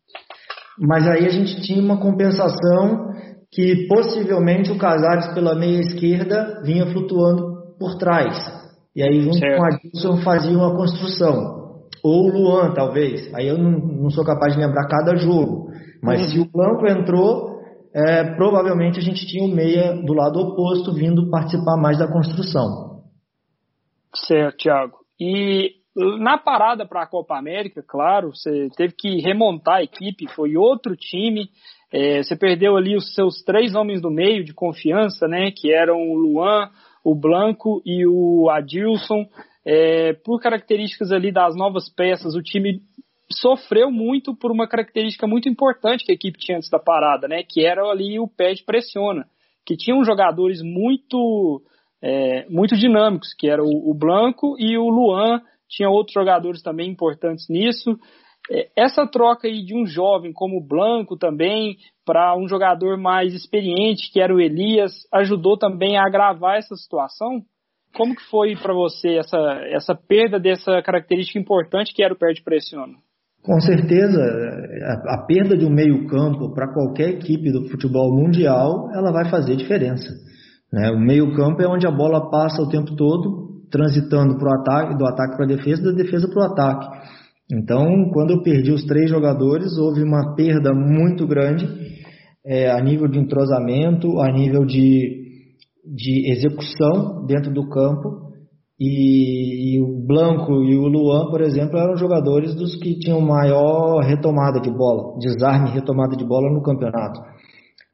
Mas 0.79 1.07
aí 1.07 1.25
a 1.25 1.29
gente 1.29 1.61
tinha 1.61 1.81
uma 1.81 1.97
compensação 1.97 3.11
que 3.51 3.87
possivelmente 3.87 4.71
o 4.71 4.77
Casares 4.77 5.27
pela 5.33 5.53
meia 5.55 5.81
esquerda 5.81 6.61
vinha 6.63 6.87
flutuando 6.87 7.75
por 7.77 7.97
trás. 7.97 8.35
E 8.95 9.03
aí 9.03 9.21
junto 9.21 9.37
certo. 9.37 9.57
com 9.57 9.63
a 9.63 9.67
Adilson 9.67 10.17
fazia 10.23 10.57
uma 10.57 10.75
construção. 10.75 11.61
Ou 12.03 12.27
o 12.27 12.33
Luan, 12.33 12.73
talvez. 12.73 13.31
Aí 13.35 13.47
eu 13.47 13.57
não, 13.57 13.71
não 13.71 14.09
sou 14.09 14.25
capaz 14.25 14.55
de 14.55 14.59
lembrar 14.59 14.87
cada 14.87 15.15
jogo. 15.15 15.69
Mas 16.01 16.21
uhum. 16.21 16.27
se 16.29 16.39
o 16.39 16.51
Blanco 16.51 16.87
entrou, 16.87 17.50
é, 17.93 18.23
provavelmente 18.35 18.99
a 18.99 19.01
gente 19.01 19.25
tinha 19.27 19.43
o 19.43 19.53
meia 19.53 19.93
do 19.93 20.13
lado 20.13 20.39
oposto 20.39 20.93
vindo 20.93 21.29
participar 21.29 21.77
mais 21.77 21.97
da 21.99 22.07
construção. 22.07 23.01
Certo, 24.15 24.57
Thiago. 24.57 24.97
E 25.19 25.81
na 25.95 26.37
parada 26.37 26.85
para 26.85 27.03
a 27.03 27.07
Copa 27.07 27.37
América, 27.37 27.83
claro, 27.85 28.33
você 28.33 28.69
teve 28.77 28.93
que 28.93 29.19
remontar 29.19 29.75
a 29.75 29.83
equipe, 29.83 30.27
foi 30.33 30.55
outro 30.55 30.95
time. 30.95 31.49
É, 31.91 32.23
você 32.23 32.35
perdeu 32.35 32.77
ali 32.77 32.95
os 32.95 33.13
seus 33.13 33.43
três 33.43 33.75
homens 33.75 34.01
do 34.01 34.09
meio 34.09 34.43
de 34.43 34.53
confiança, 34.53 35.27
né? 35.27 35.51
Que 35.51 35.73
eram 35.73 35.97
o 35.97 36.15
Luan, 36.15 36.69
o 37.03 37.13
Blanco 37.13 37.81
e 37.85 38.05
o 38.07 38.49
Adilson. 38.49 39.25
É, 39.65 40.13
por 40.13 40.41
características 40.41 41.11
ali 41.11 41.31
das 41.31 41.55
novas 41.55 41.89
peças, 41.93 42.35
o 42.35 42.41
time 42.41 42.79
sofreu 43.37 43.91
muito 43.91 44.35
por 44.35 44.51
uma 44.51 44.67
característica 44.67 45.27
muito 45.27 45.47
importante 45.49 46.03
que 46.03 46.11
a 46.11 46.15
equipe 46.15 46.39
tinha 46.39 46.57
antes 46.57 46.69
da 46.69 46.79
parada, 46.79 47.27
né? 47.27 47.43
Que 47.47 47.65
era 47.65 47.83
ali 47.83 48.19
o 48.19 48.27
pé 48.27 48.53
de 48.53 48.63
pressiona, 48.63 49.25
que 49.65 49.75
tinham 49.75 50.03
jogadores 50.03 50.61
muito 50.61 51.61
é, 52.01 52.45
muito 52.49 52.75
dinâmicos, 52.75 53.33
que 53.37 53.47
era 53.47 53.63
o, 53.63 53.91
o, 53.91 53.93
Blanco 53.93 54.55
e 54.57 54.77
o 54.77 54.89
Luan, 54.89 55.41
tinha 55.69 55.89
outros 55.89 56.13
jogadores 56.13 56.61
também 56.61 56.89
importantes 56.89 57.47
nisso. 57.47 57.97
É, 58.49 58.69
essa 58.75 59.05
troca 59.05 59.47
aí 59.47 59.63
de 59.63 59.75
um 59.75 59.85
jovem 59.85 60.33
como 60.33 60.57
o 60.57 60.67
Blanco 60.67 61.15
também 61.15 61.77
para 62.03 62.35
um 62.35 62.47
jogador 62.47 62.97
mais 62.97 63.33
experiente, 63.33 64.11
que 64.11 64.19
era 64.19 64.33
o 64.33 64.41
Elias, 64.41 64.91
ajudou 65.13 65.57
também 65.57 65.95
a 65.95 66.05
agravar 66.05 66.57
essa 66.57 66.75
situação? 66.75 67.43
Como 67.93 68.15
que 68.15 68.23
foi 68.23 68.55
para 68.55 68.73
você 68.73 69.17
essa, 69.17 69.37
essa 69.65 69.93
perda 69.93 70.39
dessa 70.39 70.81
característica 70.81 71.37
importante 71.37 71.93
que 71.93 72.03
era 72.03 72.13
o 72.13 72.17
pé 72.17 72.33
de 72.33 72.41
pressiona? 72.41 72.93
Com 73.43 73.59
certeza, 73.59 74.21
a, 75.07 75.25
perda 75.25 75.57
de 75.57 75.65
um 75.65 75.71
meio 75.71 76.05
campo 76.07 76.53
para 76.53 76.71
qualquer 76.71 77.09
equipe 77.09 77.51
do 77.51 77.67
futebol 77.69 78.15
mundial, 78.15 78.89
ela 78.93 79.11
vai 79.11 79.29
fazer 79.29 79.55
diferença. 79.55 80.07
Né? 80.71 80.91
O 80.91 80.99
meio-campo 80.99 81.61
é 81.61 81.67
onde 81.67 81.87
a 81.87 81.91
bola 81.91 82.29
passa 82.29 82.61
o 82.61 82.69
tempo 82.69 82.95
todo 82.95 83.49
transitando 83.71 84.37
pro 84.37 84.53
ataque, 84.53 84.97
do 84.97 85.05
ataque 85.05 85.35
para 85.35 85.45
a 85.45 85.47
defesa, 85.47 85.81
da 85.81 85.91
defesa 85.91 86.27
para 86.27 86.41
o 86.41 86.45
ataque. 86.45 86.87
Então, 87.51 88.09
quando 88.13 88.31
eu 88.31 88.43
perdi 88.43 88.71
os 88.71 88.85
três 88.85 89.09
jogadores, 89.09 89.77
houve 89.77 90.03
uma 90.03 90.35
perda 90.35 90.73
muito 90.73 91.25
grande 91.25 91.67
é, 92.45 92.71
a 92.71 92.81
nível 92.81 93.07
de 93.07 93.19
entrosamento, 93.19 94.19
a 94.19 94.31
nível 94.31 94.65
de, 94.65 95.47
de 95.85 96.31
execução 96.31 97.25
dentro 97.25 97.51
do 97.51 97.67
campo. 97.69 98.30
E, 98.83 99.75
e, 99.75 99.79
o 99.79 100.03
Blanco 100.07 100.63
e 100.63 100.75
o 100.75 100.87
Luan, 100.87 101.29
por 101.29 101.39
exemplo, 101.41 101.77
eram 101.77 101.95
jogadores 101.95 102.55
dos 102.55 102.75
que 102.77 102.97
tinham 102.97 103.21
maior 103.21 103.99
retomada 103.99 104.59
de 104.59 104.71
bola, 104.71 105.19
desarme 105.19 105.69
e 105.69 105.73
retomada 105.73 106.17
de 106.17 106.25
bola 106.25 106.51
no 106.51 106.63
campeonato. 106.63 107.21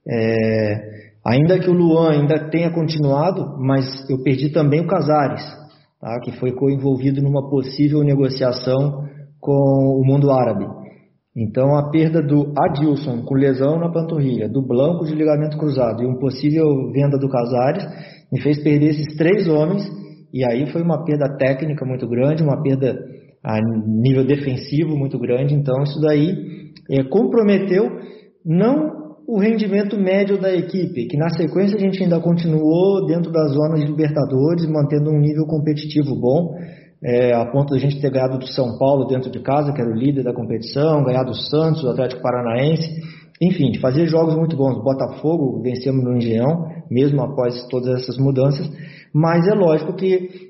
É, 0.07 1.11
ainda 1.25 1.59
que 1.59 1.69
o 1.69 1.73
Luan 1.73 2.11
ainda 2.11 2.49
tenha 2.49 2.71
continuado, 2.71 3.57
mas 3.59 4.09
eu 4.09 4.23
perdi 4.23 4.49
também 4.49 4.79
o 4.79 4.87
Casares, 4.87 5.43
tá, 5.99 6.21
que 6.23 6.31
foi 6.39 6.53
co-envolvido 6.53 7.21
numa 7.21 7.49
possível 7.49 8.01
negociação 8.01 9.03
com 9.41 9.51
o 9.51 10.03
mundo 10.05 10.31
árabe. 10.31 10.65
Então 11.35 11.75
a 11.75 11.91
perda 11.91 12.21
do 12.21 12.53
Adilson 12.57 13.23
com 13.23 13.35
lesão 13.35 13.77
na 13.77 13.91
panturrilha, 13.91 14.47
do 14.47 14.65
Blanco 14.65 15.03
de 15.03 15.13
ligamento 15.13 15.57
cruzado 15.57 16.01
e 16.01 16.07
um 16.07 16.17
possível 16.17 16.65
venda 16.93 17.17
do 17.17 17.27
Casares 17.27 17.85
me 18.31 18.39
fez 18.39 18.63
perder 18.63 18.91
esses 18.91 19.17
três 19.17 19.49
homens 19.49 20.06
e 20.33 20.43
aí 20.45 20.71
foi 20.71 20.81
uma 20.81 21.03
perda 21.03 21.37
técnica 21.37 21.85
muito 21.85 22.07
grande, 22.07 22.43
uma 22.43 22.61
perda 22.61 22.97
a 23.43 23.59
nível 23.61 24.25
defensivo 24.25 24.97
muito 24.97 25.17
grande. 25.17 25.53
Então 25.53 25.83
isso 25.83 25.99
daí 26.01 26.71
é, 26.91 27.03
comprometeu 27.03 27.89
não 28.45 28.97
o 29.27 29.39
rendimento 29.39 29.99
médio 29.99 30.39
da 30.39 30.53
equipe, 30.53 31.07
que 31.07 31.17
na 31.17 31.29
sequência 31.29 31.75
a 31.75 31.79
gente 31.79 32.01
ainda 32.01 32.19
continuou 32.19 33.05
dentro 33.05 33.29
da 33.29 33.45
zona 33.47 33.75
de 33.75 33.85
Libertadores, 33.85 34.65
mantendo 34.65 35.11
um 35.11 35.19
nível 35.19 35.45
competitivo 35.45 36.15
bom, 36.15 36.55
é, 37.03 37.33
a 37.33 37.45
ponto 37.45 37.73
de 37.73 37.75
a 37.75 37.89
gente 37.89 38.01
ter 38.01 38.09
ganhado 38.09 38.39
do 38.39 38.47
São 38.47 38.77
Paulo 38.77 39.05
dentro 39.05 39.29
de 39.29 39.39
casa, 39.41 39.73
que 39.73 39.81
era 39.81 39.89
o 39.89 39.93
líder 39.93 40.23
da 40.23 40.33
competição, 40.33 41.03
ganhado 41.03 41.31
do 41.31 41.35
Santos, 41.35 41.81
do 41.81 41.89
Atlético 41.89 42.21
Paranaense, 42.21 42.89
enfim, 43.41 43.69
de 43.69 43.79
fazer 43.79 44.07
jogos 44.07 44.35
muito 44.35 44.55
bons. 44.55 44.81
Botafogo 44.81 45.61
vencemos 45.61 46.03
no 46.03 46.15
Engenhão, 46.15 46.65
mesmo 46.89 47.21
após 47.21 47.67
todas 47.69 48.01
essas 48.01 48.17
mudanças, 48.17 48.69
mas 49.13 49.47
é 49.47 49.53
lógico 49.53 49.93
que 49.93 50.47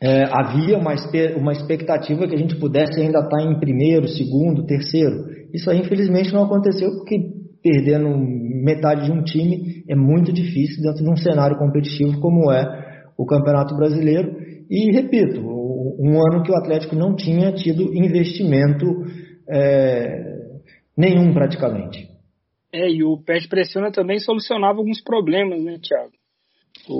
é, 0.00 0.24
havia 0.30 0.76
uma, 0.76 0.94
uma 1.36 1.52
expectativa 1.52 2.26
que 2.26 2.34
a 2.34 2.38
gente 2.38 2.56
pudesse 2.56 3.00
ainda 3.00 3.20
estar 3.20 3.42
em 3.42 3.58
primeiro, 3.58 4.06
segundo, 4.08 4.66
terceiro. 4.66 5.24
Isso 5.54 5.70
aí 5.70 5.80
infelizmente 5.80 6.32
não 6.32 6.44
aconteceu 6.44 6.90
porque 6.96 7.18
perdendo 7.62 8.16
metade 8.18 9.06
de 9.06 9.12
um 9.12 9.22
time 9.22 9.84
é 9.88 9.96
muito 9.96 10.32
difícil 10.32 10.82
dentro 10.82 11.02
de 11.02 11.10
um 11.10 11.16
cenário 11.16 11.56
competitivo 11.56 12.20
como 12.20 12.52
é 12.52 12.64
o 13.16 13.24
Campeonato 13.24 13.74
Brasileiro. 13.74 14.36
E 14.68 14.92
repito, 14.92 15.40
um 15.40 16.20
ano 16.30 16.42
que 16.42 16.52
o 16.52 16.56
Atlético 16.56 16.94
não 16.94 17.16
tinha 17.16 17.52
tido 17.52 17.94
investimento 17.94 18.86
é, 19.48 20.36
nenhum 20.96 21.32
praticamente. 21.32 22.15
É, 22.76 22.90
e 22.90 23.02
o 23.02 23.16
Pet 23.16 23.48
Pressiona 23.48 23.90
também 23.90 24.18
solucionava 24.18 24.78
alguns 24.78 25.02
problemas, 25.02 25.62
né, 25.62 25.78
Thiago? 25.80 26.12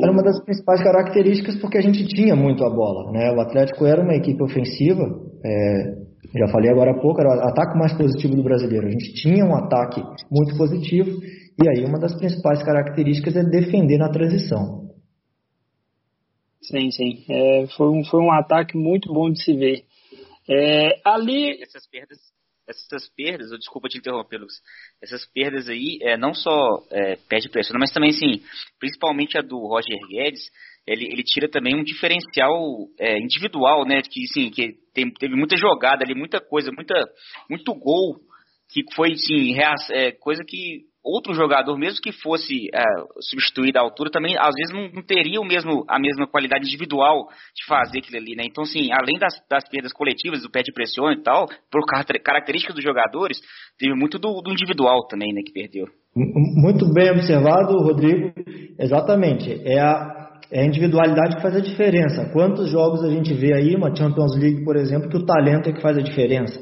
Era 0.03 0.11
uma 0.11 0.23
das 0.23 0.43
principais 0.43 0.83
características 0.83 1.61
porque 1.61 1.77
a 1.77 1.83
gente 1.83 2.07
tinha 2.09 2.35
muito 2.35 2.65
a 2.65 2.71
bola. 2.71 3.13
Né? 3.13 3.31
O 3.31 3.41
Atlético 3.41 3.85
era 3.85 4.03
uma 4.03 4.15
equipe 4.15 4.43
ofensiva, 4.43 5.05
é, 5.45 5.95
já 6.35 6.49
falei 6.49 6.71
agora 6.71 6.93
há 6.93 7.01
pouco, 7.01 7.21
era 7.21 7.29
o 7.29 7.49
ataque 7.49 7.79
mais 7.79 7.93
positivo 7.93 8.35
do 8.35 8.43
brasileiro. 8.43 8.87
A 8.87 8.91
gente 8.91 9.13
tinha 9.13 9.45
um 9.45 9.55
ataque 9.55 10.01
muito 10.31 10.57
positivo, 10.57 11.11
e 11.63 11.69
aí 11.69 11.85
uma 11.85 11.99
das 11.99 12.17
principais 12.17 12.63
características 12.63 13.37
é 13.37 13.45
defender 13.45 13.99
na 13.99 14.09
transição. 14.09 14.87
Sim, 16.63 16.91
sim. 16.91 17.25
É, 17.29 17.67
foi, 17.77 17.89
um, 17.91 18.03
foi 18.03 18.21
um 18.21 18.33
ataque 18.33 18.79
muito 18.79 19.13
bom 19.13 19.31
de 19.31 19.43
se 19.43 19.53
ver. 19.53 19.85
É, 20.49 21.01
ali. 21.05 21.63
Essas 21.63 21.87
perdas, 21.89 22.19
essas 22.69 23.09
perdas, 23.15 23.51
eu 23.51 23.59
desculpa 23.59 23.89
te 23.89 23.99
interromper, 23.99 24.39
Lucas. 24.39 24.61
Essas 25.03 25.25
perdas 25.27 25.69
aí, 25.69 25.99
é, 26.03 26.17
não 26.17 26.35
só 26.35 26.83
é, 26.91 27.17
perde 27.29 27.49
pressão, 27.49 27.77
mas 27.79 27.93
também, 27.93 28.11
assim, 28.11 28.43
principalmente 28.79 29.39
a 29.39 29.43
do 29.43 29.59
Roger 29.59 29.99
Guedes, 30.09 30.51
ele, 30.87 31.07
ele 31.07 31.23
tira 31.23 31.49
também 31.49 31.75
um 31.77 31.85
diferencial 31.85 32.89
é, 32.99 33.19
individual, 33.19 33.85
né? 33.87 34.03
Que, 34.03 34.25
assim, 34.25 34.51
que 34.51 34.75
tem, 34.93 35.11
teve 35.13 35.35
muita 35.35 35.57
jogada 35.57 36.05
ali, 36.05 36.15
muita 36.15 36.41
coisa, 36.41 36.71
muita, 36.73 36.95
muito 37.49 37.73
gol, 37.75 38.21
que 38.71 38.83
foi, 38.95 39.13
assim, 39.13 39.57
é, 39.91 40.13
coisa 40.13 40.43
que 40.47 40.85
outro 41.07 41.33
jogador, 41.35 41.79
mesmo 41.79 42.01
que 42.03 42.11
fosse 42.11 42.69
é, 42.75 42.83
substituído 43.21 43.79
à 43.79 43.83
altura, 43.83 44.11
também 44.11 44.37
às 44.37 44.55
vezes 44.55 44.75
não, 44.75 44.91
não, 44.93 45.03
teria 45.03 45.41
o 45.41 45.45
mesmo, 45.45 45.85
a 45.89 45.99
mesma 45.99 46.27
qualidade 46.27 46.67
individual 46.67 47.29
de 47.55 47.65
fazer 47.67 47.99
aquilo 47.99 48.19
ali, 48.19 48.35
né? 48.35 48.43
Então, 48.45 48.65
assim, 48.65 48.91
além 48.93 49.19
das, 49.19 49.35
das 49.49 49.69
perdas 49.69 49.93
coletivas, 49.93 50.43
do 50.43 50.51
pé 50.51 50.63
de 50.63 50.73
pressão 50.73 51.13
e 51.13 51.23
tal, 51.23 51.47
por 51.71 51.83
características 52.23 52.75
dos 52.75 52.85
jogadores, 52.85 53.39
teve 53.79 53.95
muito 53.95 54.19
do, 54.19 54.41
do 54.43 54.51
individual 54.51 55.07
também, 55.07 55.33
né, 55.33 55.43
que 55.47 55.53
perdeu. 55.53 55.87
Muito 56.15 56.91
bem 56.93 57.11
observado, 57.11 57.77
Rodrigo. 57.83 58.33
Exatamente. 58.79 59.61
É 59.65 59.79
a, 59.79 60.39
é 60.51 60.63
a 60.63 60.67
individualidade 60.67 61.37
que 61.37 61.43
faz 61.43 61.55
a 61.55 61.61
diferença. 61.61 62.31
Quantos 62.33 62.71
jogos 62.71 63.05
a 63.05 63.11
gente 63.11 63.35
vê 63.35 63.53
aí, 63.53 63.77
uma 63.77 63.95
Champions 63.95 64.35
League, 64.37 64.65
por 64.65 64.77
exemplo, 64.77 65.11
que 65.11 65.17
o 65.19 65.27
talento 65.27 65.69
é 65.69 65.73
que 65.73 65.83
faz 65.83 65.99
a 65.99 66.03
diferença. 66.03 66.59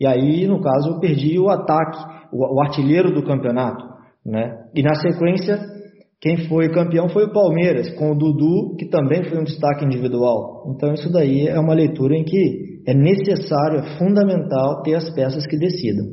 E 0.00 0.06
aí, 0.06 0.46
no 0.46 0.60
caso, 0.60 0.90
eu 0.90 1.00
perdi 1.00 1.38
o 1.38 1.48
ataque, 1.48 1.98
o, 2.32 2.56
o 2.56 2.60
artilheiro 2.60 3.12
do 3.12 3.24
campeonato. 3.24 3.84
Né? 4.24 4.56
E 4.74 4.82
na 4.82 4.94
sequência, 4.94 5.58
quem 6.20 6.48
foi 6.48 6.72
campeão 6.72 7.08
foi 7.08 7.24
o 7.24 7.32
Palmeiras, 7.32 7.90
com 7.94 8.10
o 8.10 8.18
Dudu, 8.18 8.76
que 8.76 8.88
também 8.88 9.24
foi 9.24 9.38
um 9.38 9.44
destaque 9.44 9.84
individual. 9.84 10.72
Então, 10.74 10.92
isso 10.94 11.12
daí 11.12 11.46
é 11.46 11.58
uma 11.58 11.74
leitura 11.74 12.16
em 12.16 12.24
que 12.24 12.82
é 12.86 12.94
necessário, 12.94 13.80
é 13.80 13.98
fundamental 13.98 14.82
ter 14.82 14.94
as 14.94 15.12
peças 15.14 15.46
que 15.46 15.58
decidam. 15.58 16.06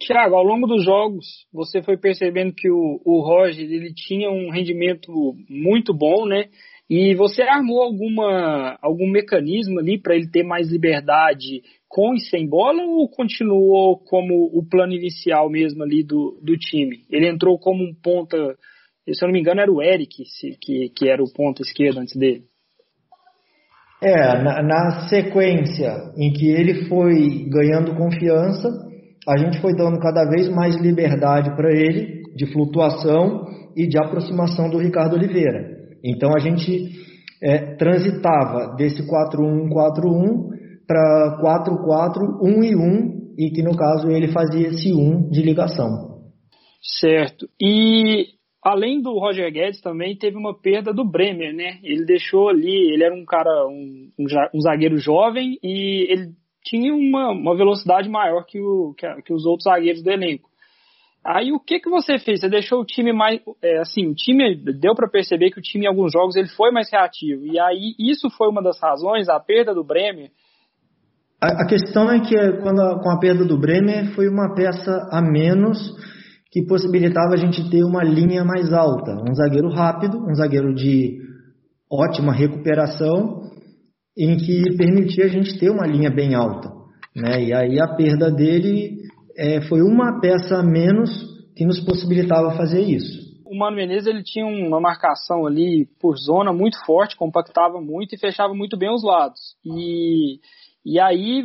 Tiago, 0.00 0.34
ao 0.34 0.42
longo 0.42 0.66
dos 0.66 0.84
jogos, 0.84 1.24
você 1.52 1.80
foi 1.82 1.96
percebendo 1.96 2.52
que 2.52 2.68
o, 2.68 3.00
o 3.04 3.20
Roger 3.24 3.64
ele 3.64 3.92
tinha 3.94 4.30
um 4.30 4.50
rendimento 4.50 5.12
muito 5.48 5.94
bom, 5.96 6.26
né? 6.26 6.46
E 6.94 7.14
você 7.14 7.40
armou 7.40 7.80
alguma, 7.80 8.76
algum 8.82 9.10
mecanismo 9.10 9.80
ali 9.80 9.98
para 9.98 10.14
ele 10.14 10.28
ter 10.30 10.42
mais 10.42 10.70
liberdade 10.70 11.62
com 11.88 12.12
e 12.12 12.20
sem 12.20 12.46
bola 12.46 12.82
ou 12.82 13.08
continuou 13.08 13.96
como 13.96 14.50
o 14.52 14.62
plano 14.68 14.92
inicial 14.92 15.48
mesmo 15.48 15.82
ali 15.82 16.04
do, 16.04 16.38
do 16.42 16.54
time? 16.58 16.98
Ele 17.10 17.26
entrou 17.26 17.58
como 17.58 17.82
um 17.82 17.94
ponta, 17.94 18.36
se 19.08 19.24
eu 19.24 19.26
não 19.26 19.32
me 19.32 19.40
engano, 19.40 19.62
era 19.62 19.72
o 19.72 19.82
Eric 19.82 20.22
que, 20.60 20.90
que 20.90 21.08
era 21.08 21.22
o 21.22 21.32
ponta 21.32 21.62
esquerdo 21.62 22.00
antes 22.00 22.14
dele. 22.14 22.42
É, 24.02 24.42
na, 24.42 24.62
na 24.62 25.08
sequência 25.08 26.12
em 26.18 26.30
que 26.30 26.46
ele 26.46 26.90
foi 26.90 27.48
ganhando 27.48 27.96
confiança, 27.96 28.68
a 29.26 29.38
gente 29.38 29.62
foi 29.62 29.74
dando 29.74 29.98
cada 29.98 30.28
vez 30.28 30.46
mais 30.50 30.76
liberdade 30.76 31.56
para 31.56 31.72
ele 31.72 32.20
de 32.36 32.52
flutuação 32.52 33.46
e 33.74 33.88
de 33.88 33.96
aproximação 33.96 34.68
do 34.68 34.76
Ricardo 34.76 35.16
Oliveira. 35.16 35.71
Então 36.04 36.30
a 36.34 36.38
gente 36.38 36.90
é, 37.42 37.74
transitava 37.76 38.74
desse 38.76 39.02
4-1-4-1 39.02 40.52
para 40.86 41.40
4-4-1 41.42 42.64
e 42.64 42.76
1 42.76 43.34
e 43.38 43.50
que 43.50 43.62
no 43.62 43.76
caso 43.76 44.10
ele 44.10 44.28
fazia 44.28 44.68
esse 44.68 44.92
1 44.92 45.30
de 45.30 45.42
ligação. 45.42 46.12
Certo. 47.00 47.48
E 47.60 48.26
além 48.62 49.00
do 49.00 49.18
Roger 49.18 49.52
Guedes 49.52 49.80
também 49.80 50.16
teve 50.16 50.36
uma 50.36 50.54
perda 50.54 50.92
do 50.92 51.04
Bremer, 51.04 51.54
né? 51.54 51.78
Ele 51.82 52.04
deixou 52.04 52.48
ali, 52.48 52.92
ele 52.92 53.04
era 53.04 53.14
um 53.14 53.24
cara, 53.24 53.66
um, 53.68 54.10
um 54.54 54.60
zagueiro 54.60 54.98
jovem 54.98 55.58
e 55.62 56.06
ele 56.12 56.32
tinha 56.64 56.94
uma, 56.94 57.30
uma 57.30 57.56
velocidade 57.56 58.08
maior 58.08 58.44
que, 58.44 58.60
o, 58.60 58.94
que, 58.96 59.06
que, 59.22 59.32
os 59.32 59.44
outros 59.44 59.64
zagueiros 59.64 60.02
do 60.02 60.10
elenco. 60.10 60.48
Aí 61.24 61.52
o 61.52 61.60
que 61.60 61.78
que 61.78 61.88
você 61.88 62.18
fez? 62.18 62.40
Você 62.40 62.48
deixou 62.48 62.80
o 62.80 62.84
time 62.84 63.12
mais, 63.12 63.40
é, 63.62 63.78
assim, 63.78 64.08
o 64.08 64.14
time 64.14 64.56
deu 64.56 64.94
para 64.94 65.08
perceber 65.08 65.50
que 65.50 65.58
o 65.60 65.62
time 65.62 65.84
em 65.84 65.88
alguns 65.88 66.12
jogos 66.12 66.34
ele 66.34 66.48
foi 66.48 66.72
mais 66.72 66.90
reativo. 66.90 67.46
E 67.46 67.60
aí 67.60 67.94
isso 67.98 68.28
foi 68.30 68.48
uma 68.48 68.62
das 68.62 68.80
razões, 68.80 69.28
a 69.28 69.38
perda 69.38 69.72
do 69.72 69.84
Bremer. 69.84 70.30
A, 71.40 71.66
questão 71.66 72.10
é 72.10 72.20
que 72.20 72.36
quando 72.62 72.80
a, 72.80 73.00
com 73.02 73.10
a 73.10 73.18
perda 73.18 73.44
do 73.44 73.58
Bremer 73.58 74.14
foi 74.14 74.28
uma 74.28 74.54
peça 74.54 75.08
a 75.10 75.20
menos 75.20 75.78
que 76.52 76.64
possibilitava 76.66 77.34
a 77.34 77.36
gente 77.36 77.68
ter 77.70 77.82
uma 77.82 78.04
linha 78.04 78.44
mais 78.44 78.72
alta, 78.72 79.12
um 79.28 79.34
zagueiro 79.34 79.68
rápido, 79.68 80.18
um 80.18 80.34
zagueiro 80.34 80.74
de 80.74 81.18
ótima 81.90 82.32
recuperação 82.32 83.40
em 84.16 84.36
que 84.36 84.76
permitia 84.76 85.24
a 85.24 85.28
gente 85.28 85.58
ter 85.58 85.70
uma 85.70 85.86
linha 85.86 86.10
bem 86.10 86.34
alta. 86.34 86.68
Né? 87.14 87.44
E 87.44 87.54
aí 87.54 87.80
a 87.80 87.88
perda 87.96 88.30
dele 88.30 89.01
é, 89.36 89.60
foi 89.68 89.82
uma 89.82 90.20
peça 90.20 90.56
a 90.56 90.62
menos 90.62 91.10
que 91.56 91.64
nos 91.64 91.80
possibilitava 91.80 92.56
fazer 92.56 92.82
isso. 92.82 93.32
O 93.44 93.56
Mano 93.56 93.76
Menezes 93.76 94.06
ele 94.06 94.22
tinha 94.22 94.46
uma 94.46 94.80
marcação 94.80 95.46
ali 95.46 95.86
por 96.00 96.16
zona 96.16 96.52
muito 96.52 96.82
forte, 96.86 97.16
compactava 97.16 97.80
muito 97.80 98.14
e 98.14 98.18
fechava 98.18 98.54
muito 98.54 98.78
bem 98.78 98.90
os 98.90 99.04
lados. 99.04 99.38
E, 99.64 100.38
e 100.86 100.98
aí, 100.98 101.44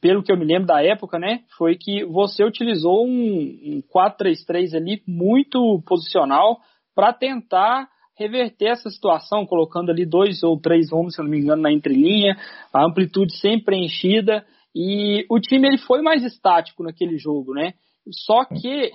pelo 0.00 0.22
que 0.22 0.30
eu 0.30 0.36
me 0.36 0.44
lembro 0.44 0.66
da 0.66 0.82
época, 0.82 1.18
né, 1.18 1.40
foi 1.56 1.76
que 1.76 2.04
você 2.04 2.44
utilizou 2.44 3.06
um, 3.06 3.10
um 3.10 3.82
4-3-3 3.94 4.74
ali 4.74 5.02
muito 5.08 5.82
posicional 5.86 6.58
para 6.94 7.14
tentar 7.14 7.88
reverter 8.18 8.68
essa 8.68 8.88
situação, 8.90 9.46
colocando 9.46 9.90
ali 9.90 10.06
dois 10.06 10.42
ou 10.42 10.58
três 10.58 10.90
homens, 10.90 11.14
se 11.14 11.22
não 11.22 11.28
me 11.28 11.38
engano, 11.38 11.62
na 11.62 11.72
entrelinha, 11.72 12.36
a 12.72 12.84
amplitude 12.84 13.36
sempre 13.38 13.66
preenchida, 13.66 14.44
e 14.78 15.24
o 15.30 15.40
time 15.40 15.66
ele 15.68 15.78
foi 15.78 16.02
mais 16.02 16.22
estático 16.22 16.82
naquele 16.82 17.16
jogo, 17.16 17.54
né? 17.54 17.72
Só 18.10 18.44
que 18.44 18.90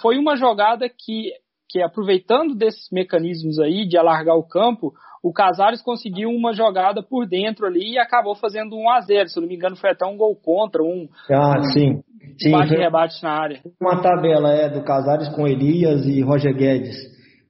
foi 0.00 0.16
uma 0.16 0.34
jogada 0.34 0.88
que, 0.88 1.30
que, 1.68 1.82
aproveitando 1.82 2.54
desses 2.54 2.88
mecanismos 2.90 3.58
aí 3.58 3.86
de 3.86 3.98
alargar 3.98 4.34
o 4.34 4.48
campo, 4.48 4.94
o 5.22 5.34
Casares 5.34 5.82
conseguiu 5.82 6.30
uma 6.30 6.54
jogada 6.54 7.02
por 7.02 7.26
dentro 7.26 7.66
ali 7.66 7.92
e 7.92 7.98
acabou 7.98 8.34
fazendo 8.34 8.74
um 8.76 8.88
a 8.88 9.00
0 9.00 9.28
Se 9.28 9.38
não 9.38 9.46
me 9.46 9.56
engano, 9.56 9.76
foi 9.76 9.90
até 9.90 10.06
um 10.06 10.16
gol 10.16 10.34
contra, 10.36 10.82
um, 10.82 11.06
ah, 11.30 11.58
um, 11.58 11.62
sim. 11.64 12.00
Sim, 12.40 12.52
bate-rebate 12.52 13.22
na 13.22 13.30
área. 13.30 13.60
Uma 13.78 14.00
tabela 14.00 14.50
é 14.52 14.70
do 14.70 14.82
Casares 14.84 15.28
com 15.28 15.46
Elias 15.46 16.06
e 16.06 16.22
Roger 16.22 16.54
Guedes. 16.56 16.96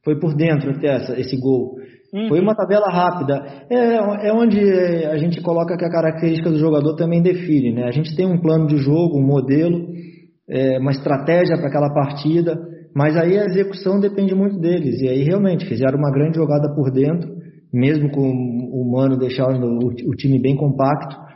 Foi 0.05 0.19
por 0.19 0.35
dentro 0.35 0.71
até 0.73 0.89
essa, 0.89 1.19
esse 1.19 1.37
gol. 1.41 1.77
Uhum. 2.13 2.29
Foi 2.29 2.41
uma 2.41 2.55
tabela 2.55 2.89
rápida. 2.89 3.43
É, 3.71 4.29
é 4.29 4.33
onde 4.33 4.61
a 5.07 5.17
gente 5.17 5.41
coloca 5.41 5.77
que 5.77 5.85
a 5.85 5.91
característica 5.91 6.51
do 6.51 6.59
jogador 6.59 6.95
também 6.97 7.23
define. 7.23 7.73
Né? 7.73 7.85
A 7.85 7.91
gente 7.91 8.15
tem 8.17 8.27
um 8.27 8.41
plano 8.41 8.67
de 8.67 8.77
jogo, 8.79 9.19
um 9.19 9.27
modelo, 9.27 9.87
é, 10.49 10.79
uma 10.79 10.93
estratégia 10.93 11.57
para 11.57 11.69
aquela 11.69 11.93
partida, 11.93 12.59
mas 12.95 13.17
aí 13.17 13.39
a 13.39 13.45
execução 13.45 14.01
depende 14.01 14.35
muito 14.35 14.59
deles. 14.59 15.01
E 15.01 15.09
aí 15.09 15.23
realmente 15.23 15.67
fizeram 15.67 15.99
uma 15.99 16.11
grande 16.11 16.37
jogada 16.37 16.75
por 16.75 16.91
dentro, 16.91 17.29
mesmo 17.73 18.11
com 18.11 18.23
o 18.23 18.91
Mano 18.91 19.19
deixando 19.19 19.67
o, 19.67 20.15
time 20.17 20.39
bem 20.39 20.57
compacto 20.57 21.27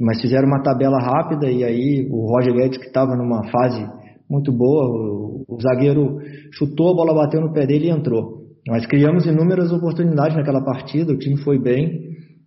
mas 0.00 0.20
fizeram 0.20 0.46
uma 0.46 0.62
tabela 0.62 0.98
rápida 0.98 1.50
e 1.50 1.64
aí 1.64 2.08
o 2.10 2.26
Roger 2.26 2.52
Guedes, 2.52 2.78
que 2.78 2.88
estava 2.88 3.16
numa 3.16 3.48
fase 3.50 3.86
muito 4.28 4.52
boa, 4.52 4.84
o, 4.84 5.44
o, 5.48 5.58
zagueiro 5.60 6.18
chutou, 6.52 6.92
a 6.92 6.94
bola 6.94 7.14
bateu 7.14 7.40
no 7.40 7.52
pé 7.52 7.66
dele 7.66 7.86
e 7.86 7.90
entrou. 7.90 8.47
Nós 8.68 8.84
criamos 8.86 9.24
inúmeras 9.24 9.72
oportunidades 9.72 10.36
naquela 10.36 10.62
partida, 10.62 11.10
o 11.10 11.18
time 11.18 11.42
foi 11.42 11.58
bem 11.58 11.88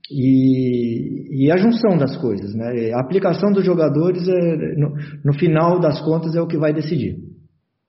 e, 0.07 1.45
e 1.45 1.51
a 1.51 1.57
junção 1.57 1.97
das 1.97 2.15
coisas, 2.21 2.53
né? 2.53 2.93
A 2.93 3.01
aplicação 3.01 3.51
dos 3.51 3.65
jogadores, 3.65 4.27
é, 4.27 4.75
no, 4.77 4.93
no 5.25 5.33
final 5.39 5.79
das 5.79 5.99
contas, 6.05 6.35
é 6.35 6.39
o 6.39 6.45
que 6.45 6.59
vai 6.59 6.73
decidir. 6.73 7.15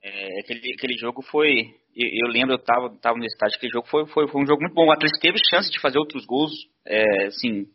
É, 0.03 0.41
aquele, 0.41 0.73
aquele 0.73 0.97
jogo 0.97 1.21
foi. 1.21 1.67
Eu, 1.95 2.29
lembro, 2.29 2.55
eu 2.55 2.57
estava 2.57 2.89
tava 3.03 3.19
no 3.19 3.25
estádio, 3.27 3.57
aquele 3.59 3.73
jogo 3.73 3.87
foi, 3.89 4.07
foi, 4.07 4.27
foi 4.27 4.43
um 4.43 4.47
jogo 4.47 4.63
muito 4.63 4.73
bom. 4.73 4.87
O 4.87 4.93
Atlético 4.93 5.21
teve 5.21 5.37
chance 5.51 5.71
de 5.71 5.79
fazer 5.79 5.99
outros 5.99 6.25
gols, 6.25 6.53
é, 6.87 7.27
assim, 7.27 7.67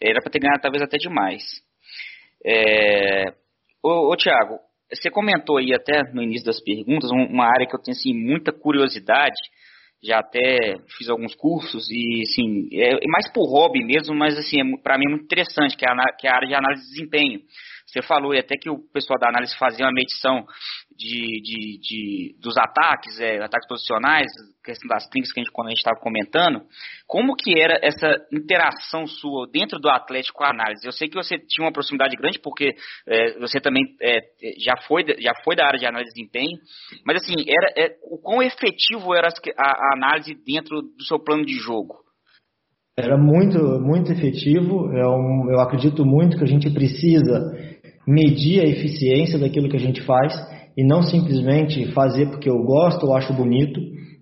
era 0.00 0.20
para 0.20 0.30
ter 0.30 0.38
ganhado 0.38 0.62
talvez 0.62 0.84
até 0.84 0.98
demais. 0.98 1.42
É... 2.44 3.24
Ô, 3.82 4.12
ô 4.12 4.16
Tiago, 4.16 4.60
você 4.88 5.10
comentou 5.10 5.56
aí 5.56 5.74
até 5.74 6.00
no 6.12 6.22
início 6.22 6.46
das 6.46 6.62
perguntas 6.62 7.10
uma 7.10 7.46
área 7.46 7.66
que 7.66 7.74
eu 7.74 7.82
tenho 7.82 7.96
assim, 7.96 8.14
muita 8.14 8.52
curiosidade, 8.52 9.34
já 10.02 10.18
até 10.18 10.76
fiz 10.96 11.08
alguns 11.08 11.34
cursos 11.34 11.88
e 11.90 12.22
assim, 12.22 12.68
é 12.72 13.08
mais 13.08 13.30
por 13.32 13.46
hobby 13.46 13.84
mesmo, 13.84 14.14
mas 14.14 14.36
assim, 14.38 14.60
é, 14.60 14.76
para 14.82 14.98
mim 14.98 15.04
é 15.06 15.10
muito 15.10 15.24
interessante, 15.24 15.76
que 15.76 15.84
é, 15.84 15.90
a, 15.90 16.12
que 16.18 16.26
é 16.26 16.30
a 16.30 16.36
área 16.36 16.48
de 16.48 16.54
análise 16.54 16.82
de 16.82 16.90
desempenho. 16.90 17.40
Você 17.86 18.02
falou 18.02 18.34
e 18.34 18.38
até 18.38 18.56
que 18.56 18.68
o 18.68 18.78
pessoal 18.92 19.18
da 19.18 19.28
análise 19.28 19.56
fazia 19.56 19.86
uma 19.86 19.92
medição 19.92 20.44
de, 20.90 21.40
de, 21.40 21.78
de 21.80 22.36
dos 22.40 22.56
ataques, 22.56 23.20
é, 23.20 23.36
ataques 23.36 23.68
posicionais, 23.68 24.26
questão 24.64 24.88
das 24.88 25.06
trinques 25.08 25.32
que 25.32 25.38
a 25.38 25.42
gente, 25.44 25.52
quando 25.52 25.68
a 25.68 25.70
gente 25.70 25.78
estava 25.78 26.00
comentando. 26.00 26.62
Como 27.06 27.36
que 27.36 27.58
era 27.58 27.78
essa 27.80 28.16
interação 28.32 29.06
sua 29.06 29.46
dentro 29.52 29.78
do 29.78 29.88
Atlético 29.88 30.38
com 30.38 30.44
a 30.44 30.50
análise? 30.50 30.84
Eu 30.84 30.90
sei 30.90 31.08
que 31.08 31.14
você 31.14 31.38
tinha 31.38 31.64
uma 31.64 31.72
proximidade 31.72 32.16
grande, 32.16 32.40
porque 32.40 32.74
é, 33.06 33.38
você 33.38 33.60
também 33.60 33.84
é, 34.02 34.18
já, 34.58 34.76
foi, 34.88 35.04
já 35.20 35.32
foi 35.44 35.54
da 35.54 35.64
área 35.64 35.78
de 35.78 35.86
análise 35.86 36.12
de 36.12 36.20
desempenho, 36.20 36.58
mas 37.04 37.22
assim, 37.22 37.34
era, 37.48 37.86
é, 37.86 37.96
o 38.02 38.18
quão 38.18 38.42
efetivo 38.42 39.14
era 39.14 39.28
a, 39.28 39.64
a 39.64 39.94
análise 39.94 40.34
dentro 40.44 40.82
do 40.82 41.04
seu 41.04 41.20
plano 41.20 41.44
de 41.44 41.54
jogo? 41.54 42.04
Era 42.98 43.18
muito, 43.18 43.58
muito 43.78 44.10
efetivo. 44.10 44.90
Eu, 44.90 45.52
eu 45.52 45.60
acredito 45.60 46.02
muito 46.02 46.38
que 46.38 46.44
a 46.44 46.46
gente 46.46 46.70
precisa 46.70 47.52
medir 48.06 48.60
a 48.60 48.68
eficiência 48.68 49.38
daquilo 49.38 49.68
que 49.68 49.76
a 49.76 49.80
gente 49.80 50.02
faz 50.02 50.32
e 50.76 50.86
não 50.86 51.02
simplesmente 51.02 51.92
fazer 51.92 52.26
porque 52.26 52.48
eu 52.48 52.62
gosto 52.62 53.06
ou 53.06 53.16
acho 53.16 53.32
bonito. 53.32 53.80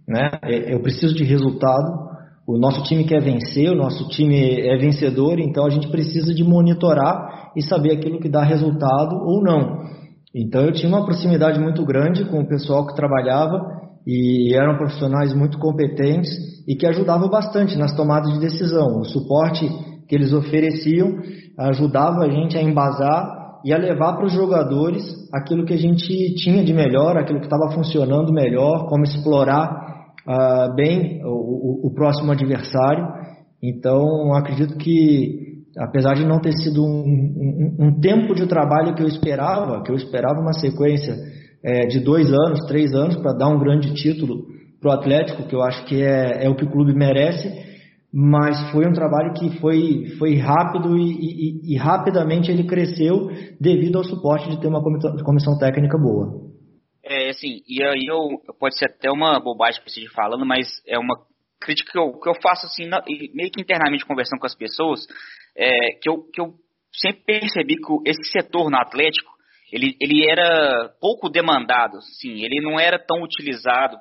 Né? 0.08 0.30
Eu 0.68 0.80
preciso 0.80 1.14
de 1.14 1.24
resultado. 1.24 2.04
O 2.46 2.58
nosso 2.58 2.82
time 2.84 3.04
quer 3.04 3.22
vencer, 3.22 3.70
o 3.70 3.76
nosso 3.76 4.08
time 4.08 4.60
é 4.60 4.76
vencedor, 4.76 5.38
então 5.38 5.64
a 5.64 5.70
gente 5.70 5.88
precisa 5.88 6.34
de 6.34 6.44
monitorar 6.44 7.52
e 7.56 7.62
saber 7.62 7.92
aquilo 7.92 8.20
que 8.20 8.28
dá 8.28 8.42
resultado 8.42 9.16
ou 9.16 9.42
não. 9.42 9.82
Então 10.34 10.62
eu 10.62 10.72
tinha 10.72 10.88
uma 10.88 11.04
proximidade 11.04 11.58
muito 11.58 11.84
grande 11.84 12.24
com 12.26 12.40
o 12.40 12.48
pessoal 12.48 12.86
que 12.86 12.96
trabalhava 12.96 13.60
e 14.06 14.54
eram 14.54 14.76
profissionais 14.76 15.32
muito 15.32 15.58
competentes 15.58 16.28
e 16.68 16.76
que 16.76 16.86
ajudavam 16.86 17.30
bastante 17.30 17.78
nas 17.78 17.96
tomadas 17.96 18.32
de 18.34 18.40
decisão. 18.40 19.00
O 19.00 19.04
suporte 19.04 19.66
que 20.06 20.14
eles 20.14 20.32
ofereciam 20.32 21.18
ajudava 21.58 22.24
a 22.24 22.30
gente 22.30 22.58
a 22.58 22.62
embasar 22.62 23.43
e 23.64 23.72
a 23.72 23.78
levar 23.78 24.16
para 24.16 24.26
os 24.26 24.32
jogadores 24.32 25.02
aquilo 25.32 25.64
que 25.64 25.72
a 25.72 25.78
gente 25.78 26.34
tinha 26.34 26.62
de 26.62 26.72
melhor, 26.72 27.16
aquilo 27.16 27.40
que 27.40 27.46
estava 27.46 27.72
funcionando 27.72 28.32
melhor, 28.32 28.86
como 28.88 29.04
explorar 29.04 30.04
uh, 30.28 30.74
bem 30.74 31.22
o, 31.24 31.28
o, 31.28 31.86
o, 31.88 31.94
próximo 31.94 32.30
adversário. 32.30 33.06
Então, 33.62 34.34
acredito 34.34 34.76
que, 34.76 35.62
apesar 35.78 36.14
de 36.14 36.26
não 36.26 36.40
ter 36.40 36.52
sido 36.52 36.84
um, 36.84 37.04
um, 37.80 37.86
um 37.86 38.00
tempo 38.00 38.34
de 38.34 38.46
trabalho 38.46 38.94
que 38.94 39.02
eu 39.02 39.08
esperava, 39.08 39.82
que 39.82 39.90
eu 39.90 39.96
esperava 39.96 40.40
uma 40.40 40.52
sequência 40.52 41.14
é, 41.64 41.86
de 41.86 42.00
dois 42.00 42.30
anos, 42.30 42.66
três 42.68 42.92
anos, 42.92 43.16
para 43.16 43.32
dar 43.32 43.48
um 43.48 43.58
grande 43.58 43.94
título 43.94 44.44
para 44.78 44.90
o 44.90 44.92
Atlético, 44.92 45.48
que 45.48 45.54
eu 45.56 45.62
acho 45.62 45.86
que 45.86 46.02
é, 46.02 46.44
é, 46.44 46.50
o 46.50 46.54
que 46.54 46.64
o 46.64 46.70
clube 46.70 46.94
merece, 46.94 47.50
mas 48.16 48.70
foi 48.70 48.86
um 48.86 48.92
trabalho 48.92 49.34
que 49.34 49.58
foi, 49.58 50.06
foi 50.20 50.36
rápido 50.36 50.96
e, 50.96 51.02
e, 51.02 51.74
e 51.74 51.76
rapidamente 51.76 52.48
ele 52.48 52.64
cresceu 52.64 53.26
devido 53.60 53.98
ao 53.98 54.04
suporte 54.04 54.48
de 54.48 54.60
ter 54.60 54.68
uma 54.68 54.80
comissão 55.24 55.58
técnica 55.58 55.98
boa. 55.98 56.44
É, 57.02 57.30
assim, 57.30 57.60
e 57.68 57.82
aí 57.82 58.06
eu, 58.06 58.40
pode 58.60 58.78
ser 58.78 58.84
até 58.84 59.10
uma 59.10 59.40
bobagem 59.40 59.82
que 59.82 60.04
eu 60.04 60.10
falando, 60.12 60.46
mas 60.46 60.68
é 60.86 60.96
uma 60.96 61.16
crítica 61.60 61.90
que 61.90 61.98
eu, 61.98 62.12
que 62.20 62.28
eu 62.28 62.34
faço 62.40 62.66
assim, 62.66 62.88
meio 63.34 63.50
que 63.50 63.60
internamente 63.60 64.06
conversando 64.06 64.38
com 64.38 64.46
as 64.46 64.54
pessoas, 64.54 65.00
é, 65.56 65.98
que, 66.00 66.08
eu, 66.08 66.22
que 66.32 66.40
eu 66.40 66.54
sempre 66.92 67.24
percebi 67.24 67.74
que 67.74 68.08
esse 68.08 68.30
setor 68.30 68.70
no 68.70 68.76
Atlético, 68.76 69.32
ele, 69.72 69.96
ele 70.00 70.24
era 70.24 70.88
pouco 71.00 71.28
demandado, 71.28 72.00
sim, 72.20 72.44
ele 72.44 72.60
não 72.62 72.78
era 72.78 72.96
tão 72.96 73.24
utilizado 73.24 73.96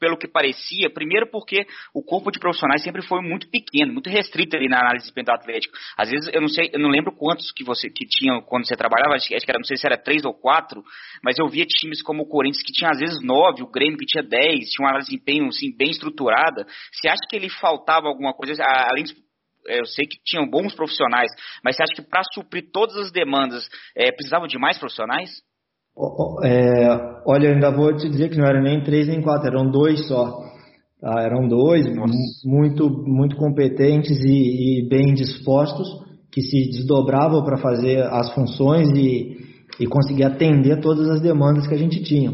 pelo 0.00 0.16
que 0.16 0.26
parecia, 0.26 0.90
primeiro 0.90 1.30
porque 1.30 1.66
o 1.94 2.02
corpo 2.02 2.32
de 2.32 2.40
profissionais 2.40 2.82
sempre 2.82 3.02
foi 3.02 3.20
muito 3.20 3.48
pequeno, 3.50 3.92
muito 3.92 4.08
restrito 4.08 4.56
ali 4.56 4.66
na 4.68 4.80
análise 4.80 5.12
de 5.12 5.22
do 5.22 5.30
Atlético. 5.30 5.76
Às 5.96 6.10
vezes, 6.10 6.30
eu 6.32 6.40
não 6.40 6.48
sei, 6.48 6.70
eu 6.72 6.80
não 6.80 6.88
lembro 6.88 7.12
quantos 7.14 7.52
que 7.52 7.62
você 7.62 7.90
que 7.90 8.06
tinham 8.06 8.40
quando 8.40 8.66
você 8.66 8.74
trabalhava, 8.74 9.14
acho, 9.14 9.28
que 9.28 9.34
era, 9.34 9.58
não 9.58 9.64
sei 9.64 9.76
se 9.76 9.86
era 9.86 9.98
três 9.98 10.24
ou 10.24 10.32
quatro, 10.32 10.82
mas 11.22 11.38
eu 11.38 11.46
via 11.46 11.66
times 11.66 12.02
como 12.02 12.22
o 12.22 12.26
Corinthians 12.26 12.64
que 12.64 12.72
tinha 12.72 12.90
às 12.90 12.98
vezes 12.98 13.22
nove, 13.22 13.62
o 13.62 13.70
Grêmio 13.70 13.98
que 13.98 14.06
tinha 14.06 14.22
dez, 14.22 14.70
tinha 14.70 14.84
uma 14.84 14.90
análise 14.90 15.10
de 15.10 15.16
desempenho 15.16 15.48
assim, 15.48 15.76
bem 15.76 15.90
estruturada. 15.90 16.66
Você 16.90 17.08
acha 17.08 17.20
que 17.28 17.36
ele 17.36 17.50
faltava 17.50 18.08
alguma 18.08 18.32
coisa, 18.32 18.64
além 18.64 19.04
de 19.04 19.14
eu 19.66 19.84
sei 19.84 20.06
que 20.06 20.16
tinham 20.24 20.48
bons 20.48 20.74
profissionais, 20.74 21.30
mas 21.62 21.76
você 21.76 21.82
acha 21.82 21.92
que 21.94 22.02
para 22.02 22.22
suprir 22.32 22.70
todas 22.72 22.96
as 22.96 23.12
demandas 23.12 23.68
é, 23.94 24.10
precisavam 24.10 24.48
de 24.48 24.58
mais 24.58 24.78
profissionais? 24.78 25.30
É, 26.44 26.88
olha, 27.26 27.48
eu 27.48 27.54
ainda 27.54 27.70
vou 27.70 27.94
te 27.94 28.08
dizer 28.08 28.30
que 28.30 28.38
não 28.38 28.46
eram 28.46 28.62
nem 28.62 28.82
três 28.82 29.08
nem 29.08 29.20
quatro, 29.20 29.48
eram 29.48 29.70
dois 29.70 30.06
só. 30.06 30.50
Tá? 31.00 31.22
Eram 31.22 31.48
dois 31.48 31.86
muito, 32.44 32.88
muito 33.06 33.36
competentes 33.36 34.18
e, 34.22 34.84
e, 34.84 34.88
bem 34.88 35.14
dispostos, 35.14 35.88
que 36.30 36.42
se 36.42 36.70
desdobravam 36.70 37.42
para 37.42 37.58
fazer 37.58 38.02
as 38.02 38.32
funções 38.34 38.88
e, 38.90 39.36
e 39.80 39.86
conseguir 39.86 40.24
atender 40.24 40.80
todas 40.80 41.08
as 41.08 41.20
demandas 41.20 41.66
que 41.66 41.74
a 41.74 41.78
gente 41.78 42.02
tinha. 42.02 42.30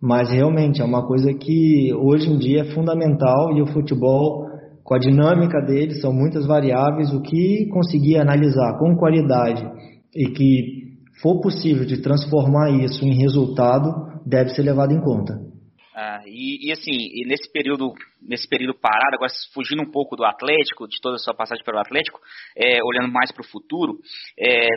Mas 0.00 0.30
realmente 0.30 0.80
é 0.80 0.84
uma 0.84 1.06
coisa 1.06 1.32
que 1.34 1.92
hoje 1.94 2.30
em 2.30 2.38
dia 2.38 2.62
é 2.62 2.74
fundamental 2.74 3.56
e 3.56 3.62
o 3.62 3.66
futebol, 3.66 4.46
com 4.84 4.94
a 4.94 4.98
dinâmica 4.98 5.60
dele, 5.60 5.94
são 6.00 6.12
muitas 6.12 6.46
variáveis, 6.46 7.12
o 7.12 7.20
que 7.20 7.66
conseguir 7.72 8.18
analisar 8.18 8.78
com 8.78 8.96
qualidade 8.96 9.66
e 10.14 10.28
que 10.30 10.75
for 11.20 11.40
possível 11.40 11.84
de 11.84 12.00
transformar 12.00 12.70
isso 12.70 13.04
em 13.04 13.14
resultado, 13.14 13.90
deve 14.26 14.50
ser 14.50 14.62
levado 14.62 14.92
em 14.92 15.00
conta. 15.00 15.34
Ah, 15.94 16.22
e, 16.26 16.68
e, 16.68 16.72
assim, 16.72 16.92
e 16.92 17.26
nesse 17.26 17.50
período, 17.50 17.94
nesse 18.20 18.46
período 18.46 18.74
parado, 18.74 19.14
agora 19.14 19.32
fugindo 19.54 19.82
um 19.82 19.90
pouco 19.90 20.14
do 20.14 20.24
Atlético, 20.24 20.86
de 20.86 21.00
toda 21.00 21.16
a 21.16 21.18
sua 21.18 21.34
passagem 21.34 21.64
pelo 21.64 21.78
Atlético, 21.78 22.20
é, 22.54 22.80
olhando 22.84 23.10
mais 23.10 23.32
para 23.32 23.40
o 23.40 23.48
futuro, 23.48 23.98
é, 24.38 24.68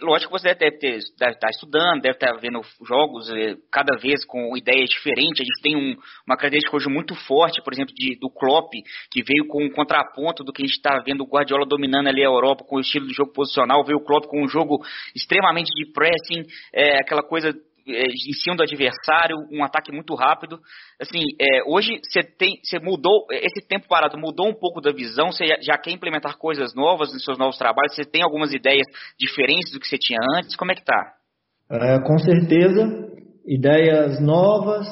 lógico 0.00 0.32
que 0.32 0.40
você 0.40 0.54
deve, 0.54 0.78
ter, 0.78 0.98
deve 1.18 1.32
estar 1.32 1.50
estudando, 1.50 2.00
deve 2.00 2.14
estar 2.14 2.32
vendo 2.40 2.60
jogos 2.86 3.28
eh, 3.30 3.56
cada 3.70 3.96
vez 3.98 4.24
com 4.24 4.56
ideias 4.56 4.88
diferentes. 4.88 5.40
A 5.40 5.44
gente 5.44 5.62
tem 5.62 5.76
um, 5.76 5.96
uma 6.26 6.36
característica 6.36 6.76
hoje 6.76 6.88
muito 6.88 7.14
forte, 7.26 7.62
por 7.62 7.72
exemplo, 7.72 7.94
de, 7.94 8.18
do 8.18 8.30
Klopp, 8.30 8.72
que 9.10 9.22
veio 9.22 9.46
com 9.46 9.64
um 9.64 9.70
contraponto 9.70 10.42
do 10.42 10.52
que 10.52 10.62
a 10.62 10.66
gente 10.66 10.76
está 10.76 10.98
vendo 11.04 11.22
o 11.22 11.28
Guardiola 11.28 11.66
dominando 11.66 12.08
ali 12.08 12.22
a 12.22 12.26
Europa 12.26 12.64
com 12.64 12.76
o 12.76 12.80
estilo 12.80 13.06
de 13.06 13.12
jogo 13.12 13.32
posicional, 13.32 13.84
veio 13.84 13.98
o 13.98 14.04
Klopp 14.04 14.26
com 14.26 14.42
um 14.42 14.48
jogo 14.48 14.78
extremamente 15.14 15.68
de 15.74 15.92
pressing, 15.92 16.46
é, 16.72 16.98
aquela 16.98 17.22
coisa 17.22 17.52
em 17.86 18.32
cima 18.32 18.56
do 18.56 18.62
adversário, 18.62 19.36
um 19.52 19.62
ataque 19.62 19.92
muito 19.92 20.14
rápido. 20.14 20.58
Assim, 21.00 21.20
é, 21.40 21.62
hoje 21.66 22.00
você 22.02 22.22
tem, 22.22 22.58
você 22.62 22.78
mudou 22.78 23.26
esse 23.30 23.66
tempo 23.66 23.86
parado, 23.88 24.18
mudou 24.18 24.48
um 24.48 24.54
pouco 24.54 24.80
da 24.80 24.92
visão. 24.92 25.30
Você 25.30 25.46
já, 25.60 25.78
quer 25.78 25.92
implementar 25.92 26.36
coisas 26.36 26.74
novas 26.74 27.12
nos 27.12 27.24
seus 27.24 27.38
novos 27.38 27.56
trabalhos. 27.56 27.94
Você 27.94 28.04
tem 28.04 28.22
algumas 28.22 28.52
ideias 28.52 28.86
diferentes 29.18 29.72
do 29.72 29.78
que 29.78 29.86
você 29.86 29.98
tinha 29.98 30.18
antes. 30.36 30.56
Como 30.56 30.72
é 30.72 30.74
que 30.74 30.84
tá? 30.84 31.12
É, 31.70 31.98
com 32.00 32.18
certeza, 32.18 33.08
ideias 33.46 34.20
novas 34.20 34.86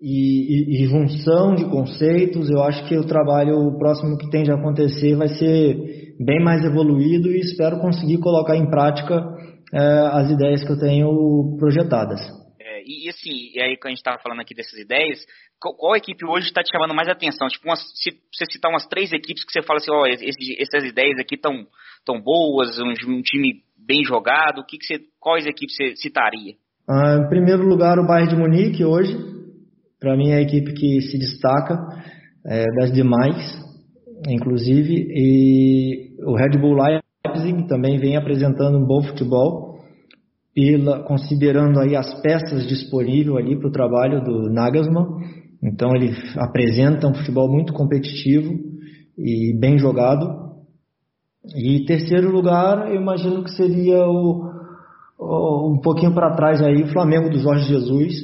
e, 0.00 0.80
e, 0.80 0.84
e, 0.84 0.86
junção 0.86 1.54
de 1.54 1.64
conceitos. 1.70 2.50
Eu 2.50 2.62
acho 2.62 2.86
que 2.88 2.96
o 2.96 3.06
trabalho 3.06 3.76
próximo 3.78 4.16
que 4.16 4.30
tem 4.30 4.42
de 4.42 4.52
acontecer 4.52 5.14
vai 5.16 5.28
ser 5.28 6.16
bem 6.18 6.42
mais 6.42 6.64
evoluído 6.64 7.30
e 7.30 7.40
espero 7.40 7.80
conseguir 7.80 8.18
colocar 8.18 8.56
em 8.56 8.68
prática 8.68 9.14
é, 9.14 9.51
as 9.78 10.30
ideias 10.30 10.64
que 10.64 10.72
eu 10.72 10.78
tenho 10.78 11.56
projetadas. 11.58 12.20
É, 12.60 12.82
e 12.84 13.08
assim, 13.08 13.52
e 13.54 13.60
aí 13.60 13.76
que 13.76 13.86
a 13.86 13.90
gente 13.90 13.98
estava 13.98 14.18
falando 14.18 14.40
aqui 14.40 14.54
dessas 14.54 14.78
ideias, 14.78 15.18
qual, 15.60 15.74
qual 15.76 15.96
equipe 15.96 16.24
hoje 16.26 16.48
está 16.48 16.62
te 16.62 16.70
chamando 16.72 16.94
mais 16.94 17.08
atenção? 17.08 17.48
Tipo, 17.48 17.68
umas, 17.68 17.80
se 17.94 18.10
você 18.32 18.44
citar 18.50 18.70
umas 18.70 18.86
três 18.86 19.12
equipes 19.12 19.44
que 19.44 19.52
você 19.52 19.62
fala 19.62 19.78
assim, 19.78 19.90
ó, 19.90 20.02
oh, 20.02 20.06
essas 20.06 20.84
ideias 20.84 21.18
aqui 21.18 21.36
estão 21.36 21.66
tão 22.04 22.20
boas, 22.20 22.78
um, 22.78 22.90
um, 22.90 23.22
time 23.22 23.62
bem 23.78 24.04
jogado, 24.04 24.64
que 24.66 24.76
que 24.76 24.84
você, 24.84 25.00
quais 25.20 25.46
equipes 25.46 25.76
você 25.76 25.96
citaria? 25.96 26.54
Ah, 26.88 27.18
em 27.24 27.28
primeiro 27.28 27.62
lugar, 27.62 27.98
o 27.98 28.06
Bayern 28.06 28.28
de 28.28 28.36
Munique 28.36 28.84
hoje, 28.84 29.16
para 30.00 30.16
mim 30.16 30.30
é 30.30 30.38
a 30.38 30.42
equipe 30.42 30.74
que 30.74 31.00
se 31.00 31.18
destaca 31.18 31.78
é, 32.44 32.64
das 32.78 32.92
demais, 32.92 33.36
inclusive, 34.28 35.06
e 35.10 36.16
o 36.24 36.34
Red 36.36 36.58
Bull 36.58 36.74
Leipzig 36.74 37.01
também 37.66 37.98
vem 37.98 38.16
apresentando 38.16 38.78
um 38.78 38.86
bom 38.86 39.02
futebol, 39.02 39.78
pela, 40.54 41.02
considerando 41.04 41.78
aí 41.80 41.96
as 41.96 42.20
peças 42.20 42.66
disponíveis 42.66 43.36
ali 43.36 43.58
para 43.58 43.68
o 43.68 43.72
trabalho 43.72 44.22
do 44.22 44.50
Nagelsmann. 44.50 45.06
Então 45.62 45.94
ele 45.94 46.12
apresenta 46.36 47.06
um 47.06 47.14
futebol 47.14 47.48
muito 47.50 47.72
competitivo 47.72 48.52
e 49.16 49.56
bem 49.58 49.78
jogado. 49.78 50.42
E 51.56 51.84
terceiro 51.84 52.30
lugar, 52.30 52.88
eu 52.88 53.00
imagino 53.00 53.42
que 53.44 53.50
seria 53.50 54.06
o, 54.06 54.50
o 55.18 55.74
um 55.74 55.80
pouquinho 55.80 56.14
para 56.14 56.34
trás 56.34 56.62
aí 56.62 56.82
o 56.82 56.92
Flamengo 56.92 57.30
do 57.30 57.38
Jorge 57.38 57.68
Jesus, 57.68 58.14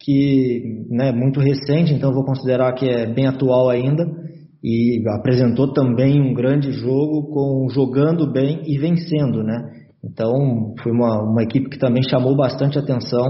que 0.00 0.86
é 0.90 0.94
né, 0.94 1.12
muito 1.12 1.40
recente, 1.40 1.92
então 1.92 2.12
vou 2.12 2.24
considerar 2.24 2.72
que 2.74 2.88
é 2.88 3.06
bem 3.06 3.26
atual 3.26 3.68
ainda 3.68 4.22
e 4.62 5.02
apresentou 5.08 5.72
também 5.72 6.20
um 6.20 6.32
grande 6.32 6.70
jogo 6.70 7.32
com 7.32 7.68
jogando 7.70 8.30
bem 8.30 8.62
e 8.64 8.78
vencendo, 8.78 9.42
né? 9.42 9.60
Então 10.04 10.74
foi 10.82 10.92
uma, 10.92 11.22
uma 11.22 11.42
equipe 11.42 11.68
que 11.68 11.78
também 11.78 12.02
chamou 12.02 12.36
bastante 12.36 12.78
atenção, 12.78 13.24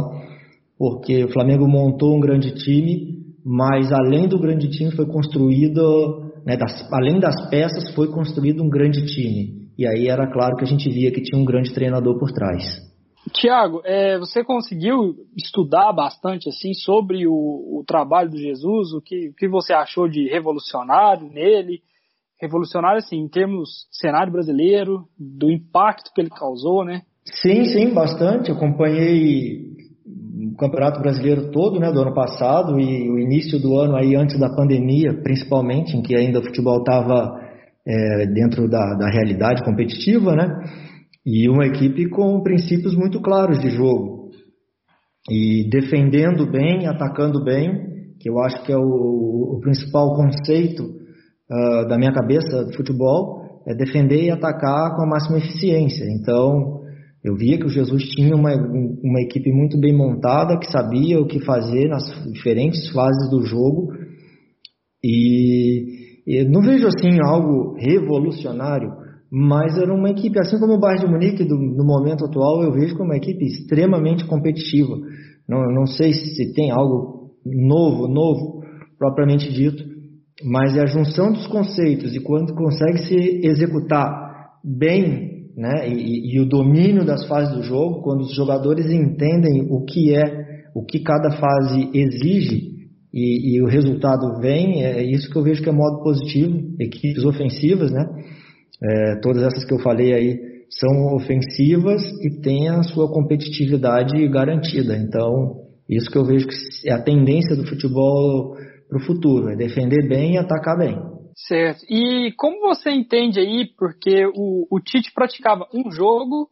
porque 0.78 1.24
o 1.24 1.33
Flamengo 1.33 1.66
montou 1.66 2.16
um 2.16 2.20
grande 2.20 2.55
time, 2.55 3.22
mas 3.45 3.91
além 3.93 4.28
do 4.28 4.39
grande 4.39 4.68
time 4.68 4.91
foi 4.93 5.07
construído, 5.07 6.33
né, 6.47 6.57
das, 6.57 6.87
além 6.93 7.18
das 7.18 7.49
peças 7.51 7.95
foi 7.95 8.09
construído 8.09 8.62
um 8.62 8.68
grande 8.68 9.05
time. 9.07 9.62
E 9.78 9.87
aí 9.87 10.09
era 10.09 10.30
claro 10.30 10.57
que 10.57 10.64
a 10.64 10.68
gente 10.68 10.89
via 10.91 11.11
que 11.11 11.22
tinha 11.22 11.41
um 11.41 11.45
grande 11.45 11.72
treinador 11.72 12.18
por 12.18 12.30
trás. 12.30 12.91
Tiago, 13.30 13.80
é, 13.84 14.18
você 14.18 14.42
conseguiu 14.42 15.14
estudar 15.36 15.92
bastante 15.92 16.48
assim 16.48 16.74
sobre 16.74 17.26
o, 17.26 17.32
o 17.32 17.84
trabalho 17.86 18.30
do 18.30 18.36
Jesus, 18.36 18.92
o 18.92 19.00
que, 19.00 19.28
o 19.28 19.34
que 19.34 19.48
você 19.48 19.72
achou 19.72 20.08
de 20.08 20.28
revolucionário 20.28 21.28
nele, 21.28 21.80
revolucionário 22.40 22.98
assim 22.98 23.18
em 23.18 23.28
termos 23.28 23.86
cenário 23.92 24.32
brasileiro, 24.32 25.04
do 25.16 25.50
impacto 25.50 26.12
que 26.12 26.20
ele 26.20 26.30
causou, 26.30 26.84
né? 26.84 27.02
Sim, 27.24 27.64
sim, 27.66 27.94
bastante. 27.94 28.50
Eu 28.50 28.56
acompanhei 28.56 29.70
o 30.52 30.56
Campeonato 30.56 31.00
Brasileiro 31.00 31.52
todo, 31.52 31.78
né, 31.78 31.92
do 31.92 32.00
ano 32.00 32.12
passado 32.12 32.78
e 32.80 33.08
o 33.08 33.18
início 33.18 33.60
do 33.60 33.78
ano 33.78 33.94
aí 33.94 34.16
antes 34.16 34.38
da 34.40 34.54
pandemia, 34.54 35.14
principalmente, 35.22 35.96
em 35.96 36.02
que 36.02 36.16
ainda 36.16 36.40
o 36.40 36.44
futebol 36.44 36.78
estava 36.78 37.40
é, 37.86 38.26
dentro 38.26 38.68
da, 38.68 38.94
da 38.94 39.08
realidade 39.08 39.62
competitiva, 39.64 40.34
né? 40.34 40.48
E 41.24 41.48
uma 41.48 41.66
equipe 41.66 42.08
com 42.08 42.42
princípios 42.42 42.96
muito 42.96 43.20
claros 43.20 43.60
de 43.60 43.70
jogo. 43.70 44.30
E 45.30 45.68
defendendo 45.70 46.50
bem, 46.50 46.86
atacando 46.86 47.44
bem, 47.44 47.92
que 48.18 48.28
eu 48.28 48.38
acho 48.40 48.64
que 48.64 48.72
é 48.72 48.76
o, 48.76 49.56
o 49.56 49.60
principal 49.60 50.14
conceito 50.14 50.82
uh, 50.82 51.88
da 51.88 51.96
minha 51.96 52.12
cabeça 52.12 52.64
do 52.64 52.74
futebol, 52.74 53.42
é 53.66 53.74
defender 53.74 54.24
e 54.24 54.30
atacar 54.30 54.96
com 54.96 55.02
a 55.02 55.06
máxima 55.06 55.38
eficiência. 55.38 56.04
Então, 56.10 56.82
eu 57.24 57.36
via 57.36 57.56
que 57.56 57.66
o 57.66 57.68
Jesus 57.68 58.02
tinha 58.10 58.34
uma, 58.34 58.52
uma 58.52 59.20
equipe 59.20 59.52
muito 59.52 59.78
bem 59.78 59.96
montada, 59.96 60.58
que 60.58 60.70
sabia 60.70 61.20
o 61.20 61.26
que 61.26 61.44
fazer 61.44 61.88
nas 61.88 62.02
diferentes 62.32 62.90
fases 62.90 63.30
do 63.30 63.44
jogo. 63.44 63.92
E, 65.04 66.22
e 66.26 66.44
não 66.48 66.62
vejo 66.62 66.86
assim 66.88 67.20
algo 67.24 67.76
revolucionário, 67.78 68.90
mas 69.35 69.78
era 69.78 69.91
uma 69.95 70.11
equipe, 70.11 70.39
assim 70.39 70.59
como 70.59 70.74
o 70.74 70.78
Bayern 70.78 71.07
de 71.07 71.11
Munique 71.11 71.45
do, 71.45 71.57
no 71.57 71.87
momento 71.87 72.26
atual, 72.26 72.62
eu 72.62 72.70
vejo 72.70 72.95
como 72.95 73.09
uma 73.09 73.16
equipe 73.16 73.43
extremamente 73.47 74.26
competitiva. 74.26 74.95
Não, 75.49 75.72
não 75.72 75.87
sei 75.87 76.12
se 76.12 76.53
tem 76.53 76.70
algo 76.70 77.30
novo, 77.43 78.09
novo, 78.09 78.62
propriamente 78.99 79.51
dito, 79.51 79.83
mas 80.45 80.76
é 80.76 80.83
a 80.83 80.87
junção 80.87 81.33
dos 81.33 81.47
conceitos 81.47 82.14
e 82.14 82.20
quando 82.20 82.55
consegue 82.55 82.99
se 82.99 83.41
executar 83.43 84.51
bem, 84.62 85.49
né, 85.57 85.89
e, 85.89 86.37
e 86.37 86.41
o 86.41 86.47
domínio 86.47 87.03
das 87.03 87.26
fases 87.26 87.55
do 87.55 87.62
jogo, 87.62 88.03
quando 88.03 88.20
os 88.20 88.35
jogadores 88.35 88.91
entendem 88.91 89.66
o 89.70 89.83
que 89.87 90.14
é, 90.14 90.24
o 90.74 90.85
que 90.85 91.01
cada 91.01 91.30
fase 91.30 91.89
exige 91.95 92.70
e, 93.12 93.57
e 93.57 93.62
o 93.62 93.66
resultado 93.66 94.41
vem, 94.43 94.85
é 94.85 95.03
isso 95.03 95.30
que 95.30 95.39
eu 95.39 95.43
vejo 95.43 95.62
que 95.62 95.70
é 95.70 95.72
modo 95.72 96.03
positivo, 96.03 96.59
equipes 96.78 97.24
ofensivas, 97.24 97.91
né, 97.91 98.05
é, 98.83 99.16
todas 99.20 99.43
essas 99.43 99.64
que 99.64 99.72
eu 99.72 99.78
falei 99.78 100.12
aí 100.12 100.53
são 100.68 101.14
ofensivas 101.14 102.03
e 102.22 102.41
têm 102.41 102.68
a 102.68 102.83
sua 102.83 103.09
competitividade 103.12 104.26
garantida. 104.28 104.97
Então, 104.97 105.61
isso 105.89 106.11
que 106.11 106.16
eu 106.16 106.24
vejo 106.24 106.49
que 106.49 106.89
é 106.89 106.93
a 106.93 107.03
tendência 107.03 107.55
do 107.55 107.66
futebol 107.66 108.57
para 108.89 108.99
o 108.99 109.07
futuro, 109.07 109.49
é 109.51 109.57
defender 109.57 110.09
bem 110.09 110.35
e 110.35 110.39
atacar 110.39 110.76
bem. 110.76 110.97
Certo. 111.35 111.85
E 111.89 112.33
como 112.37 112.61
você 112.61 112.91
entende 112.91 113.41
aí, 113.41 113.66
porque 113.78 114.26
o, 114.35 114.66
o 114.70 114.80
Tite 114.80 115.12
praticava 115.14 115.66
um 115.72 115.91
jogo 115.91 116.49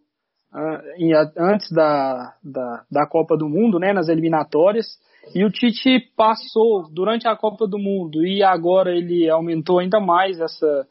uh, 0.53 1.31
antes 1.39 1.71
da, 1.71 2.35
da, 2.43 2.85
da 2.91 3.07
Copa 3.07 3.37
do 3.37 3.49
Mundo, 3.49 3.79
né, 3.79 3.93
nas 3.93 4.09
eliminatórias, 4.09 4.87
e 5.35 5.45
o 5.45 5.51
Tite 5.51 6.01
passou 6.17 6.91
durante 6.93 7.29
a 7.29 7.37
Copa 7.37 7.67
do 7.67 7.79
Mundo 7.79 8.25
e 8.25 8.43
agora 8.43 8.91
ele 8.91 9.29
aumentou 9.29 9.79
ainda 9.79 10.01
mais 10.01 10.41
essa, 10.41 10.87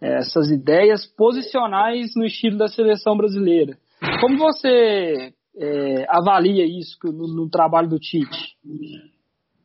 essas 0.00 0.50
ideias 0.50 1.06
posicionais 1.16 2.10
no 2.16 2.24
estilo 2.24 2.58
da 2.58 2.68
seleção 2.68 3.16
brasileira. 3.16 3.76
Como 4.20 4.36
você 4.38 5.32
é, 5.56 6.06
avalia 6.08 6.64
isso 6.66 6.98
no, 7.04 7.26
no, 7.34 7.48
trabalho 7.48 7.88
do 7.88 7.98
Tite? 7.98 8.54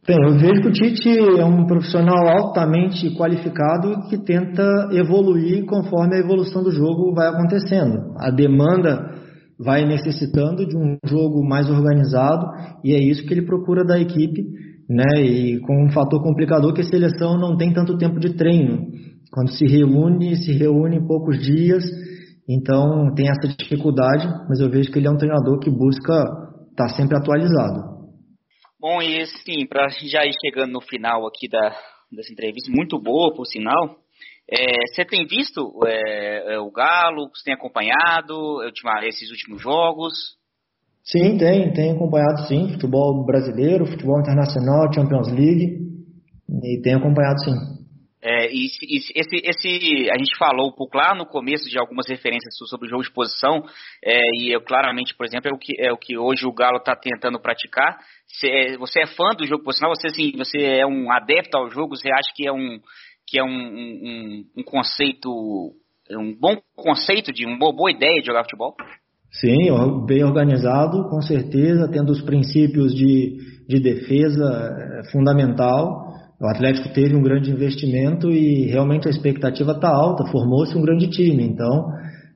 Bem, 0.08 0.18
eu 0.24 0.40
vejo 0.40 0.62
que 0.62 0.68
o 0.68 0.72
Tite 0.72 1.20
é 1.40 1.46
um 1.46 1.66
profissional 1.66 2.28
altamente 2.28 3.14
qualificado 3.16 4.08
que 4.10 4.18
tenta 4.18 4.64
evoluir 4.94 5.66
conforme 5.66 6.16
a 6.16 6.20
evolução 6.20 6.64
do 6.64 6.72
jogo 6.72 7.14
vai 7.14 7.28
acontecendo. 7.28 8.14
A 8.18 8.32
demanda 8.32 9.20
vai 9.60 9.86
necessitando 9.86 10.66
de 10.66 10.78
um 10.78 10.98
jogo 11.06 11.46
mais 11.46 11.70
organizado 11.70 12.46
e 12.84 12.94
é 12.94 12.98
isso 12.98 13.26
que 13.26 13.34
ele 13.34 13.46
procura 13.46 13.84
da 13.84 14.00
equipe, 14.00 14.42
né? 14.90 15.22
E 15.22 15.60
com 15.60 15.86
um 15.86 15.92
fator 15.92 16.24
complicador 16.24 16.74
que 16.74 16.82
a 16.82 16.86
seleção 16.86 17.38
não 17.38 17.58
tem 17.58 17.74
tanto 17.74 17.98
tempo 17.98 18.20
de 18.20 18.36
treino. 18.36 18.88
Quando 19.32 19.52
se 19.52 19.66
reúne, 19.66 20.36
se 20.38 20.52
reúne 20.54 20.98
em 20.98 21.08
poucos 21.08 21.40
dias, 21.40 21.84
então 22.48 23.14
tem 23.14 23.28
essa 23.30 23.56
dificuldade, 23.56 24.28
mas 24.50 24.60
eu 24.60 24.70
vejo 24.70 24.92
que 24.92 24.98
ele 24.98 25.08
é 25.08 25.12
um 25.12 25.18
treinador 25.18 25.60
que 25.60 25.70
busca 25.70 26.14
estar 26.72 26.88
tá 26.88 26.90
sempre 26.90 27.16
atualizado. 27.16 28.00
Bom, 28.80 29.02
e 29.02 29.26
sim, 29.26 29.68
para 29.68 29.90
já 29.90 30.26
ir 30.26 30.34
chegando 30.44 30.72
no 30.72 30.82
final 30.82 31.28
aqui 31.28 31.48
da, 31.48 31.76
dessa 32.12 32.32
entrevista, 32.32 32.72
muito 32.72 33.00
boa, 33.00 33.36
por 33.36 33.46
sinal, 33.46 33.98
é, 34.50 34.88
você 34.88 35.06
tem 35.06 35.28
visto 35.28 35.62
é, 35.86 36.56
é, 36.56 36.60
o 36.60 36.72
Galo, 36.72 37.30
você 37.30 37.44
tem 37.46 37.54
acompanhado 37.54 38.64
esses 39.04 39.30
últimos 39.30 39.62
jogos? 39.62 40.14
Sim, 41.04 41.38
tem, 41.38 41.72
tem 41.74 41.92
acompanhado 41.92 42.48
sim, 42.48 42.72
futebol 42.74 43.26
brasileiro, 43.26 43.86
futebol 43.86 44.20
internacional, 44.20 44.92
Champions 44.94 45.28
League, 45.28 45.78
e 46.64 46.82
tem 46.82 46.96
acompanhado 46.96 47.40
sim. 47.44 47.79
É, 48.22 48.52
e, 48.52 48.68
e 48.84 48.98
esse, 49.16 49.42
esse, 49.44 50.10
a 50.12 50.18
gente 50.18 50.38
falou 50.38 50.68
um 50.68 50.76
pouco 50.76 50.98
lá 50.98 51.16
no 51.16 51.26
começo 51.26 51.70
de 51.70 51.80
algumas 51.80 52.08
referências 52.08 52.54
sobre 52.68 52.88
o 52.88 52.90
jogo 52.90 53.04
de 53.04 53.14
posição, 53.14 53.64
é, 54.04 54.20
e 54.36 54.54
eu 54.54 54.62
claramente, 54.62 55.16
por 55.16 55.26
exemplo, 55.26 55.50
é 55.50 55.54
o 55.54 55.58
que, 55.58 55.74
é 55.80 55.92
o 55.92 55.98
que 55.98 56.18
hoje 56.18 56.46
o 56.46 56.54
Galo 56.54 56.78
está 56.78 56.96
tentando 56.96 57.40
praticar. 57.40 57.98
Você, 58.28 58.78
você 58.78 59.02
é 59.02 59.08
fã 59.08 59.30
do 59.38 59.48
jogo 59.48 59.64
posicional? 59.64 59.96
Você, 59.96 60.08
assim, 60.08 60.34
você 60.38 60.58
é 60.58 60.86
um 60.86 61.12
adepto 61.12 61.58
ao 61.58 61.70
jogo? 61.72 61.96
Você 61.96 62.12
acha 62.12 62.32
que 62.36 62.46
é 62.46 62.52
um, 62.52 62.80
que 63.26 63.40
é 63.40 63.44
um, 63.44 63.48
um, 63.48 64.46
um 64.58 64.64
conceito, 64.64 65.30
um 66.12 66.36
bom 66.38 66.58
conceito, 66.76 67.32
de 67.32 67.46
uma 67.46 67.58
boa, 67.58 67.74
boa 67.74 67.92
ideia 67.92 68.20
de 68.20 68.28
jogar 68.28 68.44
futebol? 68.44 68.76
Sim, 69.32 69.70
bem 70.08 70.24
organizado, 70.24 71.08
com 71.08 71.22
certeza, 71.22 71.88
tendo 71.92 72.12
os 72.12 72.22
princípios 72.22 72.94
de, 72.94 73.38
de 73.68 73.80
defesa 73.80 74.44
é, 74.44 75.12
fundamental. 75.12 76.09
O 76.42 76.48
Atlético 76.48 76.94
teve 76.94 77.16
um 77.16 77.22
grande 77.22 77.52
investimento 77.52 78.32
e 78.32 78.68
realmente 78.68 79.08
a 79.08 79.12
expectativa 79.12 79.74
está 79.74 79.90
alta, 79.90 80.32
formou-se 80.32 80.78
um 80.78 80.82
grande 80.82 81.10
time. 81.10 81.44
Então, 81.44 81.92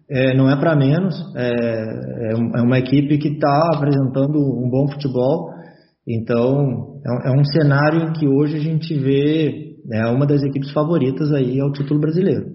é, 0.09 0.35
não 0.35 0.49
é 0.49 0.59
para 0.59 0.75
menos, 0.75 1.15
é, 1.35 1.49
é, 1.49 2.33
é, 2.33 2.61
uma 2.61 2.77
equipe 2.77 3.17
que 3.17 3.29
está 3.29 3.71
apresentando 3.73 4.37
um 4.37 4.69
bom 4.69 4.91
futebol. 4.91 5.49
Então, 6.05 6.99
é, 7.05 7.29
é, 7.29 7.31
um 7.31 7.45
cenário 7.45 8.09
em 8.09 8.13
que 8.13 8.27
hoje 8.27 8.57
a 8.57 8.59
gente 8.59 8.93
vê 8.93 9.77
né, 9.85 10.05
uma 10.07 10.27
das 10.27 10.43
equipes 10.43 10.71
favoritas 10.71 11.31
aí 11.31 11.61
ao 11.61 11.71
título 11.71 12.01
brasileiro. 12.01 12.45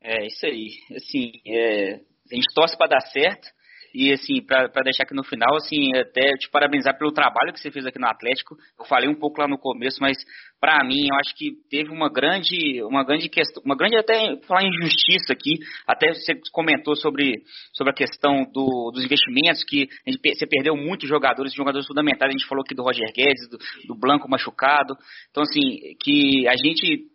É, 0.00 0.26
isso 0.26 0.46
aí. 0.46 0.68
Assim, 0.96 1.32
é, 1.44 1.94
a 1.94 2.34
gente 2.34 2.54
torce 2.54 2.76
para 2.78 2.90
dar 2.90 3.00
certo. 3.00 3.48
E 3.94 4.12
assim, 4.12 4.42
para 4.42 4.82
deixar 4.82 5.04
aqui 5.04 5.14
no 5.14 5.22
final, 5.22 5.54
assim, 5.56 5.94
até 5.96 6.32
te 6.36 6.50
parabenizar 6.50 6.98
pelo 6.98 7.12
trabalho 7.12 7.52
que 7.52 7.60
você 7.60 7.70
fez 7.70 7.86
aqui 7.86 7.98
no 7.98 8.08
Atlético. 8.08 8.56
Eu 8.76 8.84
falei 8.86 9.08
um 9.08 9.14
pouco 9.14 9.40
lá 9.40 9.46
no 9.46 9.56
começo, 9.56 9.98
mas 10.00 10.16
para 10.60 10.82
mim, 10.84 11.06
eu 11.08 11.16
acho 11.20 11.32
que 11.36 11.52
teve 11.70 11.90
uma 11.90 12.10
grande, 12.10 12.82
uma 12.82 13.04
grande 13.04 13.28
questão, 13.28 13.62
uma 13.64 13.76
grande 13.76 13.96
até 13.96 14.36
falar 14.48 14.64
injustiça 14.64 15.32
aqui. 15.32 15.58
Até 15.86 16.12
você 16.12 16.34
comentou 16.52 16.96
sobre, 16.96 17.42
sobre 17.72 17.92
a 17.92 17.94
questão 17.94 18.44
do, 18.52 18.90
dos 18.92 19.04
investimentos 19.04 19.62
que 19.62 19.86
gente, 20.08 20.18
você 20.34 20.46
perdeu 20.46 20.76
muitos 20.76 21.08
jogadores, 21.08 21.54
jogadores 21.54 21.86
fundamentais. 21.86 22.30
A 22.30 22.36
gente 22.36 22.48
falou 22.48 22.62
aqui 22.62 22.74
do 22.74 22.82
Roger 22.82 23.12
Guedes, 23.14 23.48
do, 23.48 23.58
do 23.86 23.94
Blanco 23.94 24.28
machucado. 24.28 24.96
Então 25.30 25.44
assim, 25.44 25.94
que 26.02 26.48
a 26.48 26.56
gente 26.56 27.13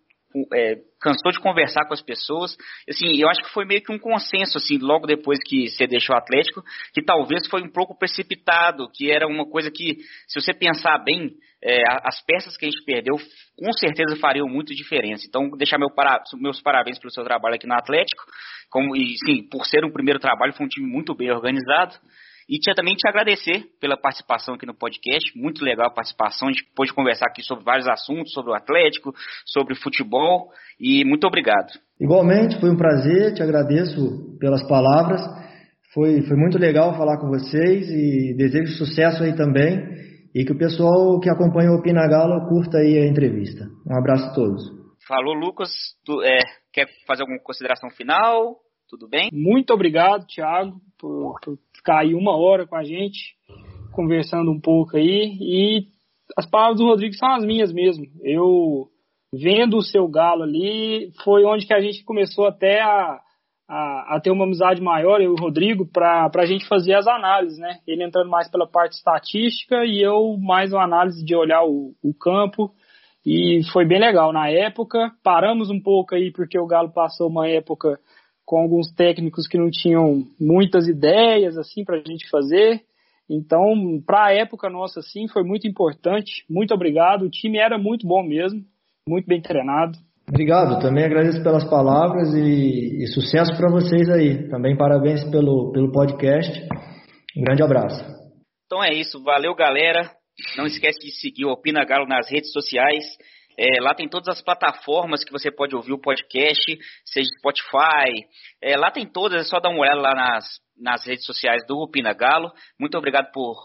é, 0.53 0.75
cansou 1.01 1.31
de 1.31 1.39
conversar 1.39 1.85
com 1.87 1.93
as 1.93 2.01
pessoas. 2.01 2.55
Assim, 2.89 3.19
eu 3.19 3.29
acho 3.29 3.41
que 3.41 3.53
foi 3.53 3.65
meio 3.65 3.81
que 3.81 3.91
um 3.91 3.97
consenso, 3.97 4.57
assim, 4.57 4.77
logo 4.77 5.07
depois 5.07 5.39
que 5.43 5.67
você 5.67 5.87
deixou 5.87 6.15
o 6.15 6.19
Atlético, 6.19 6.63
que 6.93 7.01
talvez 7.01 7.47
foi 7.47 7.61
um 7.61 7.71
pouco 7.71 7.97
precipitado, 7.97 8.89
que 8.93 9.11
era 9.11 9.27
uma 9.27 9.49
coisa 9.49 9.71
que, 9.71 9.97
se 10.27 10.39
você 10.39 10.53
pensar 10.53 10.97
bem, 10.99 11.31
é, 11.63 11.81
as 12.03 12.23
peças 12.25 12.55
que 12.55 12.65
a 12.65 12.69
gente 12.69 12.83
perdeu, 12.85 13.15
com 13.57 13.73
certeza 13.73 14.15
fariam 14.17 14.47
muito 14.47 14.73
diferença. 14.73 15.25
Então, 15.27 15.49
deixar 15.57 15.77
meu 15.77 15.89
para, 15.89 16.21
meus 16.35 16.61
parabéns 16.61 16.99
pelo 16.99 17.11
seu 17.11 17.23
trabalho 17.23 17.55
aqui 17.55 17.67
no 17.67 17.73
Atlético, 17.73 18.23
como, 18.69 18.95
e 18.95 19.15
sim, 19.25 19.47
por 19.49 19.65
ser 19.65 19.83
um 19.83 19.91
primeiro 19.91 20.19
trabalho, 20.19 20.53
foi 20.53 20.65
um 20.65 20.69
time 20.69 20.87
muito 20.87 21.15
bem 21.15 21.31
organizado. 21.31 21.95
E 22.49 22.57
tinha 22.57 22.73
também 22.73 22.95
te 22.95 23.07
agradecer 23.07 23.65
pela 23.79 23.95
participação 23.95 24.55
aqui 24.55 24.65
no 24.65 24.73
podcast, 24.73 25.37
muito 25.37 25.63
legal 25.63 25.85
a 25.87 25.93
participação, 25.93 26.47
a 26.47 26.51
gente 26.51 26.65
pôde 26.75 26.91
conversar 26.91 27.27
aqui 27.27 27.43
sobre 27.43 27.63
vários 27.63 27.87
assuntos, 27.87 28.33
sobre 28.33 28.51
o 28.51 28.55
Atlético, 28.55 29.13
sobre 29.45 29.75
futebol, 29.75 30.49
e 30.79 31.05
muito 31.05 31.27
obrigado. 31.27 31.69
Igualmente, 32.01 32.59
foi 32.59 32.71
um 32.71 32.75
prazer, 32.75 33.35
te 33.35 33.43
agradeço 33.43 34.35
pelas 34.39 34.67
palavras, 34.67 35.21
foi, 35.93 36.23
foi 36.23 36.37
muito 36.37 36.57
legal 36.57 36.97
falar 36.97 37.19
com 37.19 37.27
vocês 37.27 37.87
e 37.87 38.35
desejo 38.35 38.73
sucesso 38.73 39.21
aí 39.21 39.35
também, 39.35 39.77
e 40.33 40.43
que 40.43 40.51
o 40.51 40.57
pessoal 40.57 41.19
que 41.19 41.29
acompanha 41.29 41.71
o 41.71 41.79
Opina 41.79 42.07
Galo 42.07 42.47
curta 42.49 42.79
aí 42.79 42.97
a 42.97 43.07
entrevista. 43.07 43.65
Um 43.85 43.97
abraço 43.97 44.25
a 44.25 44.33
todos. 44.33 44.61
Falou, 45.07 45.33
Lucas. 45.33 45.71
Tu, 46.05 46.21
é, 46.23 46.39
quer 46.71 46.87
fazer 47.07 47.23
alguma 47.23 47.39
consideração 47.41 47.89
final? 47.89 48.57
Tudo 48.87 49.07
bem? 49.07 49.29
Muito 49.31 49.71
obrigado, 49.71 50.25
Thiago, 50.25 50.79
por, 50.99 51.39
por 51.43 51.57
ficar 51.79 51.99
aí 51.99 52.13
uma 52.13 52.37
hora 52.37 52.67
com 52.67 52.75
a 52.75 52.83
gente, 52.83 53.35
conversando 53.91 54.51
um 54.51 54.59
pouco 54.59 54.97
aí. 54.97 55.37
E 55.39 55.87
as 56.37 56.45
palavras 56.45 56.77
do 56.77 56.85
Rodrigo 56.85 57.15
são 57.15 57.29
as 57.29 57.43
minhas 57.43 57.73
mesmo. 57.73 58.05
Eu, 58.21 58.87
vendo 59.33 59.77
o 59.77 59.81
seu 59.81 60.07
galo 60.07 60.43
ali, 60.43 61.11
foi 61.23 61.43
onde 61.45 61.65
que 61.65 61.73
a 61.73 61.79
gente 61.79 62.03
começou 62.03 62.45
até 62.45 62.81
a, 62.81 63.19
a, 63.67 64.15
a 64.15 64.19
ter 64.21 64.31
uma 64.31 64.43
amizade 64.45 64.81
maior, 64.81 65.21
eu 65.21 65.31
e 65.31 65.33
o 65.33 65.41
Rodrigo, 65.41 65.85
para 65.85 66.29
a 66.35 66.45
gente 66.45 66.67
fazer 66.67 66.93
as 66.93 67.07
análises, 67.07 67.57
né? 67.57 67.79
Ele 67.87 68.03
entrando 68.03 68.29
mais 68.29 68.49
pela 68.49 68.67
parte 68.67 68.93
estatística 68.93 69.85
e 69.85 70.01
eu 70.01 70.37
mais 70.37 70.73
uma 70.73 70.83
análise 70.83 71.23
de 71.23 71.35
olhar 71.35 71.63
o, 71.63 71.93
o 72.03 72.13
campo. 72.13 72.71
E 73.25 73.61
foi 73.71 73.85
bem 73.85 73.99
legal. 73.99 74.31
Na 74.31 74.49
época, 74.49 75.11
paramos 75.23 75.69
um 75.69 75.79
pouco 75.79 76.15
aí, 76.15 76.31
porque 76.31 76.57
o 76.57 76.65
Galo 76.65 76.91
passou 76.91 77.27
uma 77.27 77.47
época 77.47 77.99
com 78.49 78.57
alguns 78.57 78.91
técnicos 78.91 79.47
que 79.47 79.59
não 79.59 79.69
tinham 79.69 80.23
muitas 80.41 80.87
ideias 80.87 81.55
assim 81.55 81.85
para 81.85 81.97
a 81.97 82.03
gente 82.03 82.27
fazer. 82.31 82.81
Então, 83.29 84.01
para 84.03 84.25
a 84.25 84.33
época 84.33 84.71
nossa, 84.71 85.01
assim, 85.01 85.27
foi 85.27 85.43
muito 85.43 85.67
importante. 85.67 86.43
Muito 86.49 86.73
obrigado. 86.73 87.21
O 87.25 87.29
time 87.29 87.59
era 87.59 87.77
muito 87.77 88.07
bom 88.07 88.23
mesmo, 88.23 88.59
muito 89.07 89.27
bem 89.27 89.39
treinado. 89.39 89.99
Obrigado, 90.27 90.81
também 90.81 91.05
agradeço 91.05 91.43
pelas 91.43 91.63
palavras 91.69 92.33
e, 92.33 93.03
e 93.03 93.07
sucesso 93.13 93.55
para 93.55 93.69
vocês 93.69 94.09
aí. 94.09 94.49
Também 94.49 94.75
parabéns 94.75 95.23
pelo, 95.25 95.71
pelo 95.71 95.91
podcast. 95.91 96.67
Um 97.37 97.43
grande 97.43 97.61
abraço. 97.61 98.03
Então 98.65 98.83
é 98.83 98.91
isso, 98.91 99.23
valeu 99.23 99.53
galera. 99.53 100.09
Não 100.57 100.65
esquece 100.65 100.99
de 100.99 101.11
seguir 101.11 101.45
o 101.45 101.51
Opina 101.51 101.85
Galo 101.85 102.07
nas 102.07 102.27
redes 102.31 102.51
sociais. 102.51 103.05
É, 103.61 103.81
lá 103.81 103.93
tem 103.93 104.07
todas 104.07 104.29
as 104.29 104.41
plataformas 104.41 105.21
que 105.21 105.33
você 105.33 105.51
pode 105.51 105.75
ouvir 105.75 105.91
o 105.91 105.99
podcast, 105.99 106.79
seja 107.03 107.27
Spotify. 107.39 108.25
É, 108.63 108.77
lá 108.77 108.89
tem 108.89 109.05
todas, 109.05 109.41
é 109.41 109.43
só 109.43 109.59
dar 109.59 109.69
uma 109.69 109.81
olhada 109.81 109.99
lá 109.99 110.15
nas, 110.15 110.45
nas 110.77 111.05
redes 111.05 111.25
sociais 111.25 111.67
do 111.67 111.77
Opina 111.77 112.13
Galo. 112.13 112.53
Muito 112.79 112.97
obrigado 112.97 113.33
por 113.33 113.57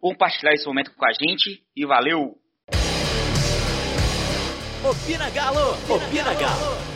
compartilhar 0.00 0.54
esse 0.54 0.66
momento 0.66 0.92
com 0.92 1.06
a 1.06 1.12
gente 1.12 1.62
e 1.76 1.86
valeu! 1.86 2.34
Opina 4.84 5.30
Galo! 5.30 5.70
Opina 5.88 6.34
Galo! 6.34 6.87